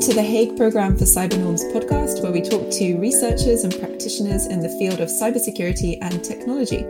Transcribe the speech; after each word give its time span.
To 0.00 0.14
the 0.14 0.22
Hague 0.22 0.56
Programme 0.56 0.96
for 0.96 1.04
Cyber 1.04 1.38
Norms 1.38 1.62
podcast, 1.64 2.22
where 2.22 2.32
we 2.32 2.40
talk 2.40 2.70
to 2.70 2.96
researchers 2.96 3.64
and 3.64 3.78
practitioners 3.78 4.46
in 4.46 4.60
the 4.60 4.70
field 4.70 4.98
of 4.98 5.10
cybersecurity 5.10 5.98
and 6.00 6.24
technology. 6.24 6.86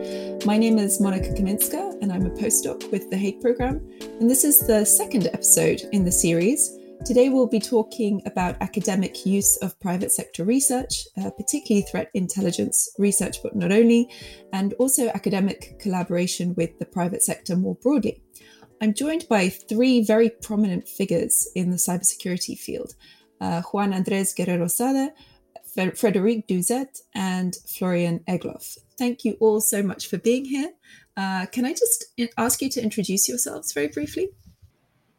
My 0.46 0.56
name 0.56 0.78
is 0.78 1.00
Monica 1.00 1.30
Kaminska, 1.30 2.00
and 2.00 2.12
I'm 2.12 2.26
a 2.26 2.30
postdoc 2.30 2.88
with 2.92 3.10
the 3.10 3.16
Hague 3.16 3.40
Programme. 3.40 3.80
And 4.20 4.30
this 4.30 4.44
is 4.44 4.64
the 4.64 4.84
second 4.84 5.26
episode 5.26 5.82
in 5.90 6.04
the 6.04 6.12
series. 6.12 6.78
Today, 7.04 7.30
we'll 7.30 7.48
be 7.48 7.58
talking 7.58 8.22
about 8.26 8.56
academic 8.60 9.26
use 9.26 9.56
of 9.56 9.78
private 9.80 10.12
sector 10.12 10.44
research, 10.44 11.08
uh, 11.18 11.30
particularly 11.30 11.84
threat 11.90 12.10
intelligence 12.14 12.88
research, 12.96 13.38
but 13.42 13.56
not 13.56 13.72
only, 13.72 14.08
and 14.52 14.72
also 14.74 15.08
academic 15.08 15.80
collaboration 15.80 16.54
with 16.54 16.78
the 16.78 16.86
private 16.86 17.24
sector 17.24 17.56
more 17.56 17.74
broadly. 17.74 18.22
I'm 18.82 18.94
joined 18.94 19.26
by 19.28 19.50
three 19.50 20.02
very 20.02 20.30
prominent 20.30 20.88
figures 20.88 21.46
in 21.54 21.70
the 21.70 21.76
cybersecurity 21.76 22.58
field 22.58 22.94
uh, 23.38 23.60
Juan 23.60 23.92
Andres 23.92 24.32
Guerrero-Saade, 24.32 25.10
Frederic 25.96 26.46
Douzet, 26.48 27.02
and 27.14 27.56
Florian 27.66 28.20
Egloff. 28.20 28.78
Thank 28.96 29.24
you 29.24 29.36
all 29.38 29.60
so 29.60 29.82
much 29.82 30.08
for 30.08 30.16
being 30.16 30.46
here. 30.46 30.72
Uh, 31.14 31.44
can 31.46 31.66
I 31.66 31.72
just 31.72 32.06
ask 32.38 32.62
you 32.62 32.70
to 32.70 32.82
introduce 32.82 33.28
yourselves 33.28 33.72
very 33.72 33.88
briefly? 33.88 34.30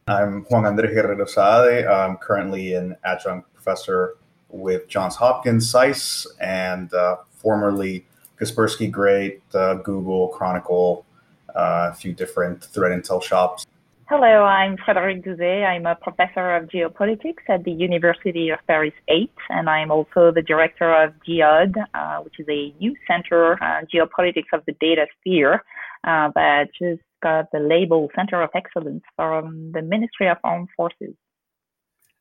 I'm 0.08 0.44
Juan 0.50 0.66
Andres 0.66 0.96
Guerrero-Saade. 0.96 1.88
I'm 1.88 2.18
currently 2.18 2.74
an 2.74 2.96
adjunct 3.04 3.54
professor 3.54 4.16
with 4.50 4.88
Johns 4.88 5.16
Hopkins 5.16 5.70
SAIS 5.70 6.26
and 6.40 6.92
uh, 6.96 7.18
formerly 7.30 8.08
Kaspersky 8.40 8.90
GReAT, 8.90 9.40
uh, 9.54 9.76
Google, 9.76 10.30
Chronicle, 10.30 11.06
a 11.56 11.94
few 11.94 12.14
different 12.14 12.64
threat 12.64 12.92
intel 12.92 13.22
shops. 13.22 13.66
Hello, 14.10 14.44
I'm 14.44 14.76
Frédéric 14.76 15.24
Douzet. 15.26 15.66
I'm 15.66 15.86
a 15.86 15.96
professor 15.96 16.58
of 16.58 16.68
geopolitics 16.68 17.44
at 17.48 17.64
the 17.64 17.72
University 17.72 18.50
of 18.50 18.60
Paris 18.68 18.94
8, 19.08 19.32
and 19.50 19.70
I'm 19.70 19.90
also 19.90 20.34
the 20.34 20.42
director 20.42 20.94
of 20.94 21.14
GEODE, 21.26 21.78
uh, 21.94 22.18
which 22.18 22.38
is 22.38 22.46
a 22.50 22.74
new 22.82 22.94
center, 23.08 23.54
uh, 23.64 23.86
geopolitics 23.94 24.52
of 24.52 24.64
the 24.68 24.74
data 24.82 25.06
sphere, 25.18 25.64
uh, 26.04 26.30
that 26.36 26.72
just 26.78 27.02
got 27.24 27.46
the 27.54 27.60
label 27.60 28.10
Center 28.14 28.42
of 28.42 28.50
Excellence 28.54 29.04
from 29.16 29.72
the 29.72 29.82
Ministry 29.82 30.28
of 30.28 30.36
Armed 30.44 30.68
Forces. 30.76 31.16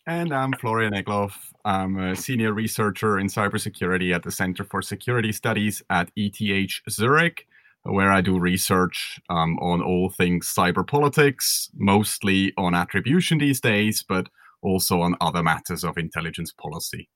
And 0.07 0.33
I'm 0.33 0.53
Florian 0.53 0.93
Egloff. 0.93 1.33
I'm 1.65 1.99
a 1.99 2.15
senior 2.15 2.53
researcher 2.53 3.19
in 3.19 3.27
cybersecurity 3.27 4.15
at 4.15 4.23
the 4.23 4.31
Center 4.31 4.63
for 4.63 4.81
Security 4.81 5.33
Studies 5.33 5.83
at 5.91 6.13
ETH 6.15 6.81
Zurich 6.89 7.49
where 7.85 8.13
I 8.13 8.21
do 8.21 8.39
research 8.39 9.21
um, 9.31 9.59
on 9.59 9.83
all 9.83 10.11
things 10.11 10.53
cyber 10.55 10.87
politics, 10.87 11.71
mostly 11.75 12.53
on 12.57 12.75
attribution 12.75 13.39
these 13.39 13.61
days, 13.61 14.05
but 14.07 14.29
also 14.63 15.01
on 15.01 15.17
other 15.21 15.43
matters 15.43 15.85
of 15.85 15.97
intelligence 15.97 16.53
policy. 16.53 17.09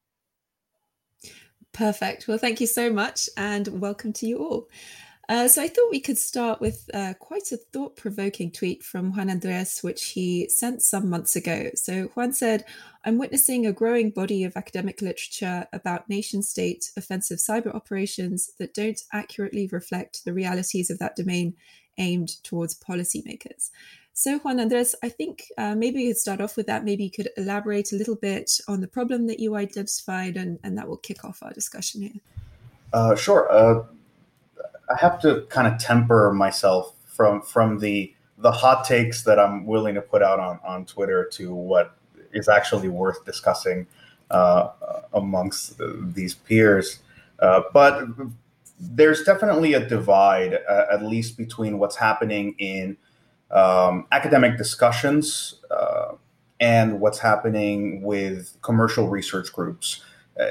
Perfect. 1.73 2.29
Well, 2.29 2.39
thank 2.39 2.61
you 2.61 2.67
so 2.67 2.91
much, 2.91 3.29
and 3.37 3.81
welcome 3.81 4.12
to 4.15 4.27
you 4.27 4.39
all. 4.39 4.69
Uh, 5.28 5.48
so 5.48 5.62
I 5.62 5.69
thought 5.69 5.91
we 5.91 6.00
could 6.00 6.19
start 6.19 6.61
with 6.61 6.89
uh, 6.92 7.14
quite 7.19 7.50
a 7.50 7.56
thought 7.56 7.97
provoking 7.97 8.50
tweet 8.50 8.83
from 8.83 9.17
Juan 9.17 9.30
Andres, 9.30 9.80
which 9.80 10.11
he 10.11 10.48
sent 10.48 10.83
some 10.83 11.08
months 11.08 11.34
ago. 11.34 11.70
So 11.75 12.05
Juan 12.14 12.33
said, 12.33 12.64
I'm 13.05 13.19
witnessing 13.19 13.67
a 13.67 13.72
growing 13.72 14.11
body 14.11 14.45
of 14.45 14.56
academic 14.56 15.00
literature 15.00 15.67
about 15.72 16.08
nation 16.08 16.42
state 16.42 16.91
offensive 16.97 17.39
cyber 17.39 17.75
operations 17.75 18.52
that 18.58 18.75
don't 18.75 19.00
accurately 19.12 19.67
reflect 19.72 20.25
the 20.25 20.34
realities 20.34 20.91
of 20.91 20.98
that 20.98 21.17
domain 21.17 21.55
aimed 21.97 22.42
towards 22.42 22.78
policymakers. 22.78 23.70
So, 24.17 24.39
Juan 24.39 24.61
Andres, 24.61 24.95
I 25.02 25.08
think 25.08 25.47
uh, 25.58 25.75
maybe 25.75 26.02
you 26.02 26.11
could 26.11 26.19
start 26.19 26.41
off 26.41 26.56
with 26.56 26.67
that. 26.67 26.84
Maybe 26.84 27.02
you 27.02 27.11
could 27.11 27.30
elaborate 27.36 27.92
a 27.92 27.97
little 27.97 28.14
bit 28.14 28.61
on 28.69 28.80
the 28.80 28.86
problem 28.86 29.27
that 29.27 29.41
you 29.41 29.56
identified, 29.56 30.36
and, 30.36 30.61
and 30.62 30.78
that 30.78 30.86
will 30.86 30.98
kick 30.98 31.25
off 31.25 31.42
our 31.42 31.52
discussion 31.52 32.02
here. 32.02 32.20
Uh, 32.92 33.17
sure. 33.17 33.89
I 34.89 34.98
have 35.00 35.20
to 35.22 35.46
kind 35.48 35.67
of 35.67 35.78
temper 35.78 36.33
myself 36.33 36.92
from 37.06 37.42
from 37.42 37.78
the 37.78 38.14
the 38.39 38.52
hot 38.52 38.84
takes 38.84 39.22
that 39.22 39.39
I'm 39.39 39.67
willing 39.67 39.95
to 39.95 40.02
put 40.02 40.22
out 40.22 40.40
on 40.40 40.61
on 40.64 40.84
Twitter 40.86 41.24
to 41.33 41.55
what 41.55 41.96
is 42.33 42.48
actually 42.48 42.89
worth 42.89 43.24
discussing 43.24 43.86
uh, 44.30 44.70
amongst 45.12 45.80
these 46.14 46.34
peers. 46.34 46.98
Uh, 47.39 47.62
but 47.72 48.05
there's 48.80 49.22
definitely 49.22 49.74
a 49.74 49.89
divide, 49.89 50.58
uh, 50.68 50.86
at 50.92 51.02
least 51.02 51.36
between 51.36 51.78
what's 51.78 51.96
happening 51.96 52.55
in 52.58 52.96
um, 53.51 54.06
academic 54.12 54.58
discussions 54.58 55.55
uh, 55.70 56.12
and 56.61 57.01
what's 57.01 57.18
happening 57.18 58.02
with 58.02 58.56
commercial 58.62 59.08
research 59.08 59.52
groups. 59.52 60.02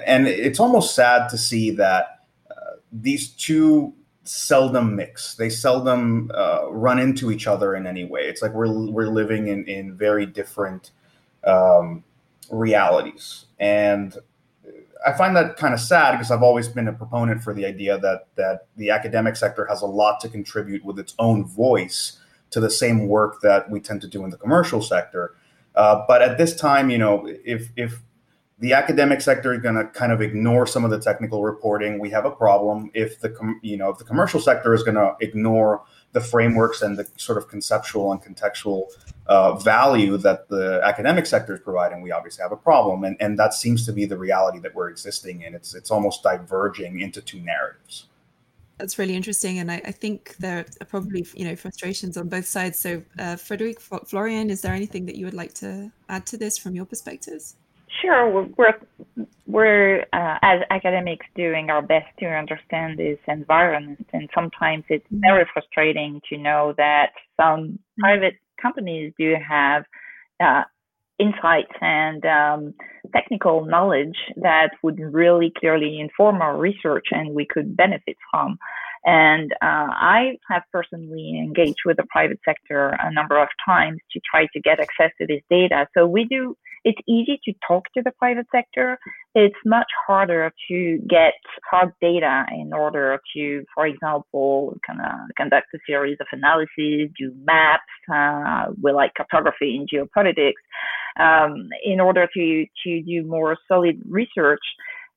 And 0.08 0.28
it's 0.28 0.60
almost 0.60 0.96
sad 0.96 1.30
to 1.30 1.38
see 1.38 1.72
that 1.72 2.26
uh, 2.50 2.78
these 2.92 3.30
two 3.30 3.94
seldom 4.24 4.96
mix. 4.96 5.36
They 5.36 5.50
seldom 5.50 6.32
uh, 6.34 6.72
run 6.72 7.00
into 7.00 7.32
each 7.32 7.48
other 7.48 7.76
in 7.76 7.86
any 7.86 8.06
way. 8.06 8.22
It's 8.22 8.42
like 8.42 8.54
we're 8.54 8.72
we're 8.90 9.10
living 9.10 9.48
in 9.48 9.66
in 9.68 9.96
very 9.96 10.26
different 10.26 10.92
um, 11.44 12.04
realities, 12.50 13.46
and 13.60 14.18
I 15.06 15.14
find 15.14 15.36
that 15.36 15.58
kind 15.58 15.74
of 15.74 15.80
sad 15.80 16.14
because 16.14 16.32
I've 16.32 16.44
always 16.44 16.68
been 16.68 16.88
a 16.88 16.94
proponent 16.94 17.44
for 17.44 17.54
the 17.54 17.66
idea 17.66 17.98
that 18.00 18.28
that 18.36 18.68
the 18.78 18.90
academic 18.90 19.36
sector 19.36 19.66
has 19.66 19.82
a 19.82 19.86
lot 19.86 20.20
to 20.22 20.30
contribute 20.30 20.86
with 20.86 20.98
its 21.00 21.14
own 21.20 21.46
voice 21.46 22.20
to 22.52 22.60
the 22.60 22.70
same 22.70 23.08
work 23.08 23.42
that 23.42 23.70
we 23.70 23.80
tend 23.80 24.02
to 24.02 24.08
do 24.08 24.24
in 24.24 24.30
the 24.30 24.38
commercial 24.38 24.82
sector. 24.82 25.36
Uh, 25.76 26.06
but 26.08 26.22
at 26.22 26.38
this 26.38 26.56
time, 26.56 26.90
you 26.90 26.98
know, 26.98 27.28
if 27.44 27.70
if 27.76 28.02
the 28.64 28.72
academic 28.72 29.20
sector 29.20 29.54
is 29.54 29.62
going 29.62 29.76
to 29.76 29.84
kind 29.88 30.14
of 30.14 30.22
ignore 30.22 30.66
some 30.66 30.86
of 30.86 30.90
the 30.90 30.98
technical 30.98 31.44
reporting. 31.44 32.00
We 32.00 32.10
have 32.12 32.24
a 32.24 32.32
problem 32.32 32.90
if 32.94 33.20
the 33.20 33.30
com- 33.30 33.60
you 33.62 33.76
know 33.76 33.90
if 33.90 33.98
the 33.98 34.06
commercial 34.06 34.40
sector 34.40 34.74
is 34.74 34.84
going 34.84 34.96
to 34.96 35.18
ignore 35.20 35.84
the 36.14 36.22
frameworks 36.22 36.82
and 36.82 36.98
the 36.98 37.06
sort 37.18 37.38
of 37.38 37.50
conceptual 37.50 38.14
and 38.14 38.22
contextual 38.24 38.86
uh, 39.28 39.56
value 39.56 40.16
that 40.16 40.48
the 40.48 40.80
academic 40.82 41.26
sector 41.26 41.54
is 41.54 41.60
providing. 41.60 42.02
We 42.02 42.12
obviously 42.12 42.42
have 42.42 42.54
a 42.54 42.62
problem, 42.70 43.04
and 43.04 43.18
and 43.20 43.38
that 43.38 43.54
seems 43.54 43.86
to 43.86 43.92
be 43.92 44.06
the 44.06 44.18
reality 44.18 44.60
that 44.60 44.74
we're 44.74 44.90
existing 44.90 45.42
in. 45.42 45.54
It's 45.56 45.76
it's 45.76 45.92
almost 45.92 46.24
diverging 46.24 47.02
into 47.02 47.22
two 47.22 47.42
narratives. 47.42 48.06
That's 48.78 48.98
really 48.98 49.18
interesting, 49.18 49.60
and 49.60 49.70
I, 49.70 49.82
I 49.84 49.92
think 49.92 50.38
there 50.38 50.66
are 50.80 50.86
probably 50.86 51.28
you 51.36 51.44
know 51.44 51.58
frustrations 51.58 52.16
on 52.16 52.30
both 52.30 52.46
sides. 52.46 52.80
So, 52.80 53.04
uh, 53.20 53.36
Frederic 53.36 53.82
Florian, 53.82 54.50
is 54.50 54.62
there 54.62 54.74
anything 54.74 55.06
that 55.08 55.18
you 55.18 55.26
would 55.26 55.34
like 55.34 55.54
to 55.56 55.92
add 56.08 56.26
to 56.28 56.38
this 56.38 56.58
from 56.58 56.76
your 56.76 56.86
perspectives? 56.86 57.58
Sure, 58.02 58.48
we're 58.58 58.74
we're 59.46 60.02
uh, 60.14 60.38
as 60.42 60.62
academics 60.70 61.26
doing 61.36 61.70
our 61.70 61.82
best 61.82 62.08
to 62.20 62.26
understand 62.26 62.98
this 62.98 63.20
environment, 63.28 64.08
and 64.14 64.30
sometimes 64.34 64.84
it's 64.90 65.06
mm-hmm. 65.06 65.20
very 65.22 65.46
frustrating 65.54 66.22
to 66.30 66.38
know 66.38 66.74
that 66.78 67.12
some 67.40 67.60
mm-hmm. 67.60 68.02
private 68.02 68.36
companies 68.62 69.14
do 69.20 69.36
have 69.48 69.84
uh, 70.44 70.64
insights 71.20 71.74
and 71.82 72.26
um, 72.26 72.74
technical 73.14 73.66
knowledge 73.66 74.18
that 74.38 74.72
would 74.82 75.00
really 75.00 75.52
clearly 75.58 76.00
inform 76.00 76.42
our 76.42 76.58
research, 76.58 77.08
and 77.12 77.36
we 77.36 77.46
could 77.46 77.76
benefit 77.78 78.18
from. 78.32 78.58
And 79.06 79.52
uh, 79.62 79.92
I 79.92 80.38
have 80.50 80.64
personally 80.72 81.38
engaged 81.38 81.82
with 81.86 81.98
the 81.98 82.06
private 82.10 82.40
sector 82.46 82.96
a 83.00 83.12
number 83.12 83.38
of 83.38 83.50
times 83.66 84.00
to 84.12 84.22
try 84.30 84.48
to 84.54 84.62
get 84.62 84.80
access 84.80 85.12
to 85.20 85.28
this 85.28 85.42
data. 85.50 85.88
So 85.96 86.08
we 86.08 86.24
do 86.24 86.56
it's 86.84 87.00
easy 87.08 87.40
to 87.46 87.54
talk 87.68 87.86
to 87.96 88.02
the 88.04 88.12
private 88.20 88.48
sector. 88.54 88.98
It's 89.36 89.56
much 89.66 89.88
harder 90.06 90.52
to 90.70 91.00
get 91.10 91.34
hard 91.70 91.94
data 92.02 92.46
in 92.52 92.74
order 92.74 93.20
to, 93.36 93.64
for 93.74 93.88
example, 93.88 94.76
kind 94.86 95.00
of 95.02 95.14
conduct 95.38 95.68
a 95.74 95.78
series 95.88 96.18
of 96.20 96.28
analyses, 96.32 97.10
do 97.18 97.34
maps. 97.44 97.84
Uh, 98.14 98.74
we 98.82 98.92
like 98.92 99.14
cartography 99.16 99.76
in 99.76 99.88
geopolitics 99.88 100.54
um, 101.20 101.70
in 101.84 102.00
order 102.00 102.28
to 102.34 102.66
to 102.84 103.02
do 103.04 103.24
more 103.26 103.58
solid 103.68 104.02
research. 104.08 104.64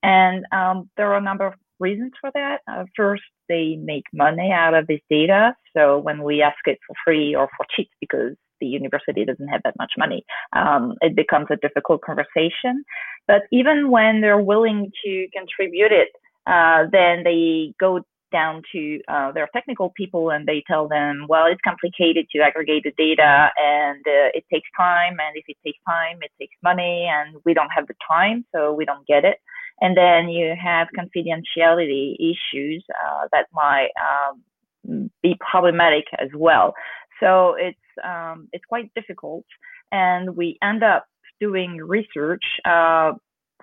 And 0.03 0.45
um, 0.53 0.89
there 0.97 1.13
are 1.13 1.19
a 1.19 1.23
number 1.23 1.47
of 1.47 1.55
reasons 1.81 2.13
for 2.21 2.31
that. 2.35 2.59
Uh, 2.71 2.85
first, 2.97 3.23
they 3.49 3.77
make 3.83 4.05
money 4.13 4.51
out 4.53 4.75
of 4.75 4.87
this 4.87 5.01
data. 5.11 5.55
So 5.77 5.99
when 5.99 6.23
we 6.23 6.43
ask 6.43 6.59
it 6.67 6.79
for 6.87 6.95
free 7.05 7.35
or 7.35 7.49
for 7.57 7.67
cheap 7.75 7.89
because 8.01 8.35
the 8.61 8.67
university 8.67 9.25
doesn't 9.25 9.49
have 9.49 9.61
that 9.65 9.75
much 9.79 9.93
money, 9.99 10.25
um, 10.55 10.95
it 11.01 11.15
becomes 11.15 11.47
a 11.51 11.57
difficult 11.57 12.01
conversation. 12.03 12.85
But 13.27 13.43
even 13.53 13.91
when 13.91 14.21
they're 14.21 14.41
willing 14.41 14.91
to 15.05 15.27
contribute 15.33 15.93
it, 15.93 16.09
uh, 16.47 16.85
then 16.91 17.25
they 17.25 17.75
go 17.79 18.01
down 18.33 18.63
to 18.73 19.01
uh, 19.09 19.33
their 19.33 19.49
technical 19.53 19.93
people 19.97 20.31
and 20.31 20.47
they 20.47 20.63
tell 20.67 20.89
them, 20.89 21.27
well, 21.29 21.47
it's 21.47 21.61
complicated 21.65 22.27
to 22.31 22.41
aggregate 22.41 22.83
the 22.85 22.93
data 22.97 23.51
and 23.57 24.01
uh, 24.07 24.31
it 24.35 24.45
takes 24.53 24.69
time. 24.77 25.13
And 25.13 25.37
if 25.37 25.45
it 25.49 25.57
takes 25.65 25.79
time, 25.89 26.19
it 26.23 26.31
takes 26.41 26.57
money 26.63 27.09
and 27.11 27.37
we 27.45 27.55
don't 27.55 27.71
have 27.71 27.87
the 27.87 27.95
time, 28.09 28.45
so 28.55 28.73
we 28.73 28.85
don't 28.85 29.07
get 29.07 29.25
it. 29.25 29.39
And 29.81 29.97
then 29.97 30.29
you 30.29 30.55
have 30.63 30.89
confidentiality 30.97 32.15
issues 32.19 32.85
uh, 32.91 33.29
that 33.33 33.47
might 33.53 33.91
um, 34.01 35.11
be 35.23 35.37
problematic 35.51 36.05
as 36.19 36.29
well. 36.35 36.75
So 37.21 37.55
it's 37.59 37.79
um, 38.05 38.49
it's 38.53 38.65
quite 38.69 38.93
difficult, 38.95 39.45
and 39.91 40.37
we 40.37 40.59
end 40.63 40.83
up 40.83 41.07
doing 41.41 41.77
research 41.77 42.45
uh, 42.65 43.13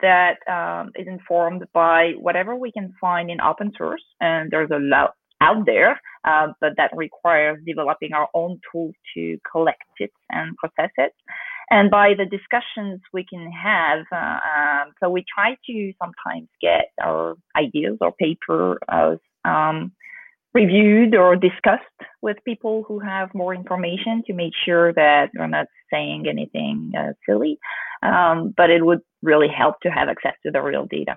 that 0.01 0.37
um, 0.47 0.91
is 0.95 1.07
informed 1.07 1.63
by 1.73 2.13
whatever 2.19 2.55
we 2.55 2.71
can 2.71 2.93
find 2.99 3.29
in 3.29 3.39
open 3.41 3.71
source, 3.77 4.03
and 4.19 4.49
there's 4.49 4.71
a 4.71 4.79
lot 4.79 5.13
out 5.41 5.65
there, 5.65 5.99
uh, 6.25 6.47
but 6.61 6.71
that 6.77 6.91
requires 6.95 7.59
developing 7.65 8.13
our 8.13 8.27
own 8.33 8.59
tools 8.71 8.95
to 9.13 9.37
collect 9.51 9.83
it 9.99 10.11
and 10.29 10.55
process 10.57 10.91
it. 10.97 11.13
And 11.69 11.89
by 11.89 12.13
the 12.17 12.25
discussions 12.25 13.01
we 13.13 13.25
can 13.25 13.51
have, 13.51 14.05
uh, 14.11 14.15
um, 14.15 14.93
so 15.01 15.09
we 15.09 15.23
try 15.33 15.55
to 15.67 15.93
sometimes 16.01 16.49
get 16.61 16.91
our 17.01 17.35
ideas 17.55 17.97
or 18.01 18.11
paper 18.11 18.79
as 18.89 19.17
um, 19.45 19.91
reviewed 20.53 21.15
or 21.15 21.35
discussed 21.35 21.83
with 22.21 22.37
people 22.45 22.83
who 22.87 22.99
have 22.99 23.33
more 23.33 23.53
information 23.53 24.23
to 24.27 24.33
make 24.33 24.53
sure 24.65 24.93
that 24.93 25.29
we're 25.37 25.47
not 25.47 25.67
saying 25.91 26.27
anything 26.27 26.91
uh, 26.97 27.13
silly. 27.27 27.57
Um, 28.03 28.53
but 28.55 28.69
it 28.69 28.85
would 28.85 28.99
really 29.21 29.47
help 29.47 29.79
to 29.81 29.89
have 29.89 30.09
access 30.09 30.33
to 30.45 30.51
the 30.51 30.61
real 30.61 30.85
data. 30.85 31.15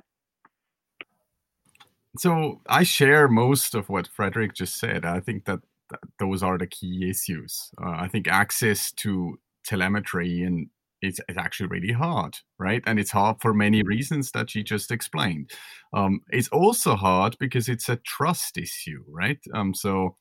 So 2.19 2.63
I 2.67 2.83
share 2.83 3.29
most 3.29 3.75
of 3.75 3.89
what 3.89 4.09
Frederick 4.09 4.55
just 4.55 4.79
said. 4.79 5.05
I 5.05 5.21
think 5.21 5.45
that, 5.45 5.61
that 5.91 6.01
those 6.19 6.43
are 6.43 6.57
the 6.57 6.67
key 6.67 7.11
issues. 7.11 7.71
Uh, 7.81 7.91
I 7.91 8.09
think 8.09 8.27
access 8.29 8.91
to 8.93 9.39
telemetry 9.67 10.43
and 10.43 10.69
it's, 11.03 11.21
it's 11.29 11.39
actually 11.39 11.69
really 11.69 11.93
hard, 11.93 12.39
right? 12.59 12.83
And 12.87 12.99
it's 12.99 13.11
hard 13.11 13.37
for 13.41 13.53
many 13.53 13.83
reasons 13.83 14.31
that 14.33 14.55
you 14.55 14.63
just 14.63 14.91
explained. 14.91 15.51
Um, 15.93 16.21
it's 16.31 16.49
also 16.49 16.97
hard 16.97 17.37
because 17.39 17.69
it's 17.69 17.89
a 17.89 17.97
trust 17.97 18.57
issue, 18.57 19.05
right? 19.09 19.39
Um, 19.55 19.75
so 19.75 20.17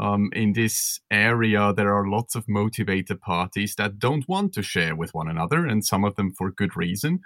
um, 0.00 0.30
in 0.32 0.52
this 0.52 1.00
area, 1.10 1.72
there 1.72 1.94
are 1.94 2.08
lots 2.08 2.34
of 2.34 2.48
motivated 2.48 3.20
parties 3.20 3.74
that 3.76 3.98
don't 3.98 4.28
want 4.28 4.52
to 4.54 4.62
share 4.62 4.94
with 4.94 5.12
one 5.12 5.28
another, 5.28 5.66
and 5.66 5.84
some 5.84 6.04
of 6.04 6.14
them 6.14 6.32
for 6.36 6.52
good 6.52 6.76
reason. 6.76 7.20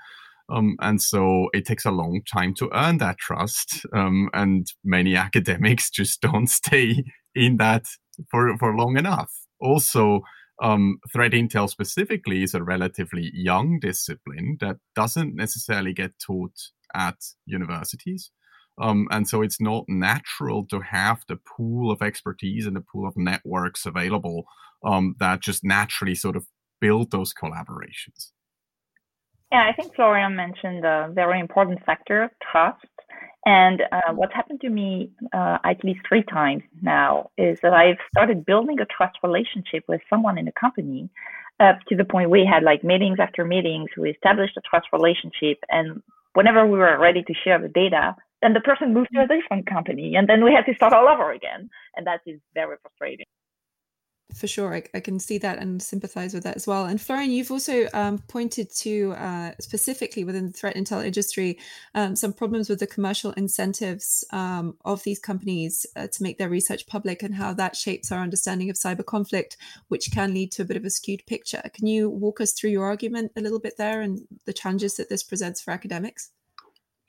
Um, 0.49 0.77
and 0.81 1.01
so 1.01 1.49
it 1.53 1.67
takes 1.67 1.85
a 1.85 1.91
long 1.91 2.23
time 2.31 2.55
to 2.55 2.71
earn 2.73 2.99
that 2.99 3.19
trust. 3.19 3.85
Um, 3.95 4.31
and 4.33 4.67
many 4.85 5.17
academics 5.29 5.91
just 5.91 6.21
don't 6.21 6.49
stay 6.49 7.05
in 7.35 7.59
that 7.59 7.85
for, 8.31 8.57
for 8.59 8.75
long 8.77 8.97
enough. 8.97 9.31
Also, 9.61 10.21
um, 10.61 10.99
threat 11.13 11.33
intel 11.33 11.69
specifically 11.69 12.43
is 12.43 12.55
a 12.55 12.63
relatively 12.63 13.31
young 13.35 13.79
discipline 13.81 14.59
that 14.61 14.77
doesn't 14.95 15.35
necessarily 15.35 15.93
get 15.93 16.13
taught 16.25 16.57
at 16.95 17.17
universities. 17.47 18.31
Um, 18.81 19.07
and 19.11 19.29
so 19.29 19.43
it's 19.43 19.61
not 19.61 19.85
natural 19.89 20.67
to 20.69 20.81
have 20.81 21.23
the 21.29 21.37
pool 21.37 21.91
of 21.91 22.03
expertise 22.03 22.67
and 22.67 22.75
the 22.75 22.81
pool 22.81 23.07
of 23.07 23.17
networks 23.17 23.87
available 23.87 24.45
um, 24.85 25.15
that 25.21 25.41
just 25.41 25.63
naturally 25.63 26.15
sort 26.15 26.37
of 26.37 26.47
build 26.81 27.11
those 27.11 27.33
collaborations. 27.35 28.31
Yeah, 29.53 29.69
I 29.69 29.73
think 29.75 29.95
Florian 29.95 30.35
mentioned 30.35 30.85
a 30.85 31.11
very 31.13 31.39
important 31.39 31.85
factor, 31.85 32.31
trust. 32.51 32.87
And 33.45 33.83
uh, 33.91 34.13
what's 34.15 34.35
happened 34.35 34.61
to 34.61 34.69
me 34.69 35.11
uh, 35.33 35.59
at 35.65 35.83
least 35.83 36.01
three 36.09 36.23
times 36.23 36.63
now 36.81 37.31
is 37.37 37.59
that 37.63 37.73
I've 37.73 37.97
started 38.15 38.47
building 38.47 38.79
a 38.81 38.87
trust 38.87 39.19
relationship 39.23 39.85
with 39.89 40.01
someone 40.09 40.39
in 40.39 40.45
the 40.45 40.53
company 40.53 41.11
up 41.59 41.79
to 41.89 41.97
the 41.97 42.05
point 42.05 42.31
we 42.31 42.49
had 42.51 42.63
like 42.63 42.85
meetings 42.85 43.19
after 43.21 43.45
meetings. 43.45 43.91
We 43.97 44.11
established 44.11 44.57
a 44.57 44.61
trust 44.61 44.87
relationship. 44.93 45.59
And 45.71 46.03
whenever 46.35 46.67
we 46.67 46.79
were 46.79 46.99
ready 46.99 47.23
to 47.23 47.35
share 47.45 47.61
the 47.61 47.69
data, 47.69 48.15
then 48.43 48.53
the 48.53 48.61
person 48.61 48.95
moved 48.95 49.11
to 49.15 49.23
a 49.23 49.27
different 49.27 49.67
company. 49.67 50.15
And 50.15 50.29
then 50.29 50.45
we 50.45 50.53
had 50.53 50.67
to 50.67 50.75
start 50.75 50.93
all 50.93 51.09
over 51.09 51.33
again. 51.33 51.69
And 51.97 52.07
that 52.07 52.21
is 52.27 52.41
very 52.55 52.77
frustrating 52.83 53.27
for 54.35 54.47
sure 54.47 54.75
I, 54.75 54.83
I, 54.95 55.01
can 55.01 55.19
see 55.19 55.39
that 55.39 55.59
and 55.59 55.83
sympathize 55.83 56.35
with 56.35 56.45
that 56.45 56.57
as 56.57 56.67
well. 56.67 56.85
And 56.85 57.01
florian 57.01 57.31
you've 57.31 57.51
also 57.51 57.89
um, 57.93 58.19
pointed 58.29 58.71
to 58.77 59.13
uh, 59.13 59.53
specifically 59.61 60.25
within 60.25 60.47
the 60.47 60.53
threat 60.53 60.77
intel 60.77 61.05
industry 61.05 61.59
um, 61.95 62.17
some 62.17 62.33
problems 62.33 62.69
with 62.69 62.81
the 62.81 62.87
commercial 62.87 63.33
incentives 63.33 64.25
um, 64.31 64.77
of 64.85 65.03
these 65.05 65.19
companies 65.19 65.87
uh, 65.97 66.07
to 66.09 66.23
make 66.23 66.39
their 66.39 66.49
research 66.49 66.87
public 66.87 67.23
and 67.23 67.35
how 67.35 67.53
that 67.53 67.77
shapes 67.77 68.13
our 68.13 68.21
understanding 68.21 68.71
of 68.71 68.77
cyber 68.77 69.05
conflict 69.05 69.57
which 69.89 70.11
can 70.13 70.35
lead 70.35 70.53
to 70.53 70.63
a 70.63 70.65
bit 70.65 70.77
of 70.77 70.85
a 70.85 70.91
skewed 70.91 71.25
picture. 71.27 71.63
Can 71.75 71.87
you 71.87 72.09
walk 72.09 72.41
us 72.41 72.53
through 72.53 72.71
your 72.71 72.85
argument 72.85 73.33
a 73.37 73.41
little 73.41 73.61
bit 73.61 73.77
there 73.77 74.01
and 74.01 74.21
the 74.45 74.53
challenges 74.53 74.97
that 74.97 75.09
this 75.09 75.23
presents 75.23 75.61
for 75.61 75.71
academics 75.71 76.31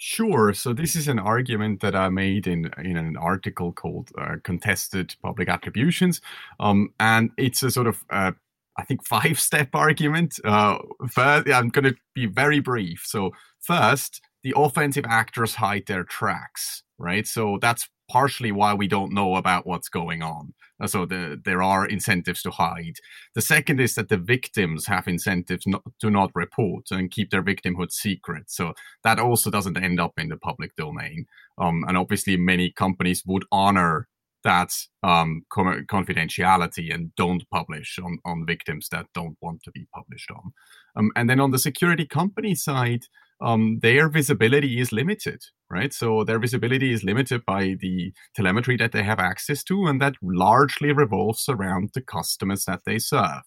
Sure. 0.05 0.53
So 0.53 0.73
this 0.73 0.97
is 0.97 1.07
an 1.07 1.17
argument 1.17 1.79
that 1.79 1.95
I 1.95 2.09
made 2.09 2.45
in 2.45 2.69
in 2.83 2.97
an 2.97 3.15
article 3.15 3.71
called 3.71 4.09
uh, 4.17 4.35
"Contested 4.43 5.15
Public 5.23 5.47
Attributions," 5.47 6.19
um, 6.59 6.89
and 6.99 7.31
it's 7.37 7.63
a 7.63 7.71
sort 7.71 7.87
of 7.87 8.03
uh, 8.09 8.33
I 8.77 8.83
think 8.83 9.05
five 9.07 9.39
step 9.39 9.69
argument. 9.73 10.39
Uh, 10.43 10.79
first, 11.09 11.47
I'm 11.49 11.69
going 11.69 11.85
to 11.85 11.95
be 12.13 12.25
very 12.25 12.59
brief. 12.59 13.03
So 13.05 13.31
first, 13.61 14.19
the 14.43 14.53
offensive 14.57 15.05
actors 15.07 15.55
hide 15.55 15.85
their 15.87 16.03
tracks, 16.03 16.83
right? 16.97 17.25
So 17.25 17.57
that's 17.61 17.87
partially 18.13 18.51
why 18.51 18.71
we 18.75 18.87
don't 18.87 19.11
know 19.11 19.35
about 19.37 19.65
what's 19.65 19.89
going 19.89 20.21
on. 20.21 20.53
Uh, 20.79 20.85
so 20.85 21.03
the, 21.03 21.41
there 21.45 21.63
are 21.63 21.87
incentives 21.87 22.43
to 22.43 22.51
hide. 22.51 22.97
The 23.33 23.41
second 23.41 23.79
is 23.79 23.95
that 23.95 24.09
the 24.09 24.17
victims 24.17 24.85
have 24.85 25.07
incentives 25.07 25.65
not, 25.65 25.81
to 25.99 26.11
not 26.11 26.29
report 26.35 26.91
and 26.91 27.09
keep 27.09 27.31
their 27.31 27.41
victimhood 27.41 27.91
secret. 27.91 28.51
So 28.51 28.75
that 29.03 29.17
also 29.17 29.49
doesn't 29.49 29.83
end 29.83 29.99
up 29.99 30.13
in 30.19 30.29
the 30.29 30.37
public 30.37 30.75
domain. 30.75 31.25
Um, 31.57 31.83
and 31.87 31.97
obviously, 31.97 32.37
many 32.37 32.71
companies 32.71 33.23
would 33.25 33.45
honor 33.51 34.07
that 34.43 34.71
um, 35.01 35.43
confidentiality 35.51 36.93
and 36.93 37.15
don't 37.15 37.49
publish 37.49 37.97
on, 37.97 38.19
on 38.25 38.45
victims 38.45 38.89
that 38.89 39.07
don't 39.15 39.37
want 39.41 39.63
to 39.63 39.71
be 39.71 39.87
published 39.95 40.29
on. 40.29 40.53
Um, 40.95 41.11
and 41.15 41.27
then 41.27 41.39
on 41.39 41.49
the 41.49 41.65
security 41.69 42.05
company 42.05 42.53
side, 42.53 43.05
um, 43.43 43.79
their 43.81 44.09
visibility 44.09 44.79
is 44.79 44.91
limited, 44.91 45.41
right? 45.69 45.93
So 45.93 46.23
their 46.23 46.39
visibility 46.39 46.93
is 46.93 47.03
limited 47.03 47.45
by 47.45 47.75
the 47.79 48.13
telemetry 48.35 48.77
that 48.77 48.93
they 48.93 49.03
have 49.03 49.19
access 49.19 49.63
to, 49.65 49.85
and 49.85 50.01
that 50.01 50.15
largely 50.21 50.93
revolves 50.93 51.49
around 51.49 51.89
the 51.93 52.01
customers 52.01 52.63
that 52.65 52.81
they 52.85 52.99
serve. 52.99 53.41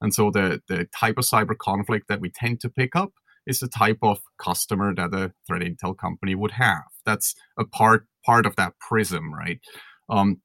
And 0.00 0.14
so 0.14 0.30
the, 0.30 0.60
the 0.68 0.88
type 0.98 1.18
of 1.18 1.24
cyber 1.24 1.56
conflict 1.56 2.08
that 2.08 2.20
we 2.20 2.30
tend 2.30 2.60
to 2.60 2.70
pick 2.70 2.96
up 2.96 3.12
is 3.46 3.58
the 3.58 3.68
type 3.68 3.98
of 4.02 4.20
customer 4.38 4.94
that 4.94 5.12
a 5.12 5.32
threat 5.46 5.62
intel 5.62 5.96
company 5.96 6.34
would 6.34 6.52
have. 6.52 6.84
That's 7.04 7.34
a 7.58 7.64
part 7.64 8.06
part 8.24 8.46
of 8.46 8.56
that 8.56 8.74
prism, 8.78 9.34
right? 9.34 9.58
Um, 10.08 10.40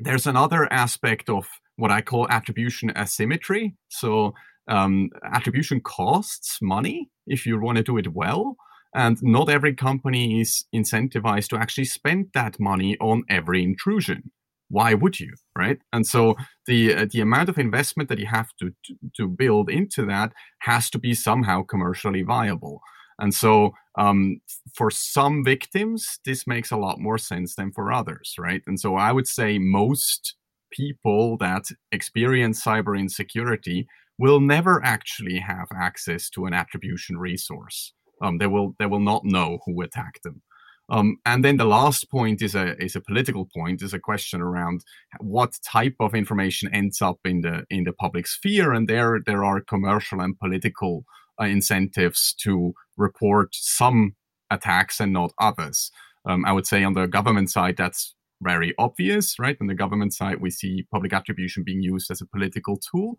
there's 0.00 0.26
another 0.26 0.70
aspect 0.72 1.30
of 1.30 1.46
what 1.76 1.90
I 1.90 2.00
call 2.02 2.28
attribution 2.28 2.90
asymmetry. 2.96 3.76
So 3.88 4.34
um, 4.68 5.10
attribution 5.32 5.80
costs 5.80 6.58
money 6.60 7.08
if 7.30 7.46
you 7.46 7.58
want 7.58 7.78
to 7.78 7.84
do 7.84 7.96
it 7.96 8.12
well. 8.12 8.56
And 8.94 9.16
not 9.22 9.48
every 9.48 9.74
company 9.74 10.40
is 10.40 10.64
incentivized 10.74 11.48
to 11.50 11.56
actually 11.56 11.84
spend 11.84 12.30
that 12.34 12.58
money 12.58 12.96
on 13.00 13.22
every 13.28 13.62
intrusion. 13.62 14.32
Why 14.68 14.94
would 14.94 15.18
you, 15.18 15.32
right? 15.56 15.78
And 15.92 16.06
so 16.06 16.36
the 16.66 16.94
uh, 16.94 17.06
the 17.10 17.20
amount 17.20 17.48
of 17.48 17.58
investment 17.58 18.08
that 18.08 18.18
you 18.18 18.26
have 18.26 18.50
to, 18.60 18.70
to, 18.84 18.94
to 19.16 19.28
build 19.28 19.70
into 19.70 20.06
that 20.06 20.32
has 20.60 20.90
to 20.90 20.98
be 20.98 21.14
somehow 21.14 21.62
commercially 21.62 22.22
viable. 22.22 22.80
And 23.18 23.34
so 23.34 23.72
um, 23.98 24.40
for 24.74 24.90
some 24.90 25.44
victims, 25.44 26.20
this 26.24 26.46
makes 26.46 26.70
a 26.70 26.76
lot 26.76 26.98
more 26.98 27.18
sense 27.18 27.54
than 27.54 27.72
for 27.72 27.92
others, 27.92 28.34
right? 28.38 28.62
And 28.66 28.80
so 28.80 28.96
I 28.96 29.12
would 29.12 29.28
say 29.28 29.58
most 29.58 30.36
people 30.72 31.36
that 31.38 31.64
experience 31.92 32.64
cyber 32.64 32.98
insecurity 32.98 33.86
will 34.20 34.40
never 34.40 34.84
actually 34.84 35.38
have 35.38 35.68
access 35.74 36.28
to 36.30 36.44
an 36.44 36.52
attribution 36.52 37.16
resource. 37.16 37.94
Um, 38.22 38.36
they 38.36 38.46
will 38.46 38.74
they 38.78 38.86
will 38.86 39.06
not 39.12 39.24
know 39.24 39.58
who 39.64 39.80
attacked 39.80 40.22
them. 40.22 40.42
Um, 40.90 41.16
and 41.24 41.44
then 41.44 41.56
the 41.56 41.72
last 41.78 42.10
point 42.10 42.42
is 42.42 42.54
a 42.54 42.76
is 42.82 42.96
a 42.96 43.00
political 43.00 43.48
point, 43.56 43.82
is 43.82 43.94
a 43.94 44.06
question 44.10 44.40
around 44.42 44.84
what 45.20 45.52
type 45.64 45.94
of 46.00 46.14
information 46.14 46.74
ends 46.74 47.00
up 47.00 47.18
in 47.24 47.40
the 47.40 47.64
in 47.70 47.84
the 47.84 47.94
public 47.94 48.26
sphere, 48.26 48.72
and 48.72 48.88
there 48.88 49.20
there 49.24 49.42
are 49.44 49.60
commercial 49.62 50.20
and 50.20 50.38
political 50.38 51.04
uh, 51.40 51.44
incentives 51.44 52.34
to 52.42 52.74
report 52.98 53.48
some 53.52 54.16
attacks 54.50 55.00
and 55.00 55.12
not 55.12 55.32
others. 55.40 55.90
Um, 56.28 56.44
I 56.44 56.52
would 56.52 56.66
say 56.66 56.84
on 56.84 56.92
the 56.92 57.06
government 57.06 57.50
side, 57.50 57.76
that's 57.78 58.14
very 58.42 58.74
obvious, 58.78 59.38
right? 59.38 59.56
On 59.60 59.66
the 59.66 59.74
government 59.74 60.12
side, 60.12 60.40
we 60.40 60.50
see 60.50 60.86
public 60.92 61.12
attribution 61.12 61.62
being 61.64 61.82
used 61.82 62.10
as 62.10 62.20
a 62.20 62.26
political 62.26 62.78
tool. 62.78 63.16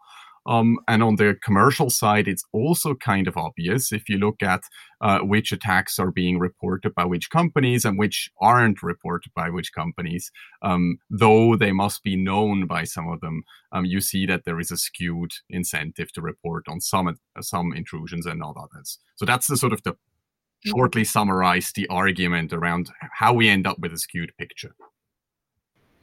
Um, 0.47 0.79
and 0.87 1.03
on 1.03 1.17
the 1.17 1.37
commercial 1.43 1.89
side, 1.89 2.27
it's 2.27 2.43
also 2.51 2.95
kind 2.95 3.27
of 3.27 3.37
obvious 3.37 3.91
if 3.91 4.09
you 4.09 4.17
look 4.17 4.41
at 4.41 4.63
uh, 4.99 5.19
which 5.19 5.51
attacks 5.51 5.99
are 5.99 6.11
being 6.11 6.39
reported 6.39 6.95
by 6.95 7.05
which 7.05 7.29
companies 7.29 7.85
and 7.85 7.97
which 7.97 8.29
aren't 8.41 8.81
reported 8.81 9.31
by 9.35 9.49
which 9.49 9.71
companies. 9.73 10.31
Um, 10.61 10.97
though 11.09 11.55
they 11.55 11.71
must 11.71 12.03
be 12.03 12.15
known 12.15 12.65
by 12.65 12.85
some 12.85 13.07
of 13.07 13.21
them, 13.21 13.43
um, 13.71 13.85
you 13.85 14.01
see 14.01 14.25
that 14.25 14.45
there 14.45 14.59
is 14.59 14.71
a 14.71 14.77
skewed 14.77 15.31
incentive 15.49 16.11
to 16.13 16.21
report 16.21 16.65
on 16.67 16.81
some 16.81 17.07
uh, 17.07 17.41
some 17.41 17.73
intrusions 17.73 18.25
and 18.25 18.39
not 18.39 18.55
others. 18.57 18.99
So 19.15 19.25
that's 19.25 19.47
the 19.47 19.57
sort 19.57 19.73
of 19.73 19.83
the 19.83 19.91
mm-hmm. 19.91 20.71
shortly 20.71 21.03
summarize 21.03 21.71
the 21.71 21.87
argument 21.87 22.51
around 22.51 22.91
how 23.19 23.33
we 23.33 23.47
end 23.47 23.67
up 23.67 23.77
with 23.79 23.93
a 23.93 23.97
skewed 23.99 24.31
picture. 24.37 24.75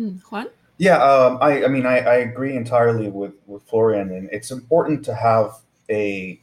Mm, 0.01 0.21
Juan. 0.31 0.47
Yeah, 0.79 1.03
um, 1.03 1.39
I, 1.41 1.65
I 1.65 1.69
mean, 1.69 1.87
I, 1.87 1.99
I 1.99 2.15
agree 2.17 2.55
entirely 2.57 3.09
with, 3.09 3.35
with 3.47 3.65
Florian, 3.65 4.13
and 4.13 4.29
it's 4.31 4.51
important 4.53 5.05
to 5.07 5.15
have 5.15 5.53
a 5.91 6.41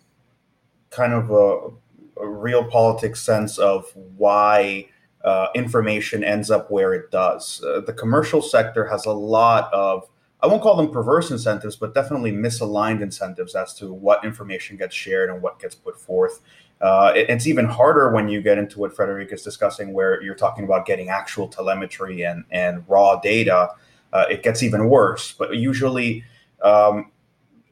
kind 0.91 1.13
of 1.13 1.31
a, 1.31 2.21
a 2.21 2.27
real 2.27 2.65
politics 2.65 3.21
sense 3.21 3.57
of 3.57 3.85
why 4.17 4.87
uh, 5.23 5.47
information 5.55 6.23
ends 6.23 6.51
up 6.51 6.71
where 6.71 6.93
it 6.93 7.11
does. 7.11 7.63
Uh, 7.63 7.81
the 7.81 7.93
commercial 7.93 8.41
sector 8.41 8.85
has 8.85 9.05
a 9.05 9.11
lot 9.11 9.73
of, 9.73 10.07
I 10.41 10.47
won't 10.47 10.61
call 10.61 10.75
them 10.77 10.91
perverse 10.91 11.31
incentives, 11.31 11.75
but 11.77 11.93
definitely 11.93 12.31
misaligned 12.31 13.01
incentives 13.01 13.55
as 13.55 13.73
to 13.75 13.93
what 13.93 14.23
information 14.25 14.77
gets 14.77 14.95
shared 14.95 15.29
and 15.29 15.41
what 15.41 15.59
gets 15.59 15.75
put 15.75 15.99
forth. 15.99 16.41
Uh, 16.81 17.13
it, 17.15 17.29
it's 17.29 17.47
even 17.47 17.65
harder 17.65 18.11
when 18.11 18.27
you 18.29 18.41
get 18.41 18.57
into 18.57 18.79
what 18.79 18.95
Frederic 18.95 19.31
is 19.31 19.43
discussing, 19.43 19.93
where 19.93 20.21
you're 20.21 20.35
talking 20.35 20.65
about 20.65 20.85
getting 20.85 21.09
actual 21.09 21.47
telemetry 21.47 22.23
and, 22.23 22.43
and 22.51 22.83
raw 22.87 23.19
data. 23.19 23.69
Uh, 24.15 24.25
it 24.29 24.43
gets 24.43 24.63
even 24.63 24.87
worse. 24.87 25.33
But 25.33 25.57
usually, 25.57 26.23
um, 26.63 27.11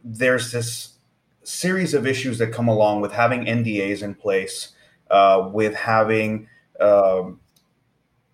there's 0.04 0.52
this 0.52 0.98
series 1.44 1.94
of 1.94 2.06
issues 2.06 2.38
that 2.40 2.52
come 2.52 2.68
along 2.68 3.00
with 3.00 3.14
having 3.14 3.46
NDAs 3.46 4.04
in 4.04 4.14
place, 4.14 4.74
uh, 5.10 5.50
with 5.54 5.74
having 5.74 6.50
um, 6.82 7.40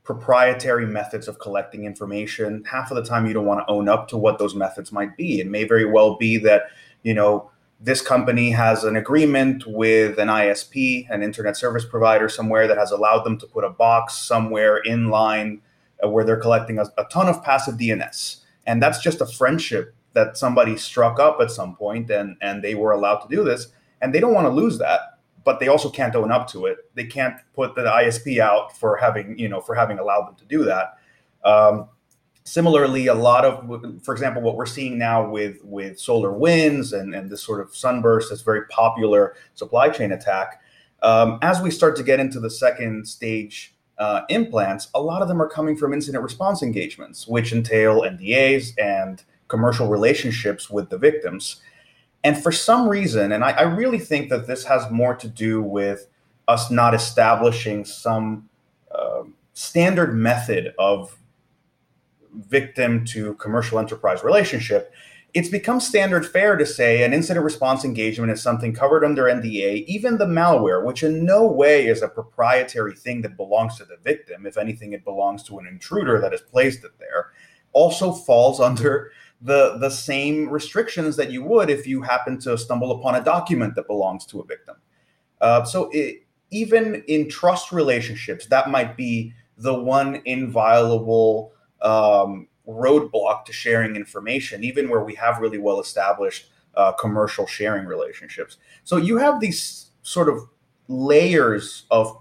proprietary 0.03 0.87
methods 0.87 1.27
of 1.27 1.37
collecting 1.37 1.85
information. 1.85 2.63
Half 2.65 2.89
of 2.89 2.97
the 2.97 3.03
time, 3.03 3.27
you 3.27 3.33
don't 3.33 3.45
want 3.45 3.59
to 3.59 3.71
own 3.71 3.87
up 3.87 4.07
to 4.07 4.17
what 4.17 4.39
those 4.39 4.55
methods 4.55 4.91
might 4.91 5.15
be. 5.15 5.39
It 5.39 5.45
may 5.45 5.65
very 5.65 5.85
well 5.85 6.17
be 6.17 6.37
that, 6.37 6.63
you 7.03 7.13
know, 7.13 7.51
this 7.79 8.01
company 8.01 8.49
has 8.49 8.83
an 8.85 8.95
agreement 8.95 9.65
with 9.67 10.17
an 10.17 10.29
ISP, 10.29 11.07
an 11.11 11.21
internet 11.21 11.55
service 11.55 11.85
provider 11.85 12.27
somewhere 12.27 12.67
that 12.67 12.77
has 12.77 12.89
allowed 12.89 13.23
them 13.23 13.37
to 13.37 13.45
put 13.45 13.63
a 13.63 13.69
box 13.69 14.15
somewhere 14.15 14.77
in 14.77 15.11
line 15.11 15.61
where 16.03 16.23
they're 16.23 16.39
collecting 16.39 16.79
a, 16.79 16.85
a 16.97 17.05
ton 17.05 17.27
of 17.27 17.43
passive 17.43 17.75
DNS. 17.75 18.37
And 18.65 18.81
that's 18.81 19.01
just 19.01 19.21
a 19.21 19.25
friendship 19.25 19.95
that 20.13 20.37
somebody 20.37 20.77
struck 20.77 21.19
up 21.19 21.39
at 21.41 21.51
some 21.51 21.75
point 21.75 22.09
and, 22.09 22.37
and 22.41 22.63
they 22.63 22.75
were 22.75 22.91
allowed 22.91 23.17
to 23.17 23.35
do 23.35 23.43
this. 23.43 23.67
And 24.01 24.13
they 24.13 24.19
don't 24.19 24.33
want 24.33 24.45
to 24.45 24.51
lose 24.51 24.77
that 24.79 25.19
but 25.43 25.59
they 25.59 25.67
also 25.67 25.89
can't 25.89 26.15
own 26.15 26.31
up 26.31 26.47
to 26.47 26.65
it. 26.65 26.77
They 26.95 27.05
can't 27.05 27.35
put 27.55 27.75
the 27.75 27.81
ISP 27.81 28.39
out 28.39 28.77
for 28.77 28.97
having, 28.97 29.37
you 29.37 29.49
know, 29.49 29.61
for 29.61 29.73
having 29.75 29.99
allowed 29.99 30.27
them 30.27 30.35
to 30.35 30.45
do 30.45 30.63
that. 30.65 30.97
Um, 31.43 31.89
similarly, 32.43 33.07
a 33.07 33.13
lot 33.13 33.45
of, 33.45 34.03
for 34.03 34.13
example, 34.13 34.41
what 34.41 34.55
we're 34.55 34.65
seeing 34.65 34.97
now 34.97 35.27
with 35.27 35.63
with 35.63 35.97
SolarWinds 35.97 36.93
and 36.93 37.15
and 37.15 37.29
this 37.29 37.41
sort 37.41 37.61
of 37.61 37.75
Sunburst, 37.75 38.29
this 38.29 38.41
very 38.41 38.67
popular 38.67 39.35
supply 39.55 39.89
chain 39.89 40.11
attack. 40.11 40.61
Um, 41.01 41.39
as 41.41 41.61
we 41.61 41.71
start 41.71 41.95
to 41.97 42.03
get 42.03 42.19
into 42.19 42.39
the 42.39 42.49
second 42.49 43.07
stage 43.07 43.73
uh, 43.99 44.21
implants, 44.29 44.89
a 44.95 45.01
lot 45.01 45.21
of 45.21 45.27
them 45.27 45.41
are 45.41 45.49
coming 45.49 45.75
from 45.75 45.93
incident 45.93 46.23
response 46.23 46.63
engagements, 46.63 47.27
which 47.27 47.51
entail 47.51 48.01
NDAs 48.01 48.73
and 48.81 49.23
commercial 49.49 49.87
relationships 49.87 50.69
with 50.69 50.89
the 50.89 50.97
victims. 50.97 51.57
And 52.23 52.41
for 52.41 52.51
some 52.51 52.87
reason, 52.87 53.31
and 53.33 53.43
I, 53.43 53.51
I, 53.51 53.61
really 53.63 53.99
think 53.99 54.29
that 54.29 54.47
this 54.47 54.65
has 54.65 54.89
more 54.91 55.15
to 55.15 55.27
do 55.27 55.61
with 55.61 56.07
us 56.47 56.69
not 56.69 56.93
establishing 56.93 57.85
some 57.85 58.49
uh, 58.93 59.23
standard 59.53 60.15
method 60.15 60.73
of 60.77 61.17
victim 62.33 63.05
to 63.05 63.33
commercial 63.35 63.79
enterprise 63.79 64.23
relationship, 64.23 64.93
it's 65.33 65.49
become 65.49 65.79
standard 65.79 66.25
fare 66.25 66.57
to 66.57 66.65
say 66.65 67.03
an 67.03 67.13
incident 67.13 67.43
response 67.43 67.85
engagement 67.85 68.31
is 68.31 68.41
something 68.41 68.73
covered 68.73 69.03
under 69.03 69.23
NDA. 69.23 69.85
Even 69.85 70.17
the 70.17 70.25
malware, 70.25 70.83
which 70.83 71.03
in 71.03 71.23
no 71.23 71.45
way 71.45 71.87
is 71.87 72.01
a 72.01 72.07
proprietary 72.07 72.95
thing 72.95 73.21
that 73.21 73.37
belongs 73.37 73.77
to 73.77 73.85
the 73.85 73.97
victim, 74.03 74.45
if 74.45 74.57
anything, 74.57 74.93
it 74.93 75.03
belongs 75.03 75.43
to 75.43 75.59
an 75.59 75.67
intruder 75.67 76.19
that 76.19 76.31
has 76.31 76.41
placed 76.41 76.83
it 76.83 76.91
there, 76.99 77.31
also 77.73 78.11
falls 78.11 78.59
under 78.69 79.11
the 79.41 79.77
the 79.77 79.89
same 79.89 80.49
restrictions 80.49 81.15
that 81.15 81.31
you 81.31 81.41
would 81.41 81.69
if 81.69 81.87
you 81.87 82.01
happen 82.01 82.37
to 82.37 82.57
stumble 82.57 82.91
upon 82.91 83.15
a 83.15 83.23
document 83.23 83.73
that 83.75 83.87
belongs 83.87 84.25
to 84.25 84.41
a 84.41 84.45
victim. 84.45 84.75
Uh, 85.39 85.63
so 85.63 85.89
it, 85.93 86.23
even 86.51 86.95
in 87.07 87.29
trust 87.29 87.71
relationships, 87.71 88.47
that 88.47 88.69
might 88.69 88.97
be 88.97 89.33
the 89.57 89.73
one 89.73 90.21
inviolable 90.25 91.53
um, 91.81 92.48
roadblock 92.69 93.45
to 93.45 93.53
sharing 93.53 93.95
information, 93.95 94.63
even 94.63 94.89
where 94.89 95.03
we 95.03 95.15
have 95.15 95.39
really 95.39 95.57
well 95.57 95.79
established 95.79 96.47
uh, 96.75 96.91
commercial 96.93 97.47
sharing 97.47 97.85
relationships. 97.85 98.57
So 98.83 98.97
you 98.97 99.17
have 99.17 99.39
these 99.39 99.91
sort 100.01 100.29
of 100.29 100.47
layers 100.87 101.85
of 101.91 102.17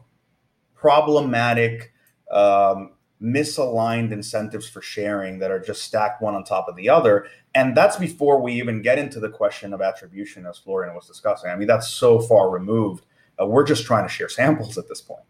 problematic 0.75 1.93
um, 2.31 2.93
misaligned 3.21 4.13
incentives 4.13 4.69
for 4.69 4.81
sharing 4.81 5.39
that 5.41 5.51
are 5.51 5.59
just 5.61 5.83
stacked 5.83 6.23
one 6.23 6.35
on 6.35 6.45
top 6.45 6.69
of 6.69 6.77
the 6.77 6.89
other. 6.89 7.27
And 7.55 7.77
that's 7.77 7.97
before 7.97 8.41
we 8.41 8.55
even 8.55 8.83
get 8.83 8.99
into 8.99 9.21
the 9.21 9.29
question 9.29 9.73
of 9.73 9.81
attribution, 9.81 10.47
as 10.47 10.59
Florian 10.59 10.95
was 10.95 11.07
discussing. 11.07 11.51
I 11.51 11.57
mean, 11.57 11.69
that's 11.69 11.91
so 11.91 12.21
far 12.21 12.51
removed. 12.51 13.05
Uh, 13.41 13.47
we're 13.47 13.67
just 13.67 13.85
trying 13.85 14.05
to 14.05 14.13
share 14.13 14.29
samples 14.29 14.79
at 14.79 14.89
this 14.89 15.01
point. 15.01 15.25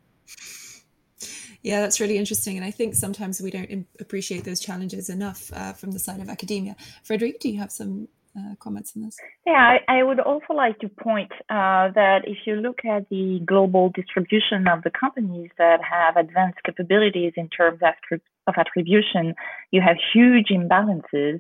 Yeah, 1.69 1.83
that's 1.83 2.01
really 2.01 2.17
interesting. 2.17 2.57
And 2.57 2.65
I 2.65 2.71
think 2.71 2.95
sometimes 2.95 3.43
we 3.43 3.51
don't 3.51 3.87
appreciate 4.01 4.45
those 4.45 4.59
challenges 4.59 5.11
enough 5.11 5.53
uh, 5.53 5.75
from 5.75 5.91
the 5.91 5.99
side 5.99 6.19
of 6.19 6.31
academia. 6.31 6.75
Frederic, 7.05 7.41
do 7.41 7.51
you 7.51 7.59
have 7.59 7.71
some 7.71 8.09
uh, 8.35 8.55
comments 8.59 8.95
on 8.97 9.03
this? 9.03 9.19
Yeah, 9.47 9.77
I, 9.87 9.99
I, 9.99 10.03
would 10.03 10.19
also 10.19 10.55
like 10.55 10.79
to 10.79 10.89
point 10.89 11.31
uh, 11.51 11.93
that 11.93 12.21
if 12.25 12.39
you 12.47 12.55
look 12.55 12.79
at 12.87 13.07
the 13.11 13.41
global 13.45 13.91
distribution 13.95 14.67
of 14.67 14.83
the 14.83 14.91
companies 14.99 15.51
that 15.59 15.81
have 15.83 16.17
advanced 16.17 16.61
capabilities 16.65 17.35
in 17.37 17.51
terms 17.51 17.81
of, 17.83 18.21
of 18.47 18.55
attribution, 18.57 19.35
you 19.71 19.83
have 19.87 19.99
huge 20.15 20.47
imbalances. 20.51 21.39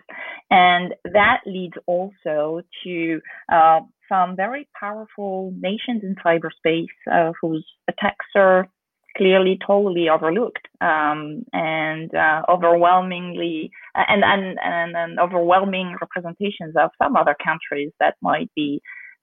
And 0.50 0.94
that 1.04 1.40
leads 1.46 1.78
also 1.86 2.60
to 2.84 3.20
uh, 3.50 3.80
some 4.10 4.36
very 4.36 4.68
powerful 4.78 5.54
nations 5.58 6.02
in 6.02 6.16
cyberspace 6.16 6.86
uh, 7.10 7.32
whose 7.40 7.64
attacks 7.88 8.26
are 8.34 8.68
clearly 9.18 9.58
totally 9.66 10.08
overlooked 10.08 10.66
um, 10.80 11.44
and 11.52 12.14
uh, 12.14 12.42
overwhelmingly 12.48 13.70
and, 13.94 14.22
and, 14.24 14.58
and, 14.62 15.18
overwhelming 15.18 15.96
representations 16.00 16.74
of 16.80 16.90
some 17.02 17.16
other 17.16 17.36
countries 17.44 17.90
that 18.00 18.14
might 18.22 18.50
be 18.54 18.80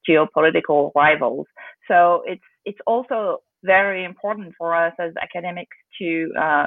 geopolitical 0.08 0.92
rivals. 0.94 1.46
So 1.88 2.22
it's 2.26 2.42
it's 2.64 2.78
also 2.86 3.38
very 3.64 4.04
important 4.04 4.54
for 4.58 4.76
us 4.76 4.92
as 5.00 5.12
academics 5.20 5.76
to 5.98 6.32
uh, 6.40 6.66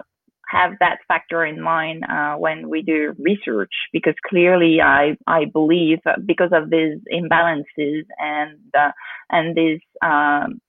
have 0.50 0.72
that 0.80 0.98
factor 1.08 1.46
in 1.46 1.62
mind 1.62 2.04
uh, 2.10 2.36
when 2.36 2.70
we 2.70 2.82
do 2.82 3.14
research 3.20 3.72
because 3.94 4.16
clearly 4.28 4.82
I, 4.82 5.16
I 5.28 5.46
believe 5.46 6.00
because 6.26 6.50
of 6.52 6.70
these 6.70 6.98
imbalances 7.14 8.04
and 8.18 8.58
uh, 8.78 8.92
and 9.30 9.56
these 9.56 9.80
um, 10.02 10.60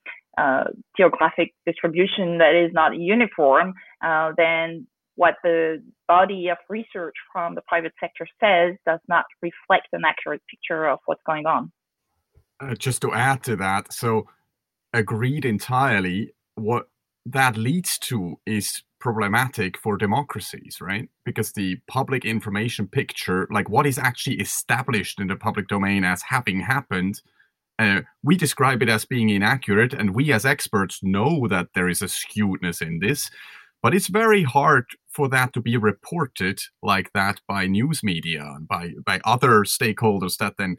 uh, 0.41 0.65
geographic 0.97 1.53
distribution 1.67 2.39
that 2.39 2.55
is 2.55 2.71
not 2.73 2.97
uniform, 2.97 3.75
uh, 4.03 4.33
then 4.37 4.87
what 5.17 5.35
the 5.43 5.83
body 6.09 6.49
of 6.49 6.57
research 6.69 7.15
from 7.33 7.55
the 7.55 7.63
private 7.69 7.93
sector 8.01 8.27
says 8.43 8.77
does 8.87 9.01
not 9.09 9.25
reflect 9.43 9.89
an 9.93 10.03
accurate 10.07 10.43
picture 10.51 10.89
of 10.89 10.99
what's 11.07 11.23
going 11.27 11.47
on. 11.47 11.71
Uh, 12.61 12.75
just 12.75 13.03
to 13.03 13.13
add 13.13 13.43
to 13.43 13.57
that, 13.57 13.93
so 13.93 14.27
agreed 14.93 15.45
entirely. 15.45 16.33
What 16.55 16.89
that 17.27 17.57
leads 17.57 17.99
to 17.99 18.39
is 18.47 18.83
problematic 18.99 19.79
for 19.79 19.97
democracies, 19.97 20.79
right? 20.81 21.09
Because 21.25 21.53
the 21.53 21.77
public 21.87 22.25
information 22.25 22.87
picture, 22.87 23.49
like 23.51 23.69
what 23.69 23.87
is 23.87 23.99
actually 23.99 24.37
established 24.37 25.21
in 25.21 25.29
the 25.29 25.37
public 25.37 25.69
domain 25.69 26.05
as 26.05 26.23
having 26.23 26.61
happened, 26.61 27.23
uh, 27.81 28.03
we 28.23 28.37
describe 28.37 28.83
it 28.83 28.91
as 28.91 29.07
being 29.07 29.31
inaccurate, 29.31 29.95
and 29.95 30.15
we 30.15 30.33
as 30.33 30.45
experts 30.45 31.01
know 31.03 31.49
that 31.49 31.69
there 31.75 31.89
is 31.89 32.03
a 32.03 32.07
skewedness 32.07 32.83
in 32.83 33.01
this. 33.01 33.31
But 33.83 33.95
it's 33.95 34.09
very 34.09 34.43
hard 34.43 34.85
for 35.09 35.31
that 35.31 35.55
to 35.55 35.63
be 35.63 35.79
reported 35.79 36.61
like 36.83 37.11
that 37.15 37.41
by 37.49 37.67
news 37.67 38.03
media 38.03 38.43
and 38.43 38.69
by, 38.69 38.91
by 39.07 39.21
other 39.25 39.65
stakeholders 39.65 40.37
that 40.37 40.57
then 40.59 40.77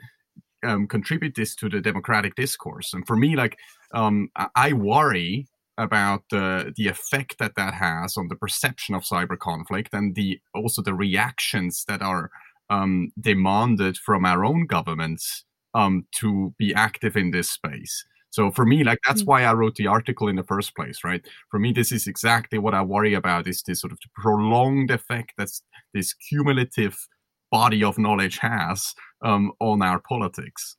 um, 0.63 0.87
contribute 0.87 1.33
this 1.35 1.55
to 1.55 1.69
the 1.69 1.81
democratic 1.81 2.35
discourse. 2.35 2.93
And 2.93 3.07
for 3.07 3.15
me, 3.15 3.35
like 3.35 3.57
um, 3.95 4.29
I 4.55 4.73
worry 4.73 5.47
about 5.79 6.21
the 6.29 6.71
the 6.75 6.87
effect 6.87 7.39
that 7.39 7.55
that 7.55 7.73
has 7.73 8.15
on 8.15 8.27
the 8.27 8.35
perception 8.35 8.93
of 8.93 9.03
cyber 9.03 9.39
conflict 9.39 9.93
and 9.93 10.13
the 10.13 10.39
also 10.53 10.83
the 10.83 10.93
reactions 10.93 11.83
that 11.87 12.03
are 12.03 12.29
um, 12.69 13.11
demanded 13.19 13.97
from 13.97 14.23
our 14.23 14.45
own 14.45 14.67
governments 14.67 15.45
um, 15.73 16.05
to 16.15 16.53
be 16.57 16.73
active 16.73 17.15
in 17.15 17.31
this 17.31 17.49
space. 17.49 18.05
So 18.29 18.49
for 18.49 18.65
me, 18.65 18.83
like 18.83 18.99
that's 19.05 19.23
mm. 19.23 19.27
why 19.27 19.43
I 19.43 19.53
wrote 19.53 19.75
the 19.75 19.87
article 19.87 20.29
in 20.29 20.37
the 20.37 20.43
first 20.43 20.73
place, 20.75 21.03
right? 21.03 21.21
For 21.49 21.59
me, 21.59 21.73
this 21.73 21.91
is 21.91 22.07
exactly 22.07 22.59
what 22.59 22.73
I 22.73 22.81
worry 22.81 23.13
about: 23.13 23.47
is 23.47 23.61
this 23.61 23.81
sort 23.81 23.91
of 23.91 23.99
prolonged 24.15 24.89
effect 24.89 25.33
that 25.37 25.49
this 25.93 26.13
cumulative 26.13 26.97
body 27.51 27.83
of 27.83 27.97
knowledge 27.97 28.37
has 28.39 28.93
um, 29.21 29.51
on 29.59 29.81
our 29.81 29.99
politics. 29.99 30.77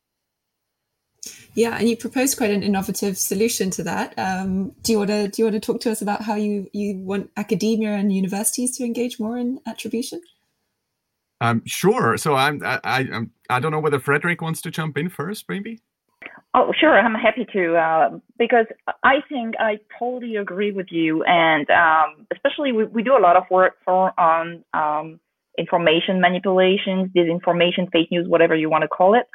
Yeah, 1.54 1.76
and 1.78 1.88
you 1.88 1.96
proposed 1.96 2.36
quite 2.36 2.50
an 2.50 2.62
innovative 2.62 3.16
solution 3.16 3.70
to 3.72 3.84
that. 3.84 4.14
Um, 4.18 4.70
do 4.82 4.92
you 4.92 4.98
want 4.98 5.10
to 5.10 5.28
do 5.28 5.42
you 5.42 5.44
want 5.46 5.54
to 5.54 5.60
talk 5.60 5.80
to 5.82 5.90
us 5.90 6.02
about 6.02 6.22
how 6.22 6.34
you 6.34 6.68
you 6.72 6.98
want 6.98 7.30
academia 7.36 7.90
and 7.90 8.12
universities 8.12 8.76
to 8.78 8.84
engage 8.84 9.20
more 9.20 9.38
in 9.38 9.60
attribution? 9.66 10.20
Um, 11.40 11.62
sure. 11.66 12.16
So 12.16 12.34
I'm 12.34 12.60
I, 12.64 12.80
I 12.82 12.98
I'm 13.00 13.30
I 13.52 13.60
don't 13.60 13.72
know 13.72 13.80
whether 13.80 14.00
Frederick 14.00 14.40
wants 14.40 14.60
to 14.62 14.70
jump 14.70 14.96
in 14.98 15.08
first, 15.08 15.48
maybe. 15.48 15.80
Oh, 16.54 16.72
sure. 16.78 16.98
I'm 16.98 17.14
happy 17.14 17.46
to 17.52 17.76
uh, 17.76 18.18
because 18.38 18.66
I 19.02 19.16
think 19.28 19.54
I 19.58 19.78
totally 19.98 20.36
agree 20.36 20.70
with 20.70 20.88
you, 20.90 21.22
and 21.24 21.68
um, 21.70 22.26
especially 22.32 22.72
we, 22.72 22.84
we 22.84 23.02
do 23.02 23.16
a 23.16 23.20
lot 23.20 23.36
of 23.36 23.44
work 23.50 23.74
for 23.84 24.18
on 24.20 24.62
um, 24.74 25.18
information 25.58 26.20
manipulations, 26.20 27.10
disinformation, 27.16 27.90
fake 27.90 28.08
news, 28.10 28.28
whatever 28.28 28.54
you 28.54 28.68
want 28.68 28.82
to 28.82 28.88
call 28.88 29.14
it. 29.14 29.26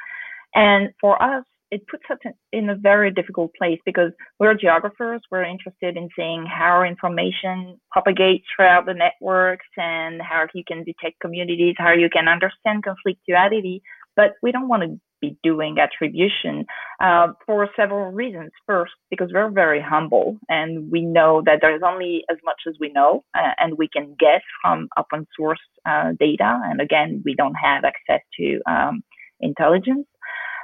And 0.54 0.90
for 1.00 1.20
us, 1.20 1.44
it 1.70 1.86
puts 1.86 2.04
us 2.10 2.18
in 2.52 2.70
a 2.70 2.74
very 2.74 3.10
difficult 3.10 3.52
place 3.58 3.78
because 3.84 4.12
we're 4.38 4.54
geographers. 4.54 5.20
We're 5.30 5.44
interested 5.44 5.96
in 5.96 6.08
seeing 6.16 6.46
how 6.46 6.82
information 6.82 7.78
propagates 7.90 8.44
throughout 8.54 8.86
the 8.86 8.94
networks 8.94 9.66
and 9.76 10.22
how 10.22 10.46
you 10.54 10.62
can 10.66 10.84
detect 10.84 11.20
communities, 11.20 11.74
how 11.78 11.92
you 11.92 12.08
can 12.10 12.26
understand 12.28 12.84
conflictuality. 12.84 13.80
But 14.18 14.30
we 14.42 14.50
don't 14.50 14.66
want 14.66 14.82
to 14.82 15.00
be 15.20 15.38
doing 15.44 15.76
attribution 15.78 16.66
uh, 17.00 17.28
for 17.46 17.68
several 17.76 18.10
reasons. 18.12 18.50
First, 18.66 18.92
because 19.10 19.30
we're 19.32 19.50
very 19.50 19.80
humble 19.80 20.36
and 20.48 20.90
we 20.90 21.02
know 21.02 21.42
that 21.46 21.58
there's 21.62 21.82
only 21.84 22.24
as 22.28 22.38
much 22.44 22.60
as 22.68 22.74
we 22.80 22.90
know, 22.90 23.24
uh, 23.36 23.52
and 23.58 23.78
we 23.78 23.88
can 23.88 24.16
guess 24.18 24.42
from 24.60 24.88
open 24.98 25.26
source 25.36 25.60
uh, 25.86 26.10
data. 26.18 26.60
And 26.64 26.80
again, 26.80 27.22
we 27.24 27.34
don't 27.36 27.54
have 27.54 27.84
access 27.84 28.22
to 28.40 28.60
um, 28.68 29.02
intelligence. 29.40 30.06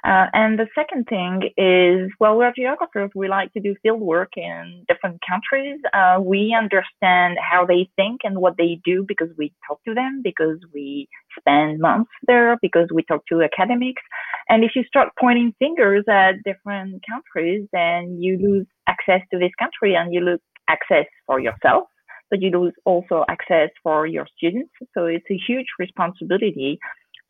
Uh, 0.04 0.26
and 0.34 0.58
the 0.58 0.66
second 0.75 1.06
thing 1.06 1.50
is, 1.56 2.11
well, 2.20 2.37
we're 2.37 2.52
geographers. 2.54 3.11
We 3.14 3.28
like 3.28 3.50
to 3.54 3.61
do 3.61 3.75
field 3.82 4.02
work 4.02 4.32
in 4.37 4.84
different 4.87 5.20
countries. 5.26 5.80
Uh, 5.94 6.18
we 6.20 6.54
understand 6.56 7.38
how 7.40 7.64
they 7.64 7.88
think 7.96 8.20
and 8.23 8.38
what 8.38 8.56
they 8.58 8.80
do 8.84 9.04
because 9.08 9.30
we 9.38 9.54
talk 9.66 9.82
to 9.88 9.94
them, 9.94 10.20
because 10.23 10.58
we 10.75 11.08
spend 11.38 11.80
months 11.80 12.11
there, 12.26 12.58
because 12.61 12.88
we 12.92 13.02
talk 13.04 13.23
to 13.30 13.42
academics. 13.42 14.02
And 14.50 14.62
if 14.62 14.73
you 14.76 14.84
start 14.84 15.08
pointing 15.18 15.54
fingers 15.58 16.04
at 16.06 16.42
different 16.44 17.02
countries, 17.11 17.66
then 17.73 18.18
you 18.20 18.37
lose 18.37 18.66
access 18.87 19.23
to 19.32 19.38
this 19.38 19.52
country 19.58 19.94
and 19.94 20.12
you 20.12 20.20
lose 20.20 20.40
access 20.68 21.06
for 21.26 21.40
yourself, 21.40 21.84
but 22.30 22.42
you 22.42 22.50
lose 22.50 22.75
also 22.84 23.25
access 23.30 23.70
for 23.82 24.06
your 24.06 24.26
students. 24.37 24.70
So 24.92 25.06
it's 25.06 25.25
a 25.30 25.40
huge 25.46 25.66
responsibility 25.78 26.78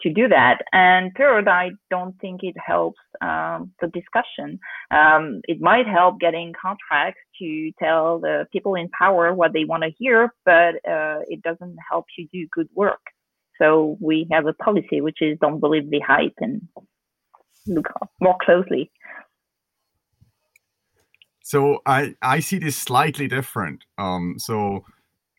to 0.04 0.12
do 0.12 0.28
that. 0.28 0.58
And 0.72 1.10
third, 1.16 1.48
I 1.48 1.70
don't 1.90 2.14
think 2.20 2.40
it 2.42 2.54
helps 2.64 3.00
um, 3.20 3.72
the 3.80 3.88
discussion. 3.88 4.60
Um, 4.90 5.40
it 5.44 5.60
might 5.60 5.86
help 5.86 6.20
getting 6.20 6.52
contracts 6.60 7.20
to 7.40 7.72
tell 7.82 8.20
the 8.20 8.46
people 8.52 8.74
in 8.76 8.88
power 8.90 9.34
what 9.34 9.52
they 9.52 9.64
want 9.64 9.82
to 9.82 9.90
hear, 9.98 10.32
but 10.44 10.76
uh, 10.88 11.20
it 11.26 11.42
doesn't 11.42 11.76
help 11.90 12.04
you 12.16 12.28
do 12.32 12.46
good 12.52 12.68
work. 12.74 13.00
So 13.58 13.96
we 14.00 14.28
have 14.30 14.46
a 14.46 14.52
policy 14.52 15.00
which 15.00 15.18
is 15.20 15.38
don't 15.40 15.60
believe 15.60 15.90
the 15.90 16.00
hype 16.00 16.34
and 16.38 16.68
look 17.66 17.88
more 18.20 18.36
closely. 18.44 18.90
So 21.42 21.80
I 21.86 22.14
I 22.20 22.40
see 22.40 22.58
this 22.58 22.76
slightly 22.76 23.28
different. 23.28 23.84
Um, 23.96 24.34
so 24.38 24.84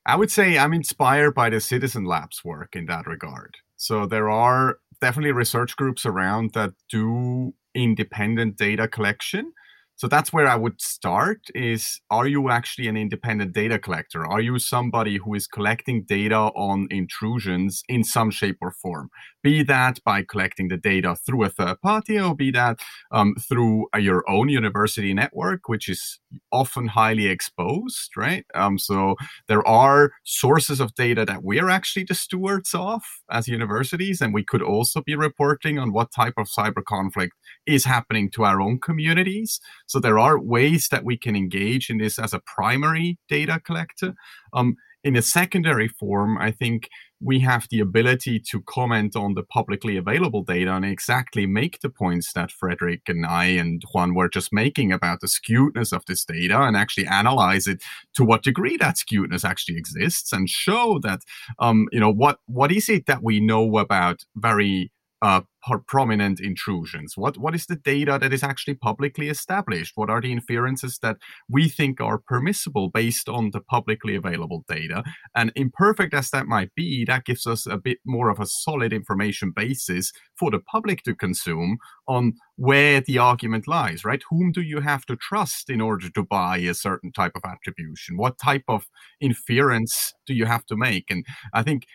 I 0.05 0.15
would 0.15 0.31
say 0.31 0.57
I'm 0.57 0.74
inspired 0.74 1.34
by 1.34 1.50
the 1.50 1.60
Citizen 1.60 2.05
Labs 2.05 2.45
work 2.45 2.75
in 2.75 2.86
that 2.86 3.07
regard. 3.07 3.57
So 3.77 4.05
there 4.05 4.29
are 4.29 4.77
definitely 5.01 5.34
research 5.34 5.75
groups 5.75 6.05
around 6.05 6.53
that 6.53 6.74
do 6.89 7.53
independent 7.74 8.58
data 8.58 8.88
collection 8.88 9.51
so 9.98 10.08
that's 10.08 10.34
where 10.34 10.48
I 10.48 10.56
would 10.56 10.82
start 10.82 11.40
is 11.54 12.02
are 12.12 12.28
you 12.28 12.50
actually 12.50 12.88
an 12.88 12.98
independent 12.98 13.54
data 13.54 13.80
collector? 13.80 14.25
Are 14.25 14.42
you 14.42 14.60
somebody 14.60 15.18
who 15.18 15.34
is 15.34 15.48
collecting 15.48 16.04
data 16.04 16.36
on 16.36 16.88
intrusions 16.92 17.84
in 17.88 18.04
some 18.04 18.30
shape 18.30 18.58
or 18.62 18.72
form? 18.72 19.10
Be 19.42 19.64
that 19.64 20.04
by 20.04 20.24
collecting 20.24 20.68
the 20.68 20.78
data 20.78 21.16
through 21.16 21.44
a 21.46 21.50
third 21.50 21.82
party 21.82 22.20
or 22.20 22.36
be 22.36 22.52
that 22.52 22.80
um, 23.12 23.36
through 23.36 23.88
uh, 23.96 24.00
your 24.00 24.30
own 24.30 24.50
university 24.50 25.14
network, 25.14 25.70
which 25.70 25.88
is 25.88 26.20
often 26.52 26.88
highly 26.88 27.28
exposed, 27.28 28.12
right? 28.17 28.46
Um, 28.54 28.78
so 28.78 29.15
there 29.48 29.65
are 29.67 30.12
sources 30.24 30.80
of 30.80 30.93
data 30.96 31.26
that 31.26 31.43
we're 31.43 31.69
actually 31.69 32.04
the 32.04 32.15
stewards 32.15 32.74
of 32.74 33.02
as 33.30 33.48
universities, 33.48 34.22
and 34.22 34.34
we 34.34 34.43
could 34.43 34.62
also 34.62 35.02
be 35.02 35.15
reporting 35.15 35.80
on 35.80 35.93
what 35.93 36.12
type 36.12 36.34
of 36.38 36.48
cyber 36.48 36.84
conflict 36.84 37.34
is 37.65 37.86
happening 37.86 38.30
to 38.32 38.43
our 38.43 38.62
own 38.62 38.80
communities. 38.80 39.60
So 39.88 40.00
there 40.00 40.19
are 40.19 40.39
ways 40.39 40.88
that 40.89 41.04
we 41.04 41.17
can 41.17 41.36
engage 41.36 41.89
in 41.89 41.98
this 41.98 42.19
as 42.19 42.34
a 42.34 42.41
primary 42.45 43.17
data 43.30 43.60
collector. 43.63 44.13
Um, 44.54 44.76
in 45.04 45.15
a 45.15 45.21
secondary 45.21 45.88
form, 45.88 46.36
I 46.39 46.50
think 46.50 46.89
we 47.21 47.39
have 47.39 47.67
the 47.69 47.80
ability 47.80 48.39
to 48.39 48.62
comment 48.63 49.15
on 49.15 49.36
the 49.36 49.43
publicly 49.43 49.98
available 49.98 50.43
data 50.43 50.74
and 50.74 50.84
exactly 50.84 51.45
make 51.45 51.80
the 51.82 51.89
points 51.89 52.34
that 52.34 52.52
Frederick 52.52 53.02
and 53.08 53.26
I 53.26 53.45
and 53.45 53.84
Juan 53.93 54.15
were 54.15 54.28
just 54.28 54.52
making 54.52 54.91
about 54.91 55.21
the 55.21 55.28
skewedness 55.28 55.93
of 55.93 56.04
this 56.08 56.26
data 56.26 56.60
and 56.60 56.76
actually 56.76 57.06
analyze 57.06 57.67
it 57.67 57.84
to 58.15 58.26
what 58.26 58.43
degree 58.43 58.78
that 58.78 58.95
skewedness 58.95 59.45
actually 59.45 59.78
exists 59.78 60.34
and 60.34 60.50
show 60.50 61.00
that, 61.04 61.21
um, 61.60 61.88
you 61.91 62.00
know, 62.00 62.12
what 62.12 62.39
what 62.48 62.71
is 62.71 62.89
it 62.89 63.06
that 63.06 63.24
we 63.24 63.39
know 63.39 63.78
about 63.78 64.26
very 64.36 64.91
uh, 65.21 65.41
prominent 65.88 66.39
intrusions? 66.39 67.13
What 67.15 67.38
what 67.38 67.56
is 67.56 67.65
the 67.65 67.75
data 67.75 68.17
that 68.21 68.34
is 68.34 68.43
actually 68.43 68.75
publicly 68.75 69.30
established? 69.30 69.93
What 69.95 70.10
are 70.10 70.21
the 70.21 70.32
inferences 70.32 70.99
that 71.01 71.17
we 71.49 71.69
think 71.69 71.99
are 71.99 72.19
permissible 72.19 72.89
based 72.89 73.28
on 73.30 73.51
the 73.51 73.62
publicly 73.62 74.15
available 74.15 74.63
data? 74.67 75.04
And 75.36 75.51
imperfect 75.56 76.13
as 76.13 76.30
that 76.30 76.47
might 76.47 76.73
be, 76.75 77.06
that 77.06 77.25
gives 77.25 77.47
us 77.47 77.65
a 77.65 77.78
bit 77.78 77.99
more 78.06 78.30
of 78.30 78.39
a 78.39 78.45
solid 78.45 78.93
information 78.93 79.51
basis 79.56 80.12
for 80.38 80.51
the 80.51 80.60
public 80.60 81.04
to 81.04 81.15
consume 81.15 81.78
on 82.08 82.34
where 82.58 83.01
the 83.01 83.17
argument 83.17 83.67
lies, 83.67 84.06
right? 84.06 84.21
Whom 84.30 84.51
do 84.51 84.62
you 84.62 84.80
have 84.80 85.06
to 85.08 85.15
trust 85.15 85.69
in 85.69 85.82
order 85.82 86.10
to 86.10 86.23
buy 86.23 86.58
a 86.58 86.73
certain 86.73 87.12
type 87.12 87.34
of 87.36 87.41
attribution? 87.43 88.17
What 88.17 88.38
type 88.38 88.63
of 88.67 88.86
inference 89.19 90.13
do 90.25 90.34
you 90.34 90.45
have 90.45 90.65
to 90.67 90.78
make? 90.78 91.06
And 91.10 91.25
I 91.54 91.63
think 91.63 91.86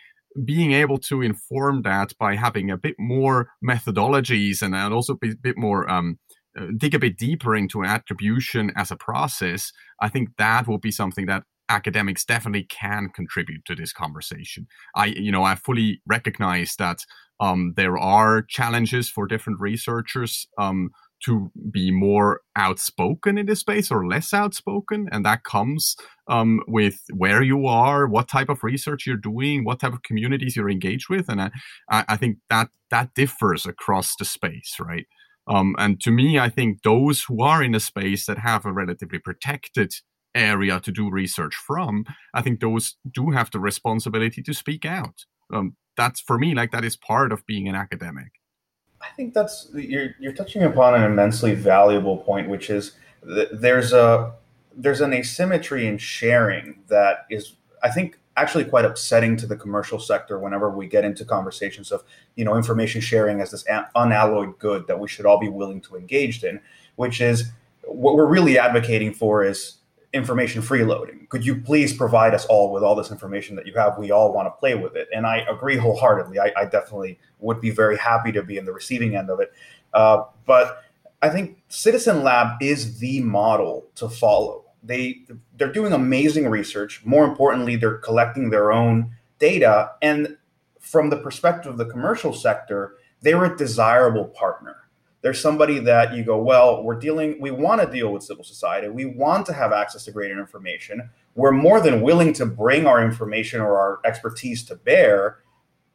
being 0.45 0.71
able 0.71 0.97
to 0.97 1.21
inform 1.21 1.81
that 1.83 2.13
by 2.17 2.35
having 2.35 2.71
a 2.71 2.77
bit 2.77 2.95
more 2.97 3.49
methodologies 3.63 4.61
and, 4.61 4.75
also 4.93 5.13
a 5.13 5.35
bit 5.41 5.57
more 5.57 5.89
um, 5.89 6.17
uh, 6.59 6.67
dig 6.77 6.93
a 6.93 6.99
bit 6.99 7.17
deeper 7.17 7.55
into 7.55 7.83
attribution 7.83 8.71
as 8.75 8.91
a 8.91 8.95
process, 8.95 9.71
I 10.01 10.09
think 10.09 10.29
that 10.37 10.67
will 10.67 10.79
be 10.79 10.91
something 10.91 11.25
that 11.27 11.43
academics 11.69 12.25
definitely 12.25 12.63
can 12.63 13.09
contribute 13.09 13.63
to 13.65 13.75
this 13.75 13.93
conversation. 13.93 14.67
I, 14.95 15.07
you 15.07 15.31
know, 15.31 15.43
I 15.43 15.55
fully 15.55 16.01
recognize 16.05 16.75
that 16.77 16.99
um, 17.39 17.73
there 17.77 17.97
are 17.97 18.41
challenges 18.41 19.09
for 19.09 19.25
different 19.25 19.59
researchers 19.59 20.47
um, 20.57 20.89
to 21.25 21.51
be 21.71 21.91
more 21.91 22.41
outspoken 22.55 23.37
in 23.37 23.45
this 23.45 23.59
space 23.59 23.91
or 23.91 24.07
less 24.07 24.33
outspoken 24.33 25.07
and 25.11 25.25
that 25.25 25.43
comes 25.43 25.95
um, 26.27 26.61
with 26.67 26.99
where 27.13 27.41
you 27.41 27.67
are 27.67 28.07
what 28.07 28.27
type 28.27 28.49
of 28.49 28.63
research 28.63 29.05
you're 29.05 29.17
doing 29.17 29.63
what 29.63 29.79
type 29.79 29.93
of 29.93 30.03
communities 30.03 30.55
you're 30.55 30.69
engaged 30.69 31.09
with 31.09 31.29
and 31.29 31.41
i, 31.41 31.51
I 31.89 32.17
think 32.17 32.37
that 32.49 32.69
that 32.89 33.13
differs 33.15 33.65
across 33.65 34.15
the 34.15 34.25
space 34.25 34.75
right? 34.79 35.05
Um, 35.47 35.75
and 35.77 35.99
to 36.01 36.11
me 36.11 36.39
i 36.39 36.49
think 36.49 36.83
those 36.83 37.23
who 37.23 37.41
are 37.41 37.63
in 37.63 37.75
a 37.75 37.79
space 37.79 38.25
that 38.25 38.39
have 38.39 38.65
a 38.65 38.73
relatively 38.73 39.19
protected 39.19 39.93
area 40.33 40.79
to 40.79 40.91
do 40.91 41.09
research 41.09 41.55
from 41.55 42.05
i 42.33 42.41
think 42.41 42.59
those 42.59 42.95
do 43.11 43.31
have 43.31 43.51
the 43.51 43.59
responsibility 43.59 44.41
to 44.41 44.53
speak 44.53 44.85
out. 44.85 45.25
Um, 45.53 45.75
that's 45.97 46.21
for 46.21 46.39
me 46.39 46.55
like 46.55 46.71
that 46.71 46.85
is 46.85 46.95
part 46.95 47.31
of 47.31 47.45
being 47.45 47.67
an 47.67 47.75
academic 47.75 48.31
I 49.01 49.09
think 49.15 49.33
that's 49.33 49.69
you're 49.73 50.15
you're 50.19 50.33
touching 50.33 50.63
upon 50.63 50.95
an 50.95 51.03
immensely 51.03 51.55
valuable 51.55 52.17
point, 52.17 52.49
which 52.49 52.69
is 52.69 52.93
th- 53.25 53.49
there's 53.51 53.93
a 53.93 54.33
there's 54.75 55.01
an 55.01 55.13
asymmetry 55.13 55.87
in 55.87 55.97
sharing 55.97 56.79
that 56.87 57.25
is 57.29 57.55
I 57.83 57.89
think 57.89 58.19
actually 58.37 58.63
quite 58.63 58.85
upsetting 58.85 59.35
to 59.37 59.45
the 59.45 59.57
commercial 59.57 59.99
sector 59.99 60.39
whenever 60.39 60.69
we 60.69 60.87
get 60.87 61.03
into 61.03 61.25
conversations 61.25 61.91
of 61.91 62.03
you 62.35 62.45
know 62.45 62.55
information 62.55 63.01
sharing 63.01 63.41
as 63.41 63.51
this 63.51 63.65
unalloyed 63.95 64.57
good 64.59 64.87
that 64.87 64.99
we 64.99 65.07
should 65.07 65.25
all 65.25 65.39
be 65.39 65.49
willing 65.49 65.81
to 65.81 65.95
engage 65.95 66.43
in, 66.43 66.59
which 66.95 67.21
is 67.21 67.51
what 67.83 68.15
we're 68.15 68.27
really 68.27 68.57
advocating 68.57 69.13
for 69.13 69.43
is 69.43 69.77
information 70.13 70.61
freeloading. 70.61 71.27
Could 71.29 71.45
you 71.45 71.55
please 71.55 71.93
provide 71.93 72.33
us 72.33 72.45
all 72.45 72.71
with 72.71 72.83
all 72.83 72.95
this 72.95 73.11
information 73.11 73.55
that 73.55 73.65
you 73.65 73.73
have? 73.75 73.97
We 73.97 74.11
all 74.11 74.33
want 74.33 74.47
to 74.47 74.51
play 74.51 74.75
with 74.75 74.95
it. 74.95 75.07
And 75.15 75.25
I 75.25 75.37
agree 75.49 75.77
wholeheartedly. 75.77 76.39
I, 76.39 76.51
I 76.57 76.65
definitely 76.65 77.17
would 77.39 77.61
be 77.61 77.69
very 77.69 77.97
happy 77.97 78.31
to 78.33 78.43
be 78.43 78.57
in 78.57 78.65
the 78.65 78.73
receiving 78.73 79.15
end 79.15 79.29
of 79.29 79.39
it. 79.39 79.53
Uh, 79.93 80.23
but 80.45 80.83
I 81.21 81.29
think 81.29 81.61
Citizen 81.69 82.23
Lab 82.23 82.61
is 82.61 82.99
the 82.99 83.21
model 83.21 83.87
to 83.95 84.09
follow. 84.09 84.65
They 84.83 85.21
they're 85.57 85.71
doing 85.71 85.93
amazing 85.93 86.47
research. 86.49 87.01
More 87.05 87.23
importantly, 87.23 87.75
they're 87.75 87.99
collecting 87.99 88.49
their 88.49 88.71
own 88.71 89.15
data. 89.39 89.91
And 90.01 90.37
from 90.79 91.09
the 91.09 91.17
perspective 91.17 91.73
of 91.73 91.77
the 91.77 91.85
commercial 91.85 92.33
sector, 92.33 92.95
they're 93.21 93.45
a 93.45 93.55
desirable 93.55 94.25
partner 94.25 94.80
there's 95.21 95.39
somebody 95.39 95.79
that 95.79 96.13
you 96.13 96.23
go, 96.23 96.41
well, 96.41 96.83
we're 96.83 96.99
dealing, 96.99 97.39
we 97.39 97.51
want 97.51 97.81
to 97.81 97.87
deal 97.87 98.11
with 98.11 98.23
civil 98.23 98.43
society. 98.43 98.89
We 98.89 99.05
want 99.05 99.45
to 99.47 99.53
have 99.53 99.71
access 99.71 100.05
to 100.05 100.11
greater 100.11 100.39
information. 100.39 101.09
We're 101.35 101.51
more 101.51 101.79
than 101.79 102.01
willing 102.01 102.33
to 102.33 102.45
bring 102.45 102.87
our 102.87 103.03
information 103.03 103.61
or 103.61 103.77
our 103.77 103.99
expertise 104.03 104.63
to 104.65 104.75
bear 104.75 105.39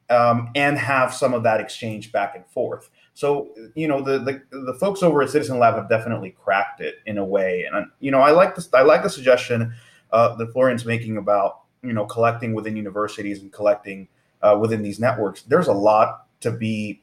um, 0.08 0.50
and 0.54 0.78
have 0.78 1.12
some 1.12 1.34
of 1.34 1.42
that 1.42 1.60
exchange 1.60 2.12
back 2.12 2.34
and 2.36 2.46
forth. 2.46 2.90
So 3.14 3.48
you 3.74 3.88
know 3.88 4.02
the, 4.02 4.18
the 4.18 4.42
the 4.50 4.74
folks 4.74 5.02
over 5.02 5.22
at 5.22 5.30
Citizen 5.30 5.58
Lab 5.58 5.74
have 5.74 5.88
definitely 5.88 6.30
cracked 6.30 6.80
it 6.80 6.96
in 7.06 7.18
a 7.18 7.24
way, 7.24 7.64
and 7.64 7.86
you 7.98 8.10
know 8.10 8.20
I 8.20 8.30
like 8.30 8.54
this. 8.54 8.68
I 8.74 8.82
like 8.82 9.02
the 9.02 9.10
suggestion 9.10 9.74
uh, 10.12 10.36
that 10.36 10.52
Florian's 10.52 10.84
making 10.84 11.16
about 11.16 11.62
you 11.82 11.92
know 11.92 12.04
collecting 12.04 12.52
within 12.54 12.76
universities 12.76 13.40
and 13.40 13.52
collecting 13.52 14.08
uh, 14.42 14.58
within 14.60 14.82
these 14.82 15.00
networks. 15.00 15.42
There's 15.42 15.68
a 15.68 15.72
lot 15.72 16.26
to 16.40 16.50
be 16.50 17.02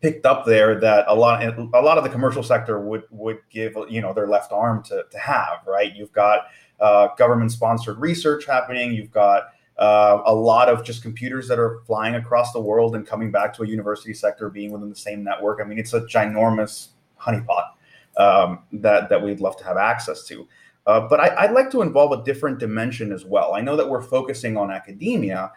picked 0.00 0.24
up 0.24 0.46
there 0.46 0.80
that 0.80 1.04
a 1.08 1.14
lot 1.14 1.42
a 1.42 1.82
lot 1.82 1.98
of 1.98 2.04
the 2.04 2.10
commercial 2.10 2.42
sector 2.42 2.80
would 2.80 3.04
would 3.10 3.38
give 3.50 3.76
you 3.88 4.00
know 4.00 4.12
their 4.12 4.26
left 4.26 4.52
arm 4.52 4.82
to 4.84 5.04
to 5.10 5.18
have. 5.18 5.66
Right, 5.66 5.94
you've 5.94 6.12
got 6.12 6.46
uh, 6.80 7.08
government 7.16 7.52
sponsored 7.52 7.98
research 7.98 8.46
happening. 8.46 8.92
You've 8.92 9.10
got 9.10 9.52
uh, 9.78 10.22
a 10.26 10.34
lot 10.34 10.68
of 10.68 10.84
just 10.84 11.02
computers 11.02 11.48
that 11.48 11.58
are 11.58 11.80
flying 11.86 12.14
across 12.14 12.52
the 12.52 12.60
world 12.60 12.94
and 12.94 13.06
coming 13.06 13.30
back 13.30 13.54
to 13.54 13.62
a 13.62 13.66
university 13.66 14.14
sector 14.14 14.50
being 14.50 14.72
within 14.72 14.90
the 14.90 14.96
same 14.96 15.24
network. 15.24 15.60
I 15.60 15.64
mean, 15.64 15.78
it's 15.78 15.94
a 15.94 16.02
ginormous 16.02 16.88
honeypot 17.20 17.70
um, 18.16 18.60
that 18.72 19.08
that 19.08 19.22
we'd 19.22 19.40
love 19.40 19.56
to 19.58 19.64
have 19.64 19.76
access 19.76 20.24
to. 20.24 20.46
Uh, 20.86 21.00
but 21.08 21.20
I, 21.20 21.46
would 21.46 21.54
like 21.54 21.70
to 21.70 21.82
involve 21.82 22.18
a 22.18 22.24
different 22.24 22.58
dimension 22.58 23.12
as 23.12 23.24
well. 23.24 23.54
I 23.54 23.60
know 23.60 23.76
that 23.76 23.88
we're 23.88 24.02
focusing 24.02 24.56
on 24.56 24.70
academia, 24.70 25.52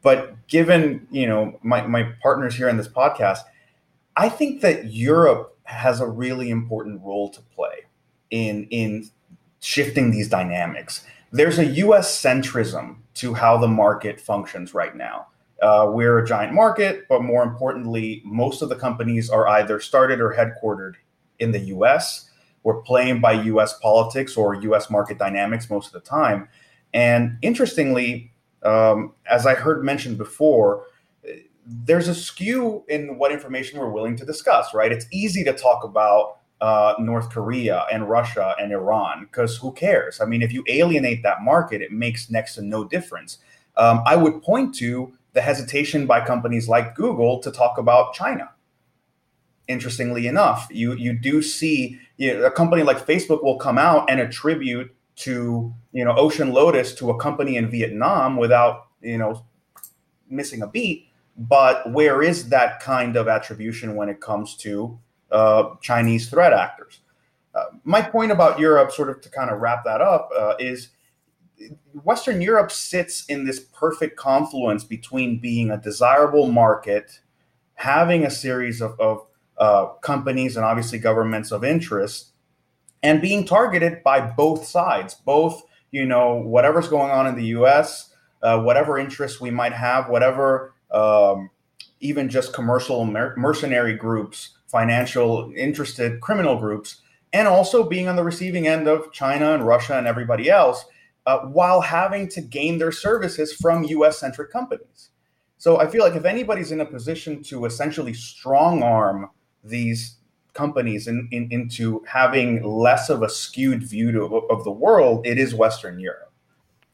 but 0.00 0.46
given 0.46 1.06
you 1.10 1.26
know 1.26 1.58
my, 1.62 1.86
my 1.86 2.04
partners 2.22 2.56
here 2.56 2.68
in 2.68 2.76
this 2.76 2.88
podcast, 2.88 3.40
I 4.16 4.28
think 4.28 4.60
that 4.62 4.92
Europe 4.92 5.56
has 5.64 6.00
a 6.00 6.06
really 6.06 6.50
important 6.50 7.00
role 7.02 7.30
to 7.30 7.40
play 7.40 7.86
in 8.30 8.66
in 8.70 9.08
shifting 9.60 10.10
these 10.10 10.28
dynamics. 10.28 11.04
There's 11.32 11.58
a 11.58 11.66
U.S. 11.66 12.20
centrism 12.20 12.96
to 13.14 13.34
how 13.34 13.58
the 13.58 13.68
market 13.68 14.20
functions 14.20 14.74
right 14.74 14.96
now. 14.96 15.28
Uh, 15.62 15.86
we're 15.92 16.18
a 16.18 16.26
giant 16.26 16.54
market, 16.54 17.06
but 17.08 17.22
more 17.22 17.42
importantly, 17.42 18.22
most 18.24 18.62
of 18.62 18.68
the 18.68 18.76
companies 18.76 19.28
are 19.28 19.46
either 19.46 19.78
started 19.78 20.20
or 20.20 20.34
headquartered 20.34 20.94
in 21.38 21.52
the 21.52 21.60
US. 21.76 22.30
We're 22.62 22.80
playing 22.82 23.20
by 23.20 23.32
US 23.32 23.78
politics 23.78 24.36
or 24.36 24.54
US 24.54 24.90
market 24.90 25.18
dynamics 25.18 25.68
most 25.68 25.88
of 25.88 25.92
the 25.92 26.00
time. 26.00 26.48
And 26.94 27.36
interestingly, 27.42 28.32
um, 28.62 29.12
as 29.30 29.46
I 29.46 29.54
heard 29.54 29.84
mentioned 29.84 30.18
before, 30.18 30.84
there's 31.66 32.08
a 32.08 32.14
skew 32.14 32.84
in 32.88 33.18
what 33.18 33.32
information 33.32 33.78
we're 33.78 33.90
willing 33.90 34.16
to 34.16 34.24
discuss, 34.24 34.74
right? 34.74 34.92
It's 34.92 35.06
easy 35.12 35.44
to 35.44 35.52
talk 35.52 35.84
about 35.84 36.38
uh, 36.60 36.94
North 36.98 37.30
Korea 37.30 37.86
and 37.92 38.08
Russia 38.08 38.54
and 38.58 38.72
Iran 38.72 39.22
because 39.24 39.56
who 39.56 39.72
cares? 39.72 40.20
I 40.20 40.26
mean, 40.26 40.42
if 40.42 40.52
you 40.52 40.64
alienate 40.68 41.22
that 41.22 41.42
market, 41.42 41.80
it 41.80 41.92
makes 41.92 42.30
next 42.30 42.54
to 42.56 42.62
no 42.62 42.84
difference. 42.84 43.38
Um, 43.76 44.02
I 44.06 44.16
would 44.16 44.42
point 44.42 44.74
to 44.76 45.12
the 45.32 45.40
hesitation 45.40 46.06
by 46.06 46.24
companies 46.24 46.68
like 46.68 46.94
Google 46.94 47.40
to 47.40 47.50
talk 47.50 47.78
about 47.78 48.14
China. 48.14 48.50
Interestingly 49.68 50.26
enough, 50.26 50.66
you 50.70 50.94
you 50.94 51.12
do 51.12 51.40
see 51.42 51.98
you 52.16 52.34
know, 52.34 52.44
a 52.44 52.50
company 52.50 52.82
like 52.82 53.06
Facebook 53.06 53.42
will 53.44 53.56
come 53.56 53.78
out 53.78 54.10
and 54.10 54.20
attribute 54.20 54.92
to 55.16 55.72
you 55.92 56.04
know 56.04 56.14
OceanLotus 56.14 56.96
to 56.98 57.10
a 57.10 57.18
company 57.18 57.56
in 57.56 57.70
Vietnam 57.70 58.36
without 58.36 58.88
you 59.00 59.16
know 59.16 59.44
missing 60.28 60.62
a 60.62 60.66
beat. 60.66 61.09
But 61.40 61.90
where 61.90 62.22
is 62.22 62.50
that 62.50 62.80
kind 62.80 63.16
of 63.16 63.26
attribution 63.26 63.96
when 63.96 64.08
it 64.08 64.20
comes 64.20 64.56
to 64.58 65.00
uh, 65.30 65.74
Chinese 65.80 66.28
threat 66.28 66.52
actors. 66.52 67.00
Uh, 67.54 67.64
my 67.84 68.02
point 68.02 68.32
about 68.32 68.58
Europe, 68.58 68.92
sort 68.92 69.10
of 69.10 69.20
to 69.20 69.28
kind 69.28 69.50
of 69.50 69.60
wrap 69.60 69.84
that 69.84 70.00
up, 70.00 70.30
uh, 70.36 70.54
is 70.58 70.88
Western 72.04 72.40
Europe 72.40 72.70
sits 72.70 73.24
in 73.26 73.44
this 73.44 73.60
perfect 73.60 74.16
confluence 74.16 74.84
between 74.84 75.38
being 75.38 75.70
a 75.70 75.76
desirable 75.76 76.50
market, 76.50 77.20
having 77.74 78.24
a 78.24 78.30
series 78.30 78.80
of, 78.80 78.98
of 79.00 79.26
uh, 79.58 79.86
companies 80.00 80.56
and 80.56 80.64
obviously 80.64 80.98
governments 80.98 81.50
of 81.50 81.64
interest, 81.64 82.32
and 83.02 83.20
being 83.20 83.44
targeted 83.44 84.02
by 84.02 84.20
both 84.20 84.64
sides, 84.64 85.14
both 85.14 85.62
you 85.90 86.06
know 86.06 86.34
whatever's 86.34 86.88
going 86.88 87.10
on 87.10 87.26
in 87.26 87.34
the 87.34 87.46
U.S., 87.46 88.14
uh, 88.42 88.60
whatever 88.60 88.98
interests 88.98 89.40
we 89.40 89.50
might 89.50 89.72
have, 89.72 90.08
whatever 90.08 90.72
um, 90.92 91.50
even 92.00 92.28
just 92.28 92.52
commercial 92.52 93.04
mer- 93.04 93.34
mercenary 93.36 93.94
groups 93.94 94.50
financial 94.70 95.52
interested 95.56 96.20
criminal 96.20 96.56
groups, 96.56 97.02
and 97.32 97.48
also 97.48 97.82
being 97.82 98.08
on 98.08 98.16
the 98.16 98.22
receiving 98.22 98.68
end 98.68 98.86
of 98.86 99.12
China 99.12 99.52
and 99.52 99.66
Russia 99.66 99.98
and 99.98 100.06
everybody 100.06 100.48
else, 100.48 100.84
uh, 101.26 101.40
while 101.40 101.80
having 101.80 102.28
to 102.28 102.40
gain 102.40 102.78
their 102.78 102.92
services 102.92 103.52
from 103.52 103.82
US 103.84 104.18
centric 104.18 104.50
companies. 104.52 105.10
So 105.58 105.78
I 105.78 105.88
feel 105.88 106.02
like 106.02 106.14
if 106.14 106.24
anybody's 106.24 106.72
in 106.72 106.80
a 106.80 106.86
position 106.86 107.42
to 107.44 107.66
essentially 107.66 108.14
strong 108.14 108.82
arm 108.82 109.30
these 109.62 110.16
companies 110.54 111.06
in, 111.06 111.28
in, 111.30 111.48
into 111.50 112.02
having 112.06 112.62
less 112.62 113.10
of 113.10 113.22
a 113.22 113.28
skewed 113.28 113.82
view 113.82 114.12
to, 114.12 114.24
of 114.50 114.64
the 114.64 114.70
world, 114.70 115.26
it 115.26 115.38
is 115.38 115.54
Western 115.54 116.00
Europe. 116.00 116.32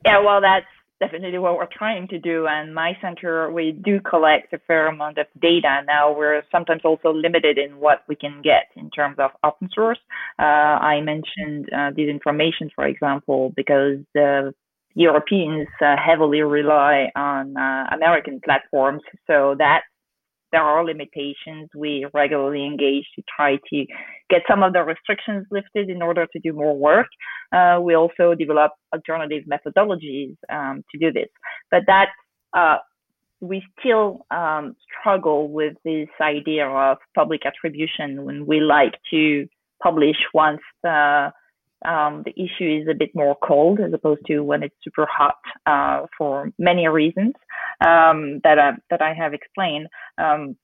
Yeah, 0.05 0.19
well, 0.21 0.41
that's 0.41 0.67
definitely 1.01 1.39
what 1.39 1.57
we're 1.57 1.69
trying 1.71 2.09
to 2.09 2.19
do. 2.19 2.47
And 2.47 2.75
my 2.75 2.93
center, 3.01 3.51
we 3.51 3.73
do 3.73 4.01
collect 4.01 4.53
a 4.53 4.59
fair 4.67 4.89
amount 4.89 5.19
of 5.19 5.27
data. 5.41 5.83
Now 5.87 6.17
we're 6.17 6.43
sometimes 6.51 6.83
also 6.85 7.13
limited 7.13 7.59
in 7.59 7.79
what 7.79 8.03
we 8.09 8.17
can 8.17 8.43
get 8.43 8.69
in 8.77 8.91
terms 8.91 9.17
of 9.19 9.31
open 9.45 9.69
source. 9.75 9.99
Uh, 10.39 10.43
I 10.43 11.01
mentioned 11.01 11.69
uh, 11.77 11.91
these 11.95 12.09
information, 12.09 12.71
for 12.75 12.87
example, 12.87 13.53
because 13.57 13.99
the 14.15 14.55
Europeans 14.95 15.69
uh, 15.83 15.95
heavily 15.97 16.41
rely 16.41 17.11
on 17.15 17.57
uh, 17.57 17.85
American 17.95 18.41
platforms. 18.43 19.03
So 19.27 19.55
that 19.59 19.83
there 20.57 20.65
are 20.65 20.83
limitations. 20.83 21.69
We 21.77 22.07
regularly 22.15 22.65
engage 22.65 23.05
to 23.17 23.23
try 23.37 23.59
to 23.71 23.87
get 24.31 24.41
some 24.49 24.63
of 24.63 24.73
the 24.73 24.83
restrictions 24.83 25.47
lifted 25.51 25.91
in 25.91 26.01
order 26.01 26.27
to 26.33 26.39
do 26.39 26.55
more 26.55 26.75
work. 26.75 27.09
Uh, 27.53 27.79
we 27.83 27.95
also 27.95 28.35
develop 28.35 28.73
alternative 28.95 29.43
methodologies 29.55 30.35
um, 30.51 30.83
to 30.91 30.99
do 30.99 31.13
this. 31.13 31.29
But 31.71 31.83
that 31.89 32.09
uh, 32.55 32.79
we 33.41 33.63
still 33.79 34.25
um, 34.31 34.77
struggle 34.89 35.51
with 35.51 35.75
this 35.85 36.09
idea 36.23 36.67
of 36.67 36.97
public 37.15 37.43
attribution 37.45 38.25
when 38.25 38.47
we 38.47 38.61
like 38.61 38.95
to 39.11 39.47
publish 39.83 40.17
once 40.33 40.63
the 40.83 41.33
um, 41.85 42.23
the 42.25 42.33
issue 42.33 42.81
is 42.83 42.89
a 42.89 42.95
bit 42.95 43.11
more 43.15 43.37
cold 43.43 43.81
as 43.81 43.93
opposed 43.93 44.23
to 44.27 44.41
when 44.41 44.63
it's 44.63 44.75
super 44.83 45.07
hot 45.11 45.37
uh, 45.67 46.07
for 46.17 46.51
many 46.59 46.89
reasons 46.89 47.35
um, 47.87 48.41
that 48.45 48.59
I, 48.59 48.73
that 48.91 49.03
I 49.03 49.13
have 49.15 49.35
explained. 49.35 49.89
Um, 50.19 50.57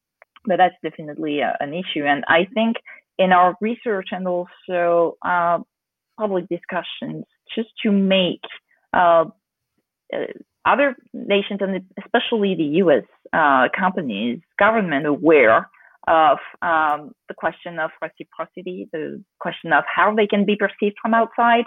but 0.44 0.56
that's 0.56 0.74
definitely 0.82 1.40
a, 1.40 1.56
an 1.60 1.72
issue, 1.72 2.04
and 2.04 2.24
I 2.26 2.48
think 2.52 2.76
in 3.18 3.32
our 3.32 3.54
research 3.60 4.08
and 4.10 4.26
also 4.26 5.16
uh, 5.24 5.58
public 6.18 6.48
discussions, 6.48 7.24
just 7.54 7.68
to 7.84 7.92
make 7.92 8.40
uh, 8.92 9.26
uh 10.12 10.26
other 10.64 10.96
nations 11.12 11.58
and 11.60 11.82
especially 12.02 12.54
the 12.54 12.78
U.S. 12.84 13.02
Uh, 13.32 13.66
companies, 13.76 14.40
government 14.58 15.06
aware 15.06 15.68
of 16.08 16.38
um, 16.62 17.12
the 17.28 17.34
question 17.36 17.78
of 17.78 17.90
reciprocity, 18.00 18.88
the 18.92 19.22
question 19.38 19.72
of 19.72 19.84
how 19.86 20.14
they 20.14 20.26
can 20.26 20.44
be 20.44 20.56
perceived 20.56 20.96
from 21.00 21.14
outside. 21.14 21.64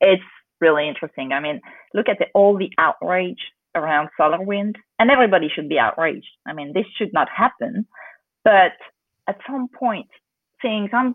It's 0.00 0.22
really 0.60 0.88
interesting. 0.88 1.32
I 1.32 1.40
mean, 1.40 1.60
look 1.94 2.08
at 2.08 2.18
the, 2.18 2.26
all 2.34 2.56
the 2.56 2.70
outrage 2.78 3.40
around 3.74 4.08
solar 4.16 4.42
wind, 4.42 4.76
and 4.98 5.10
everybody 5.10 5.48
should 5.54 5.68
be 5.68 5.78
outraged. 5.78 6.26
I 6.46 6.52
mean, 6.52 6.72
this 6.74 6.86
should 6.96 7.12
not 7.12 7.28
happen. 7.28 7.86
But 8.44 8.72
at 9.28 9.38
some 9.46 9.68
point, 9.68 10.08
seeing 10.62 10.88
some 10.90 11.14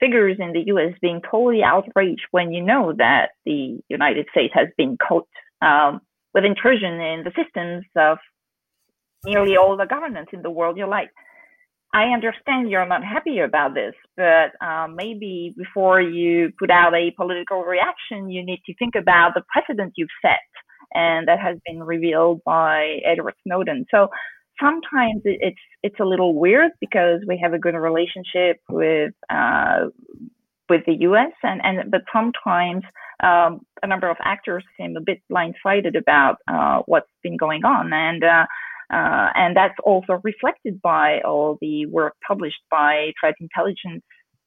figures 0.00 0.36
in 0.40 0.52
the 0.52 0.64
US 0.72 0.94
being 1.00 1.20
totally 1.30 1.62
outraged 1.62 2.26
when 2.30 2.52
you 2.52 2.62
know 2.62 2.92
that 2.98 3.30
the 3.44 3.78
United 3.88 4.26
States 4.30 4.52
has 4.54 4.68
been 4.76 4.96
caught 4.96 5.28
um, 5.62 6.00
with 6.34 6.44
intrusion 6.44 6.94
in 6.94 7.24
the 7.24 7.32
systems 7.36 7.84
of 7.96 8.18
nearly 9.24 9.56
all 9.56 9.76
the 9.76 9.86
governments 9.86 10.30
in 10.32 10.42
the 10.42 10.50
world, 10.50 10.76
you're 10.76 10.88
like, 10.88 11.10
I 11.96 12.12
understand 12.12 12.70
you're 12.70 12.84
not 12.84 13.02
happy 13.02 13.38
about 13.38 13.72
this, 13.72 13.94
but 14.18 14.52
um, 14.62 14.96
maybe 14.96 15.54
before 15.56 15.98
you 15.98 16.52
put 16.58 16.70
out 16.70 16.92
a 16.92 17.10
political 17.12 17.62
reaction, 17.62 18.28
you 18.28 18.44
need 18.44 18.60
to 18.66 18.74
think 18.74 18.94
about 18.94 19.32
the 19.34 19.42
precedent 19.50 19.94
you've 19.96 20.10
set, 20.20 20.44
and 20.92 21.26
that 21.26 21.38
has 21.40 21.56
been 21.64 21.82
revealed 21.82 22.42
by 22.44 22.98
Edward 23.02 23.32
Snowden. 23.44 23.86
So 23.90 24.08
sometimes 24.60 25.22
it's 25.24 25.64
it's 25.82 25.98
a 25.98 26.04
little 26.04 26.38
weird 26.38 26.72
because 26.82 27.22
we 27.26 27.40
have 27.42 27.54
a 27.54 27.58
good 27.58 27.74
relationship 27.74 28.60
with 28.68 29.14
uh, 29.30 29.86
with 30.68 30.82
the 30.84 30.96
U.S. 31.08 31.32
and 31.42 31.62
and 31.64 31.90
but 31.90 32.02
sometimes 32.12 32.82
um, 33.22 33.60
a 33.82 33.86
number 33.86 34.10
of 34.10 34.18
actors 34.22 34.64
seem 34.76 34.98
a 34.98 35.00
bit 35.00 35.22
blindsided 35.32 35.96
about 35.96 36.36
uh, 36.46 36.82
what's 36.84 37.08
been 37.22 37.38
going 37.38 37.64
on 37.64 37.90
and. 37.94 38.22
Uh, 38.22 38.44
uh, 38.92 39.28
and 39.34 39.56
that's 39.56 39.74
also 39.84 40.20
reflected 40.22 40.80
by 40.82 41.20
all 41.20 41.58
the 41.60 41.86
work 41.86 42.14
published 42.26 42.62
by 42.70 43.12
threat 43.20 43.34
intelligence 43.40 44.02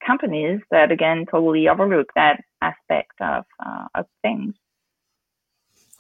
companies 0.06 0.62
that, 0.72 0.92
again, 0.92 1.26
totally 1.30 1.68
overlook 1.68 2.08
that 2.16 2.42
aspect 2.62 3.12
of, 3.22 3.44
uh, 3.66 3.86
of 3.96 4.06
things. 4.22 4.54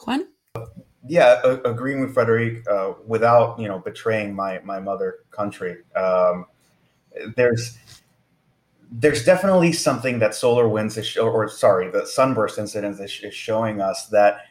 Juan? 0.05 0.27
Yeah, 1.07 1.41
a- 1.43 1.61
agreeing 1.69 2.01
with 2.01 2.13
Frederic 2.13 2.65
uh, 2.69 2.93
without, 3.05 3.59
you 3.59 3.67
know, 3.67 3.79
betraying 3.79 4.33
my, 4.35 4.59
my 4.59 4.79
mother 4.79 5.19
country. 5.31 5.77
Um, 5.95 6.45
there's 7.35 7.77
there's 8.91 9.23
definitely 9.23 9.71
something 9.71 10.17
that 10.19 10.31
SolarWinds 10.31 10.97
is, 10.97 11.05
show, 11.05 11.29
or 11.29 11.47
sorry, 11.47 11.91
the 11.91 12.07
Sunburst 12.07 12.57
incident 12.57 12.99
is, 12.99 13.19
is 13.21 13.33
showing 13.33 13.81
us 13.81 14.07
that 14.07 14.45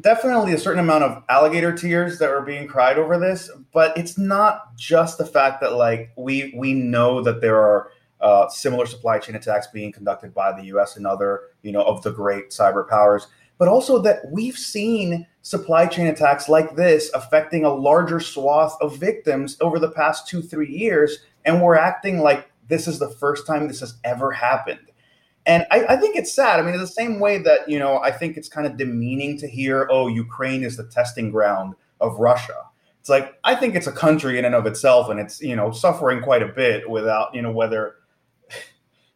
definitely 0.00 0.52
a 0.52 0.58
certain 0.58 0.80
amount 0.80 1.04
of 1.04 1.22
alligator 1.28 1.72
tears 1.72 2.18
that 2.18 2.30
are 2.30 2.42
being 2.42 2.66
cried 2.66 2.98
over 2.98 3.18
this, 3.18 3.50
but 3.72 3.96
it's 3.96 4.18
not 4.18 4.76
just 4.76 5.18
the 5.18 5.26
fact 5.26 5.60
that 5.60 5.74
like 5.74 6.10
we 6.16 6.52
we 6.56 6.74
know 6.74 7.22
that 7.22 7.40
there 7.40 7.58
are 7.58 7.90
uh, 8.20 8.48
similar 8.48 8.86
supply 8.86 9.18
chain 9.18 9.36
attacks 9.36 9.66
being 9.68 9.92
conducted 9.92 10.34
by 10.34 10.52
the 10.52 10.66
U.S. 10.66 10.96
and 10.96 11.06
other 11.06 11.42
you 11.62 11.72
know 11.72 11.82
of 11.82 12.02
the 12.02 12.10
great 12.10 12.50
cyber 12.50 12.88
powers, 12.88 13.28
but 13.58 13.68
also 13.68 13.98
that 14.00 14.22
we've 14.30 14.58
seen 14.58 15.26
supply 15.42 15.86
chain 15.86 16.06
attacks 16.06 16.48
like 16.48 16.74
this 16.74 17.10
affecting 17.14 17.64
a 17.64 17.74
larger 17.74 18.18
swath 18.18 18.76
of 18.80 18.96
victims 18.96 19.56
over 19.60 19.78
the 19.78 19.90
past 19.90 20.26
two 20.26 20.42
three 20.42 20.70
years, 20.70 21.18
and 21.44 21.62
we're 21.62 21.76
acting 21.76 22.18
like 22.18 22.50
this 22.68 22.88
is 22.88 22.98
the 22.98 23.10
first 23.10 23.46
time 23.46 23.68
this 23.68 23.80
has 23.80 23.94
ever 24.04 24.32
happened. 24.32 24.90
And 25.46 25.66
I, 25.70 25.84
I, 25.90 25.96
think 25.96 26.16
it's 26.16 26.32
sad. 26.32 26.58
I 26.58 26.62
mean, 26.62 26.74
in 26.74 26.80
the 26.80 26.86
same 26.86 27.20
way 27.20 27.38
that, 27.38 27.68
you 27.68 27.78
know, 27.78 27.98
I 27.98 28.10
think 28.10 28.36
it's 28.36 28.48
kind 28.48 28.66
of 28.66 28.78
demeaning 28.78 29.36
to 29.38 29.48
hear, 29.48 29.86
oh, 29.90 30.06
Ukraine 30.06 30.64
is 30.64 30.76
the 30.76 30.84
testing 30.84 31.30
ground 31.30 31.74
of 32.00 32.18
Russia. 32.18 32.56
It's 33.00 33.10
like, 33.10 33.38
I 33.44 33.54
think 33.54 33.74
it's 33.74 33.86
a 33.86 33.92
country 33.92 34.38
in 34.38 34.46
and 34.46 34.54
of 34.54 34.64
itself, 34.64 35.10
and 35.10 35.20
it's, 35.20 35.42
you 35.42 35.54
know, 35.54 35.70
suffering 35.70 36.22
quite 36.22 36.42
a 36.42 36.48
bit 36.48 36.88
without, 36.88 37.34
you 37.34 37.42
know, 37.42 37.52
whether 37.52 37.96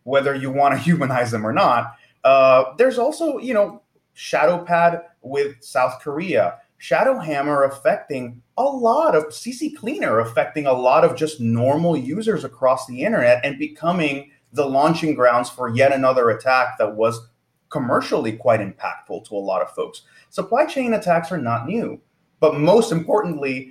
whether 0.03 0.35
you 0.35 0.51
want 0.51 0.75
to 0.75 0.81
humanize 0.89 1.31
them 1.31 1.47
or 1.47 1.53
not. 1.53 1.95
Uh, 2.25 2.75
there's 2.77 2.99
also, 2.99 3.39
you 3.39 3.55
know, 3.55 3.81
Shadowpad 4.15 5.03
with 5.23 5.57
South 5.61 6.01
Korea, 6.03 6.59
Shadowhammer 6.79 7.67
affecting 7.67 8.43
a 8.57 8.63
lot 8.63 9.15
of 9.15 9.25
CCleaner 9.27 10.21
affecting 10.21 10.67
a 10.67 10.73
lot 10.73 11.05
of 11.05 11.17
just 11.17 11.41
normal 11.41 11.97
users 11.97 12.45
across 12.45 12.87
the 12.87 13.03
internet 13.03 13.41
and 13.45 13.59
becoming 13.59 14.31
the 14.53 14.67
launching 14.67 15.15
grounds 15.15 15.51
for 15.51 15.69
yet 15.69 15.93
another 15.93 16.31
attack 16.31 16.79
that 16.79 16.97
was 16.97 17.29
commercially 17.71 18.33
quite 18.33 18.61
impactful 18.61 19.29
to 19.29 19.35
a 19.35 19.39
lot 19.39 19.63
of 19.63 19.71
folks. 19.75 20.03
Supply 20.31 20.65
chain 20.67 20.95
attacks 20.95 21.31
are 21.31 21.39
not 21.39 21.67
new, 21.67 22.01
but 22.41 22.59
most 22.59 22.93
importantly, 22.93 23.71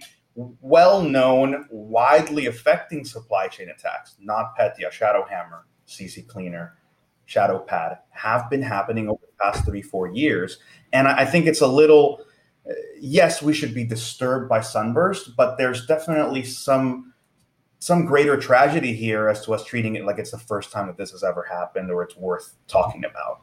well 0.61 1.01
known, 1.01 1.65
widely 1.71 2.45
affecting 2.45 3.03
supply 3.03 3.47
chain 3.47 3.69
attacks, 3.69 4.15
NotPetya, 4.23 4.91
Shadowhammer, 4.91 5.61
CCleaner, 5.87 6.71
Shadowpad, 7.27 7.97
have 8.11 8.49
been 8.49 8.61
happening 8.61 9.09
over 9.09 9.21
the 9.21 9.43
past 9.43 9.65
three, 9.65 9.81
four 9.81 10.07
years. 10.07 10.59
And 10.93 11.07
I 11.07 11.25
think 11.25 11.47
it's 11.47 11.61
a 11.61 11.67
little, 11.67 12.21
uh, 12.69 12.73
yes, 12.99 13.41
we 13.41 13.53
should 13.53 13.73
be 13.73 13.83
disturbed 13.83 14.47
by 14.47 14.61
Sunburst, 14.61 15.35
but 15.35 15.57
there's 15.57 15.87
definitely 15.87 16.43
some 16.43 17.13
some 17.79 18.05
greater 18.05 18.37
tragedy 18.37 18.93
here 18.93 19.29
as 19.29 19.45
to 19.45 19.53
us 19.53 19.63
treating 19.63 19.95
it 19.95 20.05
like 20.05 20.17
it's 20.17 20.31
the 20.31 20.37
first 20.37 20.71
time 20.71 20.87
that 20.87 20.97
this 20.97 21.11
has 21.11 21.23
ever 21.23 21.43
happened 21.43 21.91
or 21.91 22.03
it's 22.03 22.17
worth 22.17 22.55
talking 22.67 23.05
about. 23.05 23.41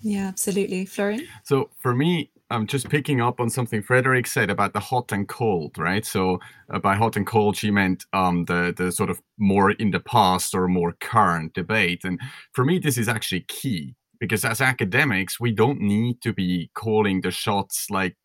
Yeah, 0.00 0.26
absolutely. 0.26 0.84
Florian? 0.84 1.26
So 1.44 1.70
for 1.78 1.94
me, 1.94 2.30
I'm 2.50 2.66
just 2.66 2.88
picking 2.90 3.20
up 3.20 3.40
on 3.40 3.48
something 3.48 3.82
Frederick 3.82 4.26
said 4.26 4.50
about 4.50 4.74
the 4.74 4.80
hot 4.80 5.12
and 5.12 5.26
cold, 5.28 5.78
right? 5.78 6.04
So 6.04 6.40
uh, 6.70 6.80
by 6.80 6.96
hot 6.96 7.16
and 7.16 7.26
cold, 7.26 7.56
she 7.56 7.70
meant 7.70 8.04
um, 8.12 8.44
the 8.44 8.74
the 8.76 8.90
sort 8.90 9.10
of 9.10 9.22
more 9.38 9.70
in 9.70 9.92
the 9.92 10.00
past 10.00 10.54
or 10.54 10.68
more 10.68 10.92
current 11.00 11.54
debate. 11.54 12.04
And 12.04 12.20
for 12.52 12.64
me, 12.64 12.78
this 12.78 12.98
is 12.98 13.08
actually 13.08 13.46
key 13.48 13.94
because 14.18 14.44
as 14.44 14.60
academics, 14.60 15.40
we 15.40 15.52
don't 15.52 15.80
need 15.80 16.20
to 16.22 16.32
be 16.32 16.70
calling 16.74 17.20
the 17.20 17.30
shots 17.30 17.88
like 17.88 18.16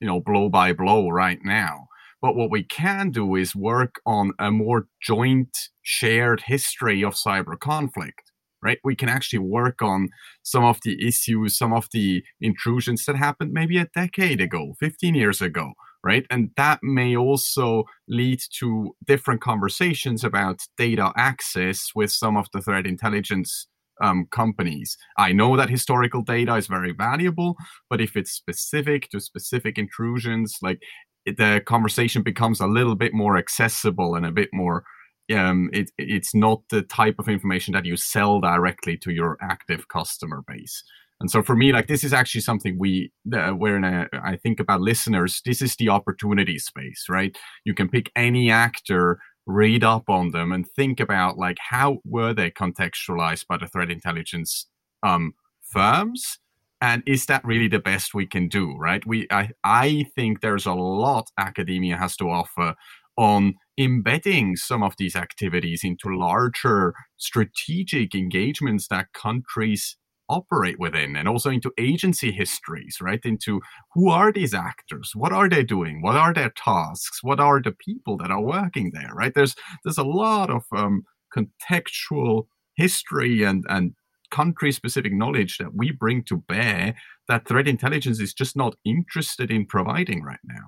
you 0.00 0.06
know 0.06 0.20
blow 0.20 0.48
by 0.48 0.72
blow 0.72 1.08
right 1.08 1.40
now 1.44 1.88
but 2.24 2.36
what 2.36 2.50
we 2.50 2.62
can 2.62 3.10
do 3.10 3.34
is 3.34 3.54
work 3.54 4.00
on 4.06 4.32
a 4.38 4.50
more 4.50 4.86
joint, 5.02 5.68
shared 5.82 6.40
history 6.46 7.04
of 7.04 7.12
cyber 7.12 7.60
conflict, 7.60 8.32
right? 8.62 8.78
We 8.82 8.96
can 8.96 9.10
actually 9.10 9.40
work 9.40 9.82
on 9.82 10.08
some 10.42 10.64
of 10.64 10.78
the 10.84 11.06
issues, 11.06 11.58
some 11.58 11.74
of 11.74 11.86
the 11.92 12.24
intrusions 12.40 13.04
that 13.04 13.16
happened 13.16 13.52
maybe 13.52 13.76
a 13.76 13.90
decade 13.94 14.40
ago, 14.40 14.72
15 14.80 15.14
years 15.14 15.42
ago, 15.42 15.74
right? 16.02 16.24
And 16.30 16.48
that 16.56 16.78
may 16.82 17.14
also 17.14 17.84
lead 18.08 18.40
to 18.58 18.96
different 19.06 19.42
conversations 19.42 20.24
about 20.24 20.62
data 20.78 21.12
access 21.18 21.90
with 21.94 22.10
some 22.10 22.38
of 22.38 22.46
the 22.54 22.62
threat 22.62 22.86
intelligence 22.86 23.66
um, 24.00 24.28
companies. 24.30 24.96
I 25.18 25.32
know 25.32 25.58
that 25.58 25.68
historical 25.68 26.22
data 26.22 26.54
is 26.54 26.68
very 26.68 26.92
valuable, 26.92 27.54
but 27.90 28.00
if 28.00 28.16
it's 28.16 28.32
specific 28.32 29.10
to 29.10 29.20
specific 29.20 29.76
intrusions, 29.76 30.56
like 30.62 30.80
the 31.26 31.62
conversation 31.66 32.22
becomes 32.22 32.60
a 32.60 32.66
little 32.66 32.94
bit 32.94 33.14
more 33.14 33.36
accessible 33.36 34.14
and 34.14 34.26
a 34.26 34.32
bit 34.32 34.50
more 34.52 34.84
um, 35.32 35.70
it, 35.72 35.90
it's 35.96 36.34
not 36.34 36.62
the 36.68 36.82
type 36.82 37.16
of 37.18 37.28
information 37.28 37.72
that 37.72 37.86
you 37.86 37.96
sell 37.96 38.40
directly 38.40 38.96
to 38.98 39.10
your 39.10 39.38
active 39.40 39.88
customer 39.88 40.42
base. 40.46 40.82
And 41.20 41.30
so 41.30 41.42
for 41.42 41.56
me, 41.56 41.72
like 41.72 41.86
this 41.86 42.04
is 42.04 42.12
actually 42.12 42.42
something 42.42 42.78
we, 42.78 43.12
uh, 43.32 43.52
where 43.52 43.76
in 43.76 43.84
a, 43.84 44.08
I 44.12 44.36
think 44.36 44.60
about 44.60 44.80
listeners, 44.80 45.40
this 45.44 45.62
is 45.62 45.76
the 45.76 45.88
opportunity 45.88 46.58
space, 46.58 47.06
right? 47.08 47.36
You 47.64 47.72
can 47.72 47.88
pick 47.88 48.10
any 48.16 48.50
actor, 48.50 49.18
read 49.46 49.84
up 49.84 50.10
on 50.10 50.32
them, 50.32 50.52
and 50.52 50.68
think 50.68 51.00
about 51.00 51.38
like 51.38 51.56
how 51.60 51.98
were 52.04 52.34
they 52.34 52.50
contextualized 52.50 53.46
by 53.46 53.56
the 53.58 53.68
threat 53.68 53.90
intelligence 53.90 54.66
um, 55.02 55.34
firms, 55.62 56.38
and 56.84 57.02
is 57.06 57.24
that 57.26 57.42
really 57.44 57.68
the 57.68 57.78
best 57.78 58.12
we 58.14 58.26
can 58.26 58.46
do 58.48 58.76
right? 58.78 59.02
We 59.06 59.26
i 59.30 59.50
i 59.64 60.04
think 60.14 60.40
there's 60.40 60.66
a 60.66 60.74
lot 60.74 61.26
academia 61.38 61.96
has 61.96 62.16
to 62.16 62.26
offer 62.28 62.74
on 63.16 63.54
embedding 63.78 64.56
some 64.56 64.82
of 64.82 64.94
these 64.98 65.16
activities 65.16 65.80
into 65.84 66.08
larger 66.28 66.94
strategic 67.16 68.14
engagements 68.14 68.88
that 68.88 69.12
countries 69.12 69.96
operate 70.28 70.78
within 70.78 71.16
and 71.16 71.28
also 71.28 71.50
into 71.50 71.70
agency 71.78 72.30
histories 72.32 72.96
right? 73.00 73.22
Into 73.24 73.60
who 73.94 74.10
are 74.10 74.32
these 74.32 74.54
actors? 74.54 75.12
What 75.14 75.32
are 75.32 75.48
they 75.48 75.64
doing? 75.64 76.02
What 76.02 76.16
are 76.16 76.34
their 76.34 76.52
tasks? 76.56 77.18
What 77.22 77.40
are 77.40 77.60
the 77.62 77.76
people 77.86 78.16
that 78.18 78.30
are 78.30 78.42
working 78.56 78.90
there 78.92 79.12
right? 79.14 79.34
There's 79.34 79.54
there's 79.84 80.02
a 80.06 80.10
lot 80.24 80.50
of 80.50 80.62
um, 80.76 81.02
contextual 81.36 82.46
history 82.76 83.42
and 83.42 83.64
and 83.68 83.94
country 84.34 84.72
specific 84.72 85.12
knowledge 85.12 85.58
that 85.58 85.74
we 85.74 85.92
bring 85.92 86.24
to 86.24 86.36
bear 86.36 86.94
that 87.28 87.46
threat 87.46 87.68
intelligence 87.68 88.18
is 88.20 88.34
just 88.34 88.56
not 88.56 88.74
interested 88.84 89.48
in 89.50 89.64
providing 89.64 90.22
right 90.24 90.44
now. 90.44 90.66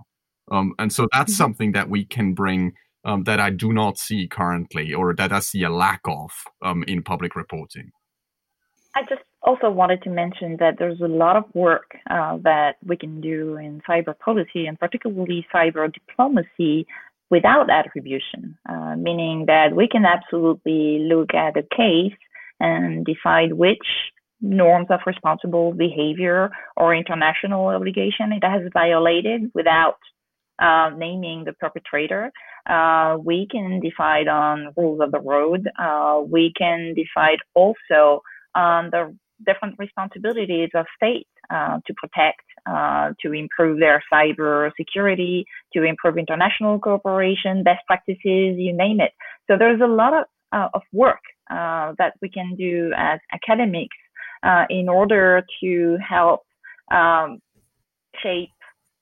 Um, 0.53 0.73
and 0.79 0.93
so 0.93 1.09
that's 1.13 1.33
mm-hmm. 1.33 1.43
something 1.43 1.73
that 1.73 1.89
we 1.89 2.05
can 2.05 2.33
bring 2.33 2.73
um, 3.05 3.25
that 3.25 3.41
I 3.41 3.51
do 3.51 3.73
not 3.73 3.99
see 3.99 4.29
currently 4.29 4.95
or 4.95 5.15
that 5.15 5.33
I 5.33 5.41
see 5.41 5.63
a 5.65 5.71
lack 5.71 6.01
of 6.07 6.31
um, 6.63 6.85
in 6.87 7.03
public 7.03 7.35
reporting. 7.35 7.91
I 8.95 9.03
just 9.03 9.23
also 9.43 9.69
wanted 9.71 10.03
to 10.03 10.11
mention 10.11 10.57
that 10.59 10.75
there's 10.79 11.01
a 11.01 11.09
lot 11.09 11.37
of 11.37 11.45
work 11.55 11.97
uh, 12.09 12.39
that 12.43 12.77
we 12.85 12.97
can 12.97 13.21
do 13.21 13.57
in 13.57 13.83
cyber 13.89 14.19
policy 14.19 14.67
and 14.67 14.79
particularly 14.79 15.47
cyber 15.55 15.93
diplomacy 15.93 16.87
without 17.31 17.69
attribution, 17.69 18.57
uh, 18.69 18.95
meaning 18.97 19.47
that 19.47 19.75
we 19.75 19.89
can 19.89 20.05
absolutely 20.05 21.01
look 21.01 21.35
at 21.35 21.57
a 21.57 21.63
case 21.63 22.19
and 22.61 23.05
decide 23.05 23.53
which 23.53 23.87
norms 24.41 24.87
of 24.91 25.01
responsible 25.07 25.73
behavior 25.73 26.51
or 26.77 26.95
international 26.95 27.67
obligation 27.69 28.33
it 28.33 28.45
has 28.45 28.63
violated 28.73 29.51
without 29.55 29.97
uh, 30.59 30.91
naming 30.97 31.45
the 31.45 31.53
perpetrator. 31.55 32.31
Uh, 32.69 33.17
we 33.23 33.47
can 33.51 33.81
decide 33.81 34.29
on 34.29 34.69
rules 34.77 35.01
of 35.01 35.13
the 35.13 35.21
road. 35.21 35.69
Uh, 35.79 36.21
we 36.27 36.53
can 36.57 36.95
decide 36.95 37.39
also 37.55 38.23
on 38.55 38.91
the 38.91 39.15
different 39.47 39.75
responsibilities 39.79 40.71
of 40.75 40.87
states 40.97 41.29
uh, 41.51 41.79
to 41.87 41.95
protect, 41.95 42.41
uh, 42.67 43.11
to 43.21 43.33
improve 43.33 43.79
their 43.79 44.03
cyber 44.13 44.71
security, 44.77 45.45
to 45.73 45.83
improve 45.83 46.17
international 46.17 46.79
cooperation, 46.79 47.63
best 47.63 47.81
practices, 47.87 48.57
you 48.57 48.73
name 48.75 49.01
it. 49.01 49.13
So 49.47 49.57
there's 49.59 49.81
a 49.81 49.87
lot 49.87 50.15
of, 50.15 50.25
uh, 50.53 50.69
of 50.75 50.83
work 50.93 51.21
uh, 51.51 51.93
that 51.99 52.15
we 52.21 52.29
can 52.29 52.55
do 52.57 52.93
as 52.97 53.21
academics 53.33 53.97
uh, 54.43 54.65
in 54.71 54.89
order 54.89 55.45
to 55.63 55.97
help 56.09 56.43
um, 56.93 57.41
shape 58.23 58.51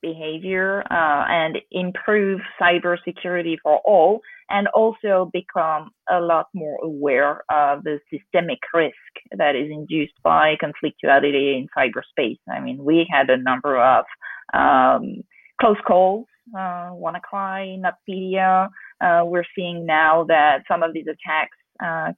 behavior 0.03 0.83
uh, 0.91 1.25
and 1.29 1.59
improve 1.73 2.41
cybersecurity 2.61 3.57
for 3.63 3.81
all, 3.87 4.21
and 4.51 4.69
also 4.69 5.31
become 5.33 5.91
a 6.11 6.21
lot 6.21 6.47
more 6.55 6.79
aware 6.85 7.43
of 7.51 7.83
the 7.85 7.99
systemic 8.13 8.59
risk 8.75 8.95
that 9.39 9.57
is 9.57 9.71
induced 9.71 10.13
by 10.23 10.55
conflictuality 10.63 11.57
in 11.59 11.67
cyberspace. 11.77 12.39
I 12.55 12.61
mean, 12.61 12.85
we 12.85 13.07
had 13.11 13.31
a 13.31 13.39
number 13.39 13.83
of 13.83 14.05
um, 14.53 15.23
close 15.61 15.79
calls. 15.87 16.27
Uh, 16.55 16.93
WannaCry, 16.93 17.81
NotPetya. 17.81 18.69
Uh, 19.01 19.25
we're 19.25 19.47
seeing 19.57 19.87
now 19.87 20.25
that 20.29 20.59
some 20.69 20.83
of 20.83 20.93
these 20.93 21.07
attacks 21.07 21.57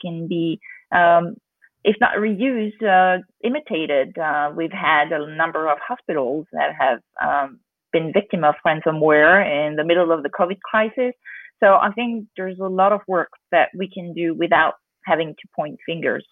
can 0.00 0.26
be, 0.28 0.58
um, 0.92 1.36
if 1.84 1.96
not 2.00 2.16
reused, 2.16 2.82
uh, 2.82 3.22
imitated. 3.42 4.16
Uh, 4.18 4.50
we've 4.56 4.72
had 4.72 5.12
a 5.12 5.36
number 5.36 5.70
of 5.70 5.78
hospitals 5.86 6.46
that 6.52 6.70
have 6.78 7.00
um, 7.22 7.60
been 7.92 8.12
victim 8.12 8.44
of 8.44 8.54
ransomware 8.66 9.68
in 9.68 9.76
the 9.76 9.84
middle 9.84 10.12
of 10.12 10.22
the 10.22 10.30
COVID 10.30 10.60
crisis. 10.60 11.14
So 11.62 11.74
I 11.74 11.90
think 11.94 12.26
there's 12.36 12.58
a 12.58 12.68
lot 12.68 12.92
of 12.92 13.00
work 13.08 13.30
that 13.50 13.68
we 13.74 13.88
can 13.88 14.12
do 14.12 14.34
without 14.34 14.74
having 15.04 15.28
to 15.28 15.48
point 15.54 15.78
fingers. 15.86 16.26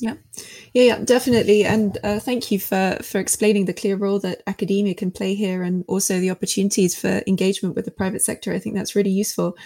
Yeah, 0.00 0.14
yeah, 0.72 0.82
yeah, 0.82 0.98
definitely. 1.04 1.64
And 1.64 1.96
uh, 2.02 2.18
thank 2.18 2.50
you 2.50 2.58
for 2.58 2.98
for 3.02 3.20
explaining 3.20 3.66
the 3.66 3.72
clear 3.72 3.96
role 3.96 4.18
that 4.20 4.42
academia 4.46 4.94
can 4.94 5.12
play 5.12 5.34
here, 5.34 5.62
and 5.62 5.84
also 5.86 6.18
the 6.18 6.30
opportunities 6.30 6.98
for 6.98 7.22
engagement 7.28 7.76
with 7.76 7.84
the 7.84 7.92
private 7.92 8.20
sector. 8.20 8.52
I 8.52 8.58
think 8.58 8.74
that's 8.74 8.96
really 8.96 9.12
useful. 9.12 9.56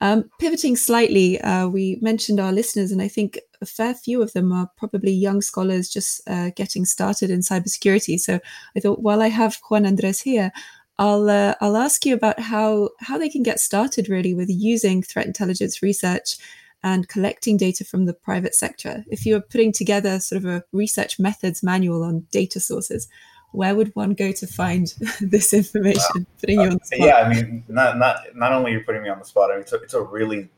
Um, 0.00 0.30
pivoting 0.38 0.76
slightly, 0.76 1.40
uh, 1.40 1.68
we 1.68 1.98
mentioned 2.00 2.38
our 2.38 2.52
listeners, 2.52 2.92
and 2.92 3.02
I 3.02 3.08
think 3.08 3.40
a 3.60 3.66
fair 3.66 3.94
few 3.94 4.22
of 4.22 4.32
them 4.32 4.52
are 4.52 4.70
probably 4.76 5.12
young 5.12 5.40
scholars 5.42 5.88
just 5.88 6.20
uh, 6.28 6.50
getting 6.54 6.84
started 6.84 7.30
in 7.30 7.40
cybersecurity. 7.40 8.18
So 8.18 8.38
I 8.76 8.80
thought, 8.80 9.02
while 9.02 9.20
I 9.20 9.28
have 9.28 9.58
Juan 9.68 9.86
Andres 9.86 10.20
here, 10.20 10.52
I'll 10.98 11.28
uh, 11.30 11.54
I'll 11.60 11.76
ask 11.76 12.04
you 12.06 12.14
about 12.14 12.40
how 12.40 12.90
how 13.00 13.18
they 13.18 13.28
can 13.28 13.42
get 13.42 13.60
started 13.60 14.08
really 14.08 14.34
with 14.34 14.48
using 14.50 15.02
threat 15.02 15.26
intelligence 15.26 15.82
research 15.82 16.36
and 16.82 17.08
collecting 17.08 17.56
data 17.56 17.84
from 17.84 18.06
the 18.06 18.14
private 18.14 18.54
sector. 18.54 19.04
If 19.08 19.26
you 19.26 19.34
were 19.34 19.40
putting 19.40 19.72
together 19.72 20.20
sort 20.20 20.44
of 20.44 20.48
a 20.48 20.62
research 20.72 21.18
methods 21.18 21.62
manual 21.62 22.04
on 22.04 22.26
data 22.30 22.60
sources, 22.60 23.08
where 23.52 23.74
would 23.74 23.94
one 23.94 24.14
go 24.14 24.32
to 24.32 24.46
find 24.46 24.92
this 25.20 25.52
information? 25.52 26.26
Putting 26.40 26.60
you 26.60 26.68
on 26.68 26.78
the 26.78 26.84
spot. 26.84 26.98
Yeah, 26.98 27.16
I 27.16 27.28
mean, 27.28 27.64
not 27.68 27.98
not 27.98 28.16
not 28.34 28.52
only 28.52 28.72
you're 28.72 28.84
putting 28.84 29.02
me 29.02 29.08
on 29.08 29.18
the 29.18 29.24
spot. 29.24 29.50
I 29.50 29.54
mean, 29.54 29.62
it's 29.62 29.72
a, 29.72 29.76
it's 29.76 29.94
a 29.94 30.02
really 30.02 30.48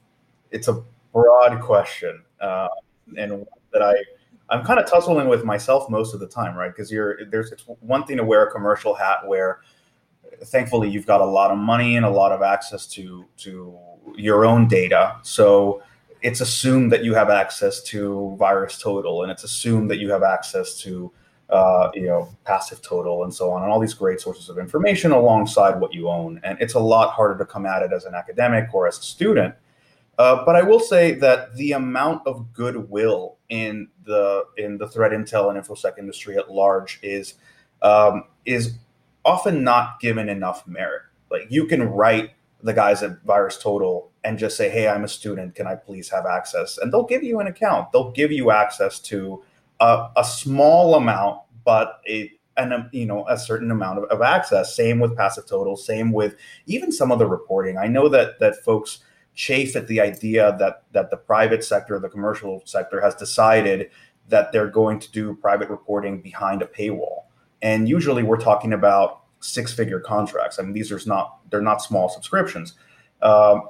it's 0.50 0.68
a 0.68 0.83
broad 1.12 1.61
question, 1.61 2.22
uh, 2.40 2.68
and 3.16 3.46
that 3.72 3.83
I 3.83 3.94
I'm 4.48 4.64
kind 4.64 4.81
of 4.81 4.90
tussling 4.90 5.29
with 5.29 5.44
myself 5.44 5.88
most 5.88 6.14
of 6.14 6.20
the 6.20 6.26
time, 6.26 6.57
right? 6.57 6.70
Because 6.74 6.90
you're 6.90 7.24
there's 7.26 7.53
it's 7.53 7.64
one 7.81 8.05
thing 8.05 8.16
to 8.16 8.24
wear 8.24 8.46
a 8.46 8.50
commercial 8.50 8.94
hat 8.94 9.26
where 9.26 9.61
thankfully 10.44 10.88
you've 10.88 11.07
got 11.07 11.20
a 11.20 11.24
lot 11.24 11.50
of 11.50 11.59
money 11.59 11.96
and 11.96 12.07
a 12.07 12.11
lot 12.11 12.33
of 12.33 12.42
access 12.42 12.87
to 12.87 13.26
to 13.37 13.79
your 14.16 14.44
own 14.44 14.66
data 14.66 15.16
so 15.22 15.83
it's 16.22 16.40
assumed 16.40 16.92
that 16.92 17.05
you 17.05 17.14
have 17.14 17.31
access 17.31 17.83
to 17.83 18.37
VirusTotal 18.38 19.22
and 19.22 19.31
it's 19.31 19.44
assumed 19.44 19.90
that 19.90 19.98
you 19.98 20.11
have 20.11 20.22
access 20.22 20.79
to 20.81 21.12
uh, 21.50 21.90
you 21.94 22.06
know 22.06 22.28
PassiveTotal, 22.46 23.24
and 23.24 23.34
so 23.34 23.50
on 23.50 23.62
and 23.62 23.70
all 23.70 23.80
these 23.80 23.94
great 23.94 24.20
sources 24.20 24.48
of 24.48 24.58
information 24.58 25.12
alongside 25.12 25.80
what 25.80 25.92
you 25.92 26.08
own 26.08 26.40
and 26.44 26.56
it's 26.60 26.74
a 26.74 26.80
lot 26.80 27.10
harder 27.10 27.36
to 27.38 27.44
come 27.44 27.66
at 27.66 27.82
it 27.82 27.92
as 27.92 28.04
an 28.04 28.14
academic 28.14 28.72
or 28.72 28.86
as 28.86 28.98
a 28.98 29.02
student 29.02 29.54
uh, 30.20 30.44
but 30.44 30.54
I 30.54 30.60
will 30.60 30.80
say 30.80 31.14
that 31.14 31.56
the 31.56 31.72
amount 31.72 32.26
of 32.26 32.52
goodwill 32.52 33.38
in 33.48 33.88
the 34.04 34.44
in 34.58 34.76
the 34.76 34.86
threat 34.86 35.12
intel 35.12 35.48
and 35.48 35.58
infosec 35.58 35.98
industry 35.98 36.36
at 36.36 36.50
large 36.50 37.00
is 37.02 37.36
um, 37.80 38.24
is 38.44 38.74
often 39.24 39.64
not 39.64 39.98
given 39.98 40.28
enough 40.28 40.66
merit. 40.66 41.04
Like 41.30 41.46
you 41.48 41.66
can 41.66 41.84
write 41.84 42.32
the 42.62 42.74
guys 42.74 43.02
at 43.02 43.24
VirusTotal 43.24 44.08
and 44.22 44.38
just 44.38 44.58
say, 44.58 44.68
"Hey, 44.68 44.88
I'm 44.88 45.04
a 45.04 45.08
student. 45.08 45.54
Can 45.54 45.66
I 45.66 45.74
please 45.74 46.10
have 46.10 46.26
access?" 46.26 46.76
And 46.76 46.92
they'll 46.92 47.06
give 47.06 47.22
you 47.22 47.40
an 47.40 47.46
account. 47.46 47.90
They'll 47.90 48.12
give 48.12 48.30
you 48.30 48.50
access 48.50 49.00
to 49.00 49.42
a, 49.80 50.08
a 50.16 50.24
small 50.24 50.94
amount, 50.94 51.40
but 51.64 52.00
a 52.08 52.30
and 52.56 52.88
you 52.92 53.06
know 53.06 53.26
a 53.28 53.38
certain 53.38 53.70
amount 53.70 53.98
of, 53.98 54.04
of 54.04 54.22
access. 54.22 54.74
Same 54.74 55.00
with 55.00 55.16
PassiveTotal. 55.16 55.78
Same 55.78 56.12
with 56.12 56.36
even 56.66 56.92
some 56.92 57.10
of 57.10 57.18
the 57.18 57.26
reporting. 57.26 57.78
I 57.78 57.86
know 57.86 58.08
that 58.08 58.38
that 58.40 58.62
folks 58.64 58.98
chafe 59.34 59.76
at 59.76 59.86
the 59.86 60.00
idea 60.00 60.56
that 60.58 60.82
that 60.92 61.10
the 61.10 61.16
private 61.16 61.64
sector, 61.64 61.98
the 61.98 62.08
commercial 62.08 62.62
sector, 62.66 63.00
has 63.00 63.14
decided 63.14 63.90
that 64.28 64.52
they're 64.52 64.68
going 64.68 65.00
to 65.00 65.10
do 65.10 65.34
private 65.36 65.68
reporting 65.70 66.20
behind 66.20 66.62
a 66.62 66.66
paywall. 66.66 67.24
And 67.62 67.88
usually, 67.88 68.22
we're 68.22 68.40
talking 68.40 68.72
about 68.72 69.22
six-figure 69.40 70.00
contracts. 70.00 70.58
I 70.58 70.62
mean, 70.62 70.72
these 70.72 70.92
are 70.92 71.00
not 71.06 71.38
they're 71.50 71.62
not 71.62 71.82
small 71.82 72.08
subscriptions. 72.08 72.74
Um, 73.22 73.68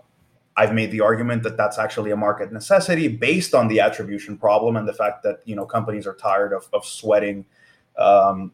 I've 0.57 0.75
made 0.75 0.91
the 0.91 1.01
argument 1.01 1.43
that 1.45 1.57
that's 1.57 1.79
actually 1.79 2.11
a 2.11 2.17
market 2.17 2.53
necessity 2.53 3.09
based 3.09 3.55
on 3.55 3.69
the 3.69 3.81
attribution 3.81 4.37
problem 4.37 4.77
and 4.77 4.87
the 4.87 4.93
fact 4.93 5.23
that 5.23 5.41
you 5.45 5.55
know 5.55 5.65
companies 5.65 6.07
are 6.07 6.15
tired 6.15 6.53
of, 6.53 6.69
of 6.73 6.85
sweating 6.85 7.47
um, 7.97 8.53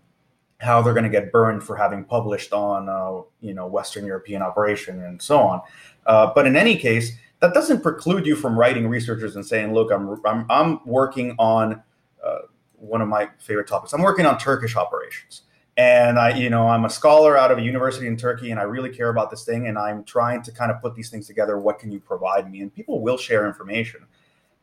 how 0.58 0.82
they're 0.82 0.94
going 0.94 1.04
to 1.04 1.10
get 1.10 1.32
burned 1.32 1.62
for 1.62 1.76
having 1.76 2.04
published 2.04 2.52
on 2.52 2.88
uh, 2.88 3.22
you 3.40 3.54
know 3.54 3.66
Western 3.66 4.04
European 4.04 4.42
operation 4.42 5.02
and 5.02 5.20
so 5.20 5.38
on. 5.38 5.60
Uh, 6.06 6.30
but 6.34 6.46
in 6.46 6.56
any 6.56 6.76
case, 6.76 7.12
that 7.40 7.54
doesn't 7.54 7.82
preclude 7.82 8.26
you 8.26 8.36
from 8.36 8.58
writing 8.58 8.88
researchers 8.88 9.36
and 9.36 9.44
saying, 9.44 9.72
"Look, 9.72 9.90
I'm 9.90 10.20
I'm, 10.24 10.46
I'm 10.50 10.80
working 10.86 11.34
on 11.38 11.82
uh, 12.24 12.38
one 12.76 13.00
of 13.00 13.08
my 13.08 13.30
favorite 13.38 13.68
topics. 13.68 13.92
I'm 13.92 14.02
working 14.02 14.26
on 14.26 14.38
Turkish 14.38 14.76
operations." 14.76 15.42
And 15.76 16.18
I, 16.18 16.34
you 16.34 16.48
know, 16.48 16.68
I'm 16.68 16.86
a 16.86 16.90
scholar 16.90 17.36
out 17.36 17.52
of 17.52 17.58
a 17.58 17.62
university 17.62 18.06
in 18.06 18.16
Turkey, 18.16 18.50
and 18.50 18.58
I 18.58 18.62
really 18.62 18.88
care 18.88 19.10
about 19.10 19.30
this 19.30 19.44
thing, 19.44 19.66
and 19.66 19.76
I'm 19.78 20.04
trying 20.04 20.42
to 20.42 20.52
kind 20.52 20.70
of 20.70 20.80
put 20.80 20.94
these 20.94 21.10
things 21.10 21.26
together. 21.26 21.58
What 21.58 21.78
can 21.78 21.92
you 21.92 22.00
provide 22.00 22.50
me? 22.50 22.62
And 22.62 22.74
people 22.74 23.02
will 23.02 23.18
share 23.18 23.46
information. 23.46 24.06